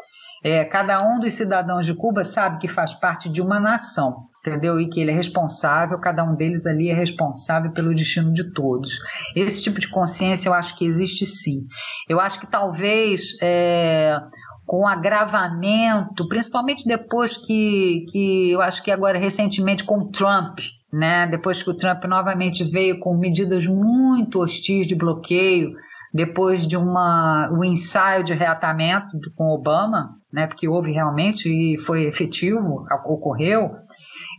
[0.43, 4.80] É, cada um dos cidadãos de Cuba sabe que faz parte de uma nação, entendeu?
[4.80, 8.99] E que ele é responsável, cada um deles ali é responsável pelo destino de todos.
[9.35, 11.65] Esse tipo de consciência eu acho que existe sim.
[12.07, 14.18] Eu acho que talvez é,
[14.65, 20.59] com agravamento, principalmente depois que, que eu acho que agora recentemente com Trump,
[20.91, 21.27] né?
[21.27, 25.76] Depois que o Trump novamente veio com medidas muito hostis de bloqueio,
[26.14, 30.47] depois de uma, o ensaio de reatamento com Obama, né?
[30.47, 33.72] Porque houve realmente e foi efetivo, ocorreu.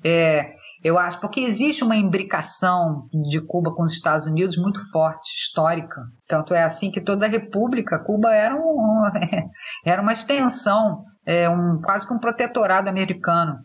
[0.05, 5.29] É, eu acho, porque existe uma imbricação de Cuba com os Estados Unidos muito forte,
[5.37, 6.03] histórica.
[6.27, 9.03] Tanto é assim que toda a República, Cuba era, um,
[9.85, 13.59] era uma extensão, é, um, quase que um protetorado americano.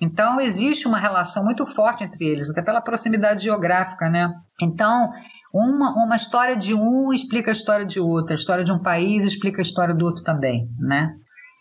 [0.00, 4.32] Então, existe uma relação muito forte entre eles, até pela proximidade geográfica, né?
[4.60, 5.10] Então,
[5.52, 9.24] uma, uma história de um explica a história de outro, a história de um país
[9.24, 11.12] explica a história do outro também, né?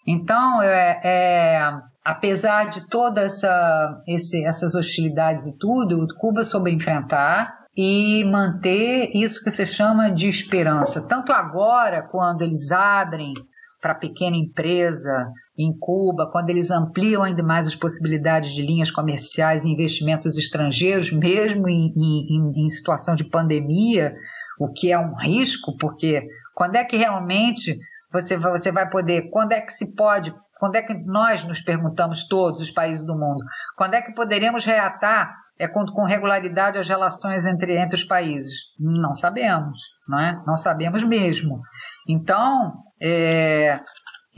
[0.08, 1.72] Então, é, é
[2.04, 4.02] apesar de todas essa,
[4.46, 11.08] essas hostilidades e tudo, Cuba soube enfrentar e manter isso que se chama de esperança.
[11.08, 13.34] Tanto agora, quando eles abrem
[13.82, 15.28] para pequena empresa
[15.60, 21.12] em Cuba, quando eles ampliam ainda mais as possibilidades de linhas comerciais e investimentos estrangeiros,
[21.12, 24.16] mesmo em, em, em situação de pandemia,
[24.58, 26.26] o que é um risco, porque
[26.56, 27.78] quando é que realmente
[28.12, 32.28] você, você vai poder, quando é que se pode quando é que nós nos perguntamos,
[32.28, 33.44] todos os países do mundo,
[33.78, 38.54] quando é que poderemos reatar é, com, com regularidade as relações entre, entre os países?
[38.78, 40.44] Não sabemos, não é?
[40.46, 41.62] Não sabemos mesmo.
[42.08, 43.80] Então, é,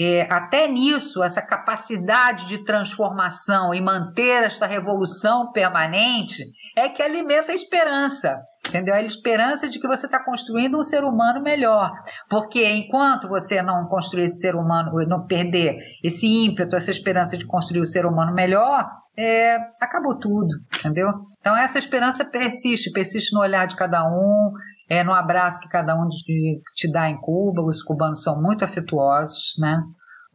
[0.04, 6.44] é, até nisso, essa capacidade de transformação e manter esta revolução permanente
[6.78, 8.42] é que alimenta a esperança.
[8.68, 8.94] Entendeu?
[8.94, 11.92] A esperança de que você está construindo um ser humano melhor.
[12.30, 17.46] Porque enquanto você não construir esse ser humano, não perder esse ímpeto, essa esperança de
[17.46, 18.88] construir o ser humano melhor,
[19.18, 20.50] é, acabou tudo,
[20.80, 21.10] entendeu?
[21.40, 24.52] Então essa esperança persiste, persiste no olhar de cada um,
[24.92, 27.62] é no abraço que cada um te, dá em Cuba.
[27.62, 29.82] Os cubanos são muito afetuosos, né?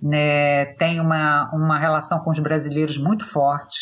[0.00, 0.64] né?
[0.76, 3.76] Tem uma, uma relação com os brasileiros muito forte,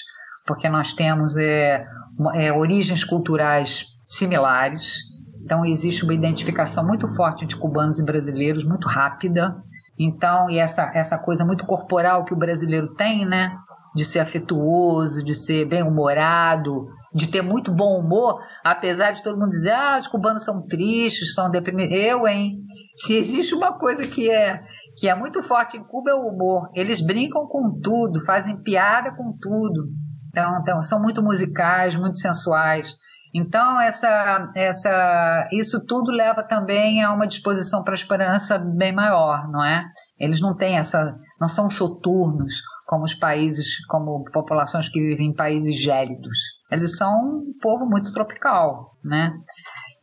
[0.44, 1.86] porque nós temos é,
[2.34, 4.96] é, origens culturais similares.
[5.44, 9.54] Então, existe uma identificação muito forte de cubanos e brasileiros, muito rápida.
[9.96, 13.56] Então, e essa, essa coisa muito corporal que o brasileiro tem, né?
[13.94, 19.50] De ser afetuoso, de ser bem-humorado, de ter muito bom humor, apesar de todo mundo
[19.50, 21.94] dizer, ah, os cubanos são tristes, são deprimidos.
[21.96, 22.58] Eu, hein?
[22.96, 24.60] Se existe uma coisa que é
[24.96, 26.70] que é muito forte em Cuba é o humor.
[26.74, 29.88] Eles brincam com tudo, fazem piada com tudo.
[30.28, 32.94] Então, então são muito musicais, muito sensuais.
[33.34, 39.48] Então, essa, essa, isso tudo leva também a uma disposição para a esperança bem maior,
[39.50, 39.84] não é?
[40.18, 42.54] Eles não têm essa, não são soturnos
[42.86, 46.38] como os países, como populações que vivem em países gélidos.
[46.74, 49.32] Eles são um povo muito tropical, né?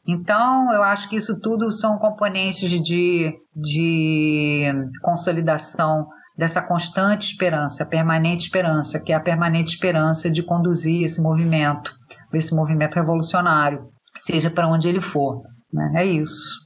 [0.08, 6.08] Então, eu acho que isso tudo são componentes de, de consolidação
[6.38, 11.92] dessa constante esperança, permanente esperança, que é a permanente esperança de conduzir esse movimento
[12.32, 15.44] desse movimento revolucionário, seja para onde ele for.
[15.72, 15.92] Né?
[15.98, 16.60] É isso.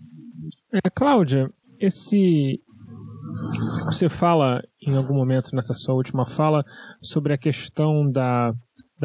[0.72, 1.49] É, Cláudia,
[1.80, 2.61] esse
[3.86, 6.64] você fala em algum momento nessa sua última fala
[7.02, 8.53] sobre a questão da,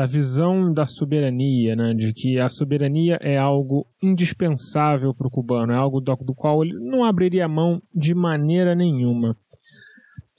[0.01, 1.93] da visão da soberania, né?
[1.93, 6.64] de que a soberania é algo indispensável para o cubano, é algo do, do, qual
[6.64, 9.36] ele não abriria mão de maneira nenhuma.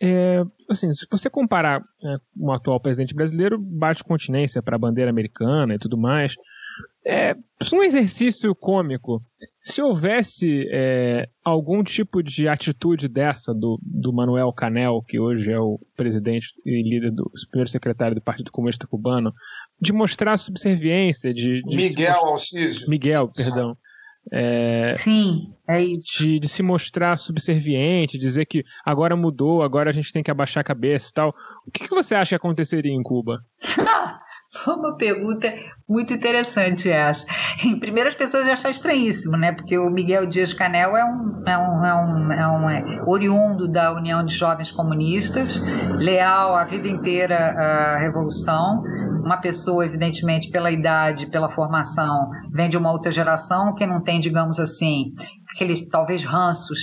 [0.01, 5.11] É, assim, se você comparar né, o atual presidente brasileiro, bate continência para a bandeira
[5.11, 6.33] americana e tudo mais.
[7.05, 7.35] É
[7.73, 9.23] um exercício cômico.
[9.63, 15.59] Se houvesse é, algum tipo de atitude dessa do, do Manuel Canel, que hoje é
[15.59, 19.33] o presidente e líder do primeiro secretário do Partido Comunista Cubano,
[19.79, 22.89] de mostrar subserviência, de, de Miguel Alciso.
[22.89, 23.75] Miguel, perdão.
[24.31, 26.19] É, Sim, é isso.
[26.19, 30.61] De, de, se mostrar subserviente, dizer que agora mudou, agora a gente tem que abaixar
[30.61, 31.35] a cabeça e tal.
[31.65, 33.43] O que, que você acha que aconteceria em Cuba?
[34.53, 35.53] Foi uma pergunta
[35.87, 37.25] muito interessante essa.
[37.65, 39.53] Em primeiro, as pessoas acham estranhíssimo, né?
[39.53, 43.67] Porque o Miguel Dias Canel é um, é um, é um, é um é oriundo
[43.67, 45.57] da União de Jovens Comunistas,
[45.97, 48.83] leal a vida inteira à Revolução,
[49.23, 54.19] uma pessoa, evidentemente, pela idade, pela formação, vem de uma outra geração que não tem,
[54.19, 55.13] digamos assim,
[55.55, 56.79] aqueles talvez ranços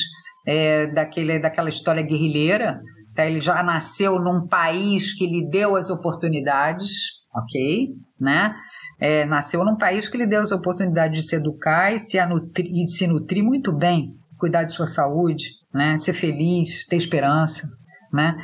[0.47, 2.81] é, daquele, daquela história guerrilheira.
[3.19, 3.27] Tá?
[3.27, 6.89] Ele já nasceu num país que lhe deu as oportunidades,
[7.35, 7.89] ok?
[8.20, 8.55] Né?
[9.01, 12.66] É, nasceu num país que lhe deu as oportunidades de se educar e, se nutrir,
[12.66, 15.99] e de se nutrir muito bem, cuidar de sua saúde, né?
[15.99, 17.66] ser feliz, ter esperança.
[18.12, 18.36] né?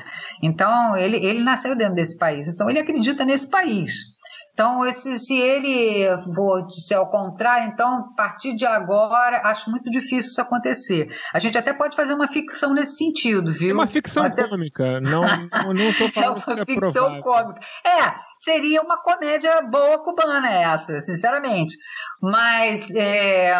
[0.43, 3.93] Então, ele, ele nasceu dentro desse país, então ele acredita nesse país.
[4.55, 9.91] Então, esse, se ele for ser ao contrário, então, a partir de agora, acho muito
[9.91, 11.09] difícil isso acontecer.
[11.35, 13.71] A gente até pode fazer uma ficção nesse sentido, viu?
[13.71, 17.23] É uma ficção Até- cômica, não, não, não É falando uma que é ficção provável.
[17.25, 17.61] cômica.
[17.85, 21.77] É, seria uma comédia boa cubana essa, sinceramente.
[22.21, 23.53] Mas é,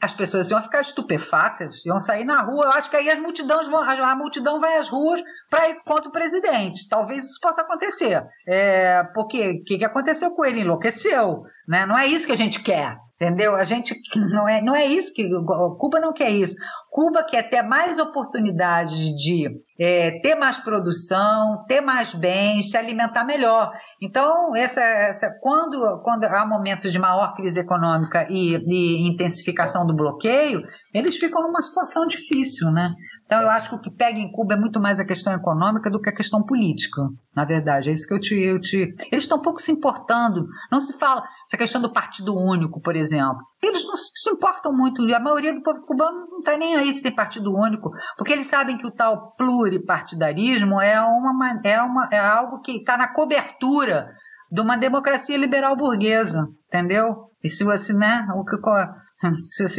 [0.00, 2.66] as pessoas iam ficar estupefatas, iam sair na rua.
[2.66, 6.08] Eu acho que aí as multidões vão, a multidão vai às ruas para ir contra
[6.08, 6.88] o presidente.
[6.88, 8.22] Talvez isso possa acontecer.
[8.46, 10.60] É, porque o que, que aconteceu com ele?
[10.60, 11.42] Enlouqueceu.
[11.66, 11.86] Né?
[11.86, 12.96] Não é isso que a gente quer.
[13.22, 13.54] Entendeu?
[13.54, 13.94] A gente
[14.32, 15.30] não é, não é isso que
[15.78, 16.56] Cuba não quer isso.
[16.90, 19.48] Cuba quer ter mais oportunidades de
[19.80, 23.72] é, ter mais produção, ter mais bens, se alimentar melhor.
[24.02, 29.94] Então, essa, essa, quando, quando há momentos de maior crise econômica e, e intensificação do
[29.94, 32.92] bloqueio, eles ficam numa situação difícil, né?
[33.32, 35.88] Então, eu acho que o que pega em Cuba é muito mais a questão econômica
[35.88, 37.00] do que a questão política,
[37.34, 37.88] na verdade.
[37.88, 38.34] É isso que eu te.
[38.34, 38.94] Eu te...
[39.10, 40.46] Eles estão um pouco se importando.
[40.70, 43.38] Não se fala essa questão do partido único, por exemplo.
[43.62, 45.02] Eles não se importam muito.
[45.14, 48.48] A maioria do povo cubano não está nem aí se tem partido único, porque eles
[48.48, 54.10] sabem que o tal pluripartidarismo é, uma, é, uma, é algo que está na cobertura
[54.50, 57.30] de uma democracia liberal burguesa, entendeu?
[57.42, 58.58] E se você, né, o que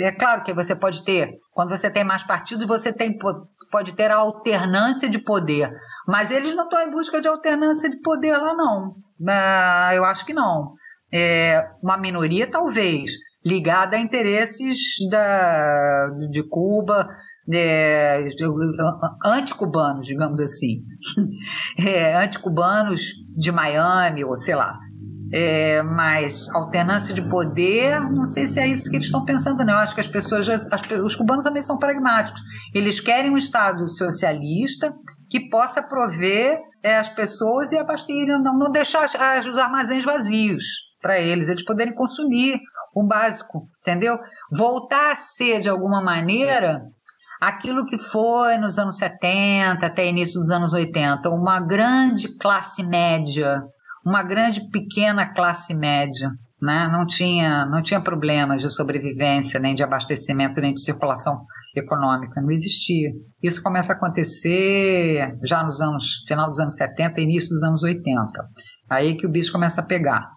[0.01, 3.17] é claro que você pode ter, quando você tem mais partidos, você tem,
[3.71, 5.71] pode ter a alternância de poder,
[6.07, 8.95] mas eles não estão em busca de alternância de poder lá, não.
[9.93, 10.73] Eu acho que não.
[11.13, 13.11] É uma minoria, talvez,
[13.45, 14.77] ligada a interesses
[15.09, 17.07] da, de Cuba,
[17.51, 18.29] é,
[19.25, 20.83] anticubanos, digamos assim,
[21.77, 24.77] é, anticubanos de Miami, ou sei lá.
[25.35, 29.73] É, mas alternância de poder, não sei se é isso que eles estão pensando, não.
[29.73, 30.67] Eu acho que as pessoas, as,
[31.03, 32.39] os cubanos também são pragmáticos.
[32.71, 34.93] Eles querem um Estado socialista
[35.31, 40.63] que possa prover é, as pessoas e abastecer, não, não deixar as, os armazéns vazios
[41.01, 42.59] para eles, eles poderem consumir
[42.93, 44.19] o básico, entendeu?
[44.51, 46.83] Voltar a ser, de alguma maneira,
[47.41, 53.63] aquilo que foi nos anos 70 até início dos anos 80, uma grande classe média,
[54.05, 56.29] uma grande pequena classe média,
[56.61, 56.89] né?
[56.91, 62.51] Não tinha, não tinha problemas de sobrevivência, nem de abastecimento, nem de circulação econômica, não
[62.51, 63.11] existia.
[63.41, 67.83] Isso começa a acontecer já nos anos final dos anos 70 e início dos anos
[67.83, 68.31] 80.
[68.89, 70.29] Aí que o bicho começa a pegar.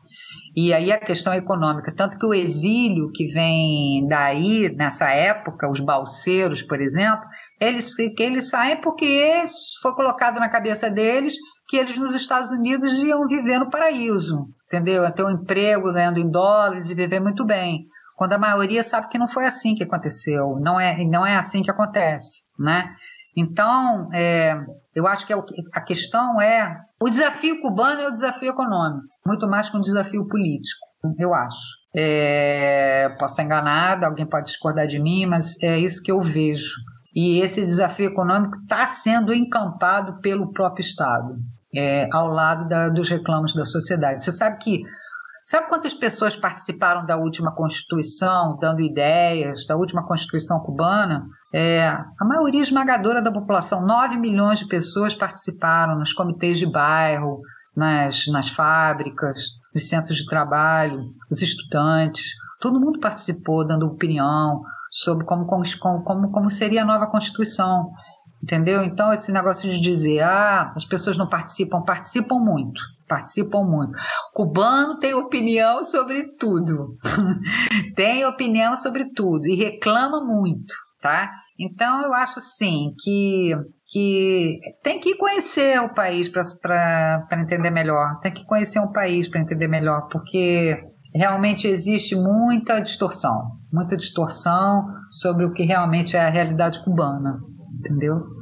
[0.57, 5.81] E aí a questão econômica, tanto que o exílio que vem daí, nessa época, os
[5.81, 7.27] balseiros, por exemplo,
[7.61, 9.45] eles, eles saem porque
[9.83, 11.35] foi colocado na cabeça deles
[11.69, 15.11] que eles nos Estados Unidos iam viver no paraíso, entendeu?
[15.13, 17.87] Ter um emprego ganhando em dólares e viver muito bem.
[18.17, 21.63] Quando a maioria sabe que não foi assim que aconteceu, não é, não é assim
[21.63, 22.95] que acontece, né?
[23.37, 24.59] Então, é,
[24.95, 29.69] eu acho que a questão é o desafio cubano é o desafio econômico, muito mais
[29.69, 30.81] que um desafio político,
[31.19, 31.77] eu acho.
[31.95, 36.75] É, posso estar enganada, alguém pode discordar de mim, mas é isso que eu vejo.
[37.15, 41.37] E esse desafio econômico está sendo encampado pelo próprio Estado,
[41.77, 44.25] é, ao lado da, dos reclamos da sociedade.
[44.25, 44.83] Você sabe que
[45.49, 51.25] Sabe quantas pessoas participaram da última Constituição, dando ideias, da última Constituição cubana?
[51.55, 57.41] É, a maioria esmagadora da população, 9 milhões de pessoas participaram nos comitês de bairro,
[57.77, 59.39] nas, nas fábricas,
[59.73, 62.25] nos centros de trabalho, os estudantes.
[62.61, 65.65] Todo mundo participou, dando opinião sobre como, como,
[66.03, 67.93] como, como seria a nova Constituição.
[68.47, 68.85] Entendeu?
[68.85, 73.93] Então, esse negócio de dizer, ah, as pessoas não participam, participam muito participam muito.
[74.35, 76.97] Cubano tem opinião sobre tudo,
[77.95, 81.31] tem opinião sobre tudo e reclama muito, tá?
[81.59, 83.55] Então eu acho assim que,
[83.87, 89.41] que tem que conhecer o país para entender melhor, tem que conhecer um país para
[89.41, 90.77] entender melhor, porque
[91.15, 97.39] realmente existe muita distorção, muita distorção sobre o que realmente é a realidade cubana,
[97.79, 98.36] entendeu?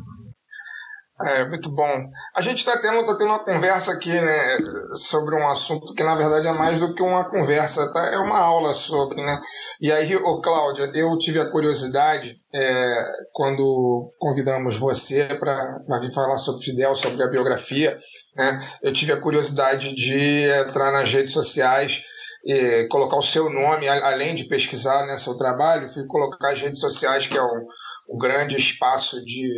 [1.25, 2.11] É, muito bom.
[2.37, 4.59] A gente está tendo, tá tendo uma conversa aqui né,
[4.95, 8.07] sobre um assunto que, na verdade, é mais do que uma conversa, tá?
[8.09, 9.17] é uma aula sobre.
[9.17, 9.41] Né?
[9.81, 16.37] E aí, ô, Cláudia, eu tive a curiosidade, é, quando convidamos você para vir falar
[16.37, 17.99] sobre Fidel, sobre a biografia,
[18.37, 18.61] né?
[18.83, 22.03] eu tive a curiosidade de entrar nas redes sociais
[22.47, 26.81] e colocar o seu nome, além de pesquisar né, seu trabalho, fui colocar as redes
[26.81, 27.67] sociais, que é o,
[28.09, 29.49] o grande espaço de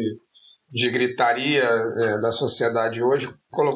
[0.71, 3.29] de gritaria é, da sociedade hoje,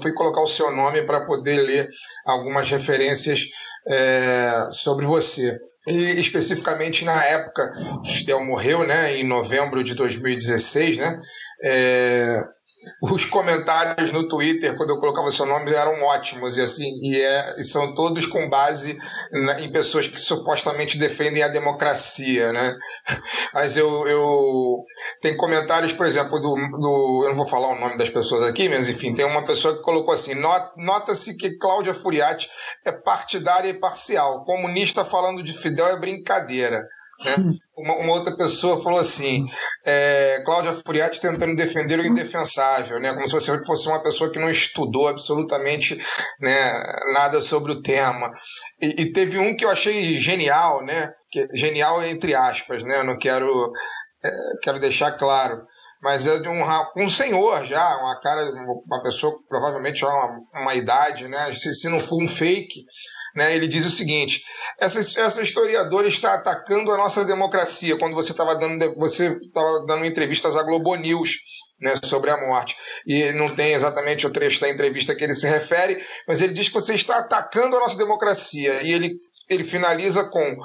[0.02, 1.88] fui colocar o seu nome para poder ler
[2.26, 3.44] algumas referências
[3.88, 5.58] é, sobre você.
[5.88, 7.72] E especificamente na época,
[8.04, 11.18] Fidel morreu, né, em novembro de 2016, né,
[11.64, 12.42] é,
[13.02, 17.56] os comentários no Twitter, quando eu colocava seu nome, eram ótimos, e assim, e, é,
[17.58, 18.98] e são todos com base
[19.32, 22.74] na, em pessoas que supostamente defendem a democracia, né?
[23.52, 24.84] Mas eu, eu
[25.20, 27.22] tem comentários, por exemplo, do, do.
[27.24, 29.82] Eu não vou falar o nome das pessoas aqui, mas enfim, tem uma pessoa que
[29.82, 32.48] colocou assim: nota-se que Cláudia Furiati
[32.84, 34.44] é partidária e parcial.
[34.44, 36.80] Comunista falando de Fidel é brincadeira.
[37.24, 37.54] Né?
[37.80, 39.46] Uma, uma, outra pessoa falou assim:
[39.84, 43.12] é, Cláudia Furiati tentando defender o indefensável, né?
[43.12, 45.98] como se você fosse uma pessoa que não estudou absolutamente
[46.40, 46.82] né,
[47.12, 48.30] nada sobre o tema.
[48.80, 51.12] E, e, teve um que eu achei genial, né?
[51.30, 52.98] Que, genial entre aspas, né?
[52.98, 53.72] Eu não quero,
[54.24, 54.30] é,
[54.62, 55.62] quero deixar claro.
[56.02, 56.62] Mas é de um,
[56.96, 58.42] um senhor já, uma cara,
[58.86, 61.52] uma pessoa provavelmente já uma, uma idade, né?
[61.52, 62.84] Se, se não for um fake,
[63.34, 63.54] né?
[63.54, 64.42] Ele diz o seguinte:
[64.78, 70.04] essa, essa historiadora está atacando a nossa democracia quando você estava dando, você estava dando
[70.04, 71.36] entrevistas à Globo News.
[71.82, 72.76] Né, sobre a morte.
[73.06, 75.98] E não tem exatamente o trecho da entrevista que ele se refere,
[76.28, 78.82] mas ele diz que você está atacando a nossa democracia.
[78.82, 79.12] E ele,
[79.48, 80.58] ele finaliza com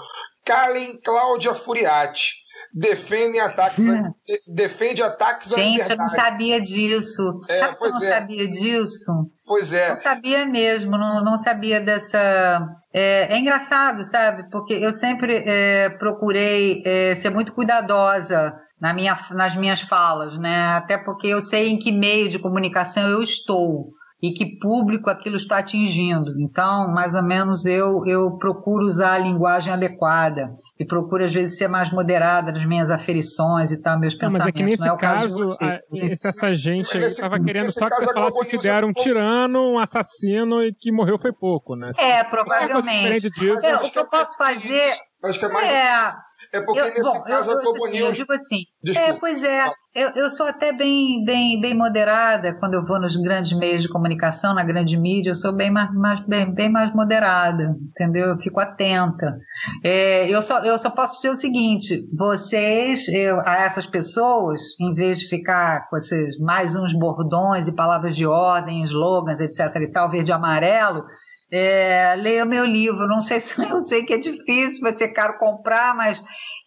[0.43, 2.44] Calem Cláudia Furiati
[2.75, 4.11] defendem ataques, hum.
[4.45, 7.39] defende ataques Gente, à eu não sabia disso.
[7.49, 8.09] É, Sabe pois eu não é.
[8.09, 9.31] sabia disso?
[9.45, 9.95] Pois é.
[9.95, 12.67] Não sabia mesmo, não, não sabia dessa.
[12.93, 14.49] É, é engraçado, sabe?
[14.49, 20.75] Porque eu sempre é, procurei é, ser muito cuidadosa na minha, nas minhas falas, né?
[20.75, 25.37] Até porque eu sei em que meio de comunicação eu estou e que público aquilo
[25.37, 26.33] está atingindo.
[26.41, 31.57] Então, mais ou menos, eu, eu procuro usar a linguagem adequada e procuro, às vezes,
[31.57, 34.39] ser mais moderada nas minhas aferições e tal, meus pensamentos.
[34.39, 38.13] Não, mas é que nesse é caso, caso essa gente estava querendo só que você
[38.13, 41.91] falasse que fizeram um tirano, um assassino e que morreu foi pouco, né?
[41.97, 43.27] É, provavelmente.
[43.63, 44.81] É, o que eu posso fazer...
[45.25, 45.69] Acho que é mais...
[45.69, 47.99] É, é porque eu, nesse bom, caso eu, a Globo News.
[47.99, 48.63] Eu digo assim.
[48.83, 49.11] Desculpa.
[49.11, 49.65] É, pois é.
[49.93, 53.89] Eu, eu sou até bem, bem, bem moderada quando eu vou nos grandes meios de
[53.89, 58.27] comunicação, na grande mídia, eu sou bem mais, mais, bem, bem mais moderada, entendeu?
[58.27, 59.37] Eu fico atenta.
[59.83, 64.93] É, eu, só, eu só posso dizer o seguinte: vocês, eu, a essas pessoas, em
[64.93, 69.59] vez de ficar com esses mais uns bordões e palavras de ordem, slogans, etc.
[69.81, 71.05] e tal, verde e amarelo
[71.51, 73.07] é, leia meu livro.
[73.07, 76.21] Não sei se eu sei que é difícil, vai ser caro comprar, mas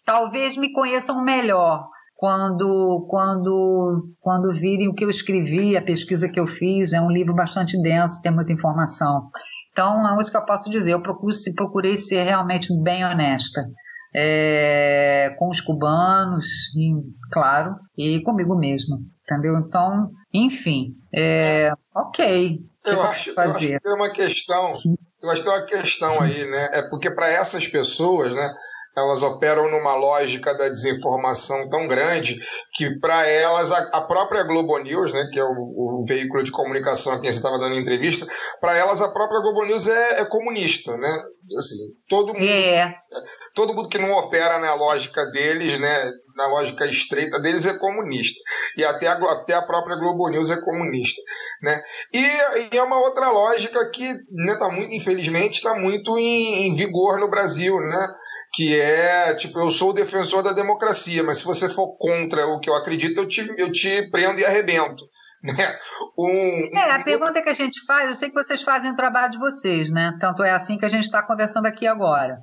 [0.05, 1.87] talvez me conheçam melhor
[2.19, 6.91] quando quando quando virem o que eu escrevi, a pesquisa que eu fiz.
[6.91, 9.29] É um livro bastante denso, tem muita informação.
[9.71, 10.91] Então, é isso que eu posso dizer.
[10.91, 13.65] Eu procuro, procurei ser realmente bem honesta.
[14.13, 16.47] É, com os cubanos,
[17.31, 19.55] claro, e comigo mesmo, entendeu?
[19.59, 24.77] Então, enfim, é, ok, eu acho, eu acho que tem uma questão,
[25.21, 26.69] eu acho que tem uma questão aí, né?
[26.73, 28.53] É porque para essas pessoas, né?
[28.97, 32.37] Elas operam numa lógica da desinformação tão grande
[32.73, 36.51] que, para elas, a, a, própria Globo News, né, que é o, o veículo de
[36.51, 38.27] comunicação a quem você estava dando entrevista,
[38.59, 41.17] para elas a própria Globo News é, é comunista, né?
[41.57, 41.77] Assim,
[42.09, 42.93] todo mundo, é.
[43.55, 48.39] todo mundo que não opera na lógica deles, né, na lógica estreita deles é comunista
[48.77, 51.21] e até a, até a própria Globo News é comunista,
[51.61, 51.81] né?
[52.13, 56.75] E, e é uma outra lógica que, né, tá muito, infelizmente, está muito em, em
[56.75, 58.07] vigor no Brasil, né?
[58.53, 62.59] que é tipo, eu sou o defensor da democracia, mas se você for contra o
[62.59, 65.05] que eu acredito, eu te, eu te prendo e arrebento.
[65.41, 65.53] Né?
[66.17, 69.31] Um, é, a pergunta que a gente faz, eu sei que vocês fazem o trabalho
[69.31, 70.17] de vocês, né?
[70.19, 72.37] Tanto é assim que a gente está conversando aqui agora.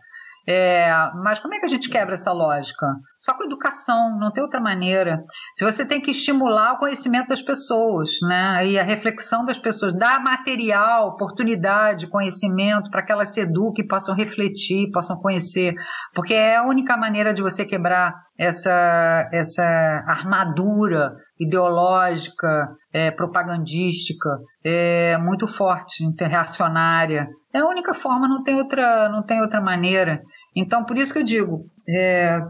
[0.49, 0.89] É,
[1.23, 2.87] mas como é que a gente quebra essa lógica?
[3.19, 5.25] Só com educação, não tem outra maneira.
[5.57, 8.67] Se você tem que estimular o conhecimento das pessoas, né?
[8.67, 14.15] E a reflexão das pessoas, dar material, oportunidade, conhecimento para que elas se eduquem, possam
[14.15, 15.75] refletir, possam conhecer,
[16.15, 19.65] porque é a única maneira de você quebrar essa essa
[20.07, 24.29] armadura ideológica, é, propagandística,
[24.65, 27.29] é muito forte, reacionária.
[27.53, 30.23] É a única forma, não tem outra, não tem outra maneira.
[30.57, 32.41] Então, por isso que eu digo, é,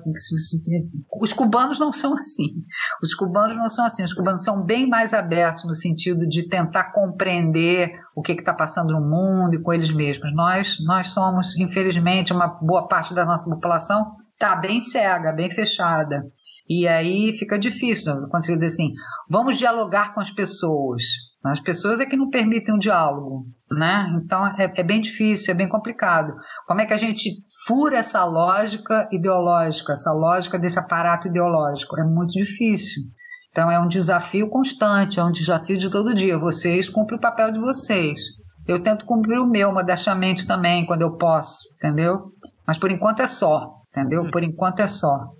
[1.20, 2.62] os cubanos não são assim.
[3.03, 4.05] Os cubanos não são assim.
[4.05, 8.93] Os cubanos são bem mais abertos no sentido de tentar compreender o que está passando
[8.93, 10.33] no mundo e com eles mesmos.
[10.35, 16.23] Nós, nós somos, infelizmente, uma boa parte da nossa população está bem cega, bem fechada.
[16.69, 18.93] E aí fica difícil quando você diz assim:
[19.28, 21.03] vamos dialogar com as pessoas.
[21.45, 24.12] As pessoas é que não permitem um diálogo, né?
[24.16, 26.35] Então é, é bem difícil, é bem complicado.
[26.66, 27.31] Como é que a gente
[27.66, 31.98] fura essa lógica ideológica, essa lógica desse aparato ideológico?
[31.98, 33.02] É muito difícil.
[33.51, 36.38] Então é um desafio constante, é um desafio de todo dia.
[36.38, 38.20] Vocês cumprem o papel de vocês.
[38.68, 42.32] Eu tento cumprir o meu modestamente também, quando eu posso, entendeu?
[42.66, 44.30] Mas por enquanto é só, entendeu?
[44.30, 45.30] Por enquanto é só.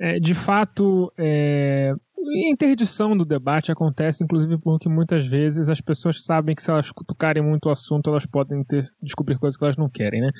[0.00, 1.92] É, de fato, é,
[2.50, 7.42] interdição do debate acontece, inclusive, porque muitas vezes as pessoas sabem que se elas cutucarem
[7.42, 10.30] muito o assunto, elas podem ter, descobrir coisas que elas não querem, né?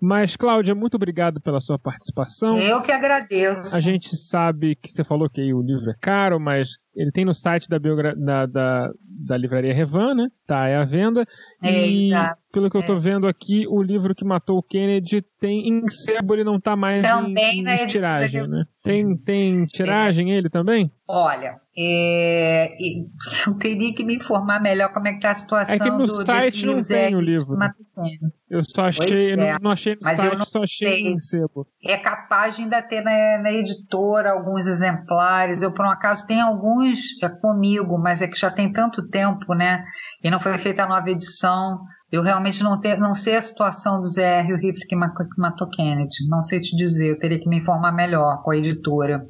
[0.00, 2.58] Mas, Cláudia, muito obrigado pela sua participação.
[2.58, 3.74] Eu que agradeço.
[3.74, 7.34] A gente sabe que você falou que o livro é caro, mas ele tem no
[7.34, 10.28] site da, da, da, da livraria Revan, né?
[10.46, 11.24] Tá, é à venda.
[11.62, 12.40] É, e exato.
[12.50, 12.98] pelo que eu tô É.
[12.98, 17.02] vendo aqui, o livro que matou o Kennedy tem em sebo, ele não tá mais
[17.02, 18.64] Também em, em tiragem, né?
[18.82, 20.90] Tem, tem tiragem ele também?
[21.06, 23.06] Olha, é, e
[23.46, 26.06] eu teria que me informar melhor como é que está a situação É que no
[26.06, 27.56] do, site não tem o livro.
[28.48, 29.58] Eu só achei, eu não, é.
[29.60, 31.66] não achei no Mas eu site, não só achei sebo.
[31.84, 35.60] É capaz de ainda ter na, na editora alguns exemplares.
[35.60, 39.52] Eu, por um acaso, tenho alguns é, comigo, mas é que já tem tanto tempo,
[39.52, 39.84] né?
[40.22, 41.78] E não foi feita a nova edição.
[42.10, 45.24] Eu realmente não, te, não sei a situação do ZR, o rifle que ma- que
[45.40, 46.28] matou Kennedy.
[46.28, 49.26] Não sei te dizer, eu teria que me informar melhor com a editora.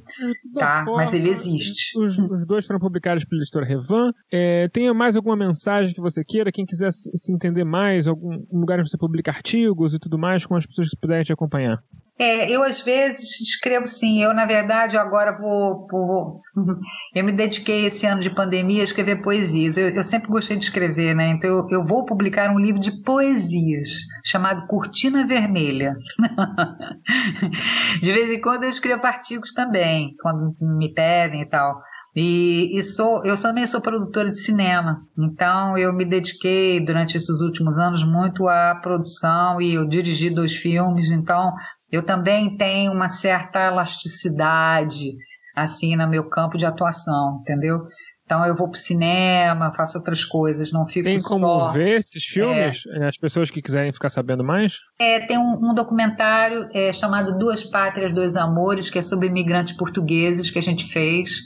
[0.52, 1.98] Toda Tá, forma, mas ele existe.
[1.98, 4.12] Os, os dois foram publicados pela editora Revan.
[4.30, 6.52] É, tenha mais alguma mensagem que você queira?
[6.52, 10.44] Quem quiser se, entender mais, algum um lugar onde você publica artigos e tudo mais,
[10.44, 11.78] com as pessoas que puderem te acompanhar.
[12.18, 14.22] É, eu às vezes escrevo sim.
[14.22, 16.40] Eu, na verdade, agora vou, vou-
[17.14, 19.76] Eu me dediquei esse ano de pandemia a escrever poesias.
[19.76, 21.28] Eu, eu sempre gostei de escrever, né?
[21.28, 23.90] Então eu, eu vou publicar um livro de poesias
[24.24, 25.94] chamado Cortina Vermelha.
[28.00, 31.80] de vez em quando eu escrevo artigos também, quando me pedem e tal.
[32.14, 37.42] E, e sou, eu também sou produtora de cinema, então eu me dediquei durante esses
[37.42, 41.52] últimos anos muito à produção e eu dirigi dois filmes, então
[41.90, 45.12] eu também tenho uma certa elasticidade
[45.54, 47.86] assim no meu campo de atuação, entendeu?
[48.26, 51.72] Então eu vou pro cinema, faço outras coisas, não fico Tem como só.
[51.72, 52.82] ver esses filmes?
[53.06, 54.78] As pessoas que quiserem ficar sabendo mais?
[54.98, 59.76] É, tem um, um documentário é, chamado Duas Pátrias, Dois Amores, que é sobre imigrantes
[59.76, 61.38] portugueses que a gente fez.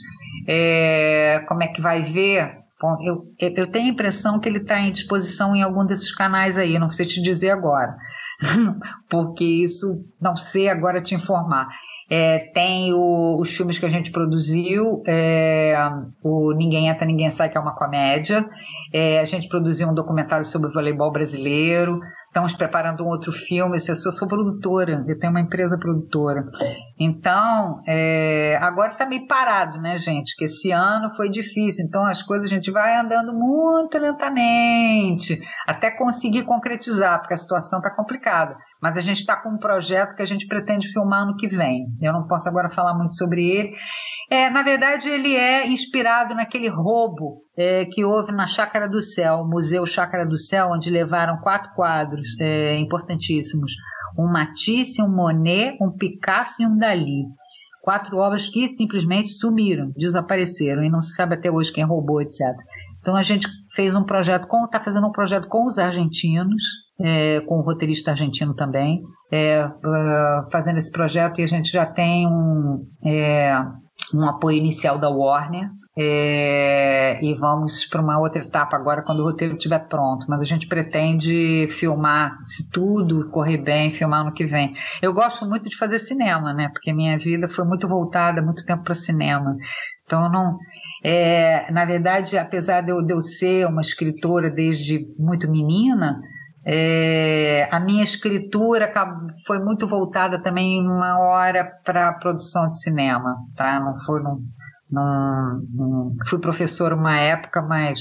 [0.47, 2.61] É, como é que vai ver?
[2.81, 6.57] Bom, eu, eu tenho a impressão que ele está em disposição em algum desses canais
[6.57, 7.95] aí, não sei te dizer agora,
[9.09, 11.67] porque isso não sei agora te informar.
[12.09, 15.75] É, tem o- os filmes que a gente produziu, é,
[16.21, 18.45] o Ninguém Entra, Ninguém Sai, que é uma comédia.
[18.91, 21.99] É, a gente produziu um documentário sobre o voleibol brasileiro.
[22.31, 23.75] Estamos preparando um outro filme.
[23.75, 26.45] Eu sou, sou produtora, eu tenho uma empresa produtora.
[26.97, 30.37] Então, é, agora está meio parado, né, gente?
[30.37, 31.85] Que esse ano foi difícil.
[31.85, 37.79] Então, as coisas a gente vai andando muito lentamente até conseguir concretizar, porque a situação
[37.79, 38.55] está complicada.
[38.81, 41.87] Mas a gente está com um projeto que a gente pretende filmar no que vem.
[42.01, 43.75] Eu não posso agora falar muito sobre ele.
[44.31, 49.45] É, na verdade, ele é inspirado naquele roubo é, que houve na Chácara do Céu,
[49.45, 53.73] Museu Chácara do Céu, onde levaram quatro quadros é, importantíssimos:
[54.17, 57.25] um Matisse, um Monet, um Picasso e um Dali.
[57.81, 62.39] Quatro obras que simplesmente sumiram, desapareceram e não se sabe até hoje quem roubou, etc.
[63.01, 66.63] Então a gente fez um projeto com, está fazendo um projeto com os argentinos,
[67.01, 69.01] é, com o roteirista argentino também,
[69.31, 73.51] é, ah, fazendo esse projeto e a gente já tem um, é,
[74.13, 75.69] um apoio inicial da Warner.
[75.97, 80.25] é, e vamos para uma outra etapa agora quando o roteiro estiver pronto.
[80.29, 84.73] Mas a gente pretende filmar, se tudo correr bem, filmar no que vem.
[85.01, 86.69] Eu gosto muito de fazer cinema, né?
[86.69, 89.55] Porque minha vida foi muito voltada muito tempo para cinema.
[90.05, 90.57] Então, não,
[91.03, 96.21] é, na verdade, apesar de eu, de eu ser uma escritora desde muito menina,
[96.65, 98.91] é, a minha escritura
[99.47, 103.79] foi muito voltada também uma hora para a produção de cinema, tá?
[103.79, 104.43] Não foi num,
[104.89, 107.99] num- num- fui professora uma época, mas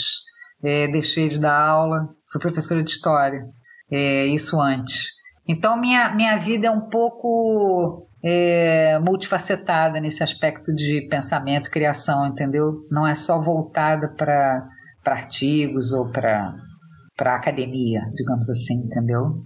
[0.63, 3.47] é, deixei de dar aula, fui professora de história,
[3.91, 5.13] é, isso antes.
[5.49, 12.87] Então minha minha vida é um pouco é, multifacetada nesse aspecto de pensamento, criação, entendeu?
[12.91, 14.69] Não é só voltada para
[15.03, 16.55] para artigos ou para
[17.21, 19.45] para academia, digamos assim, entendeu?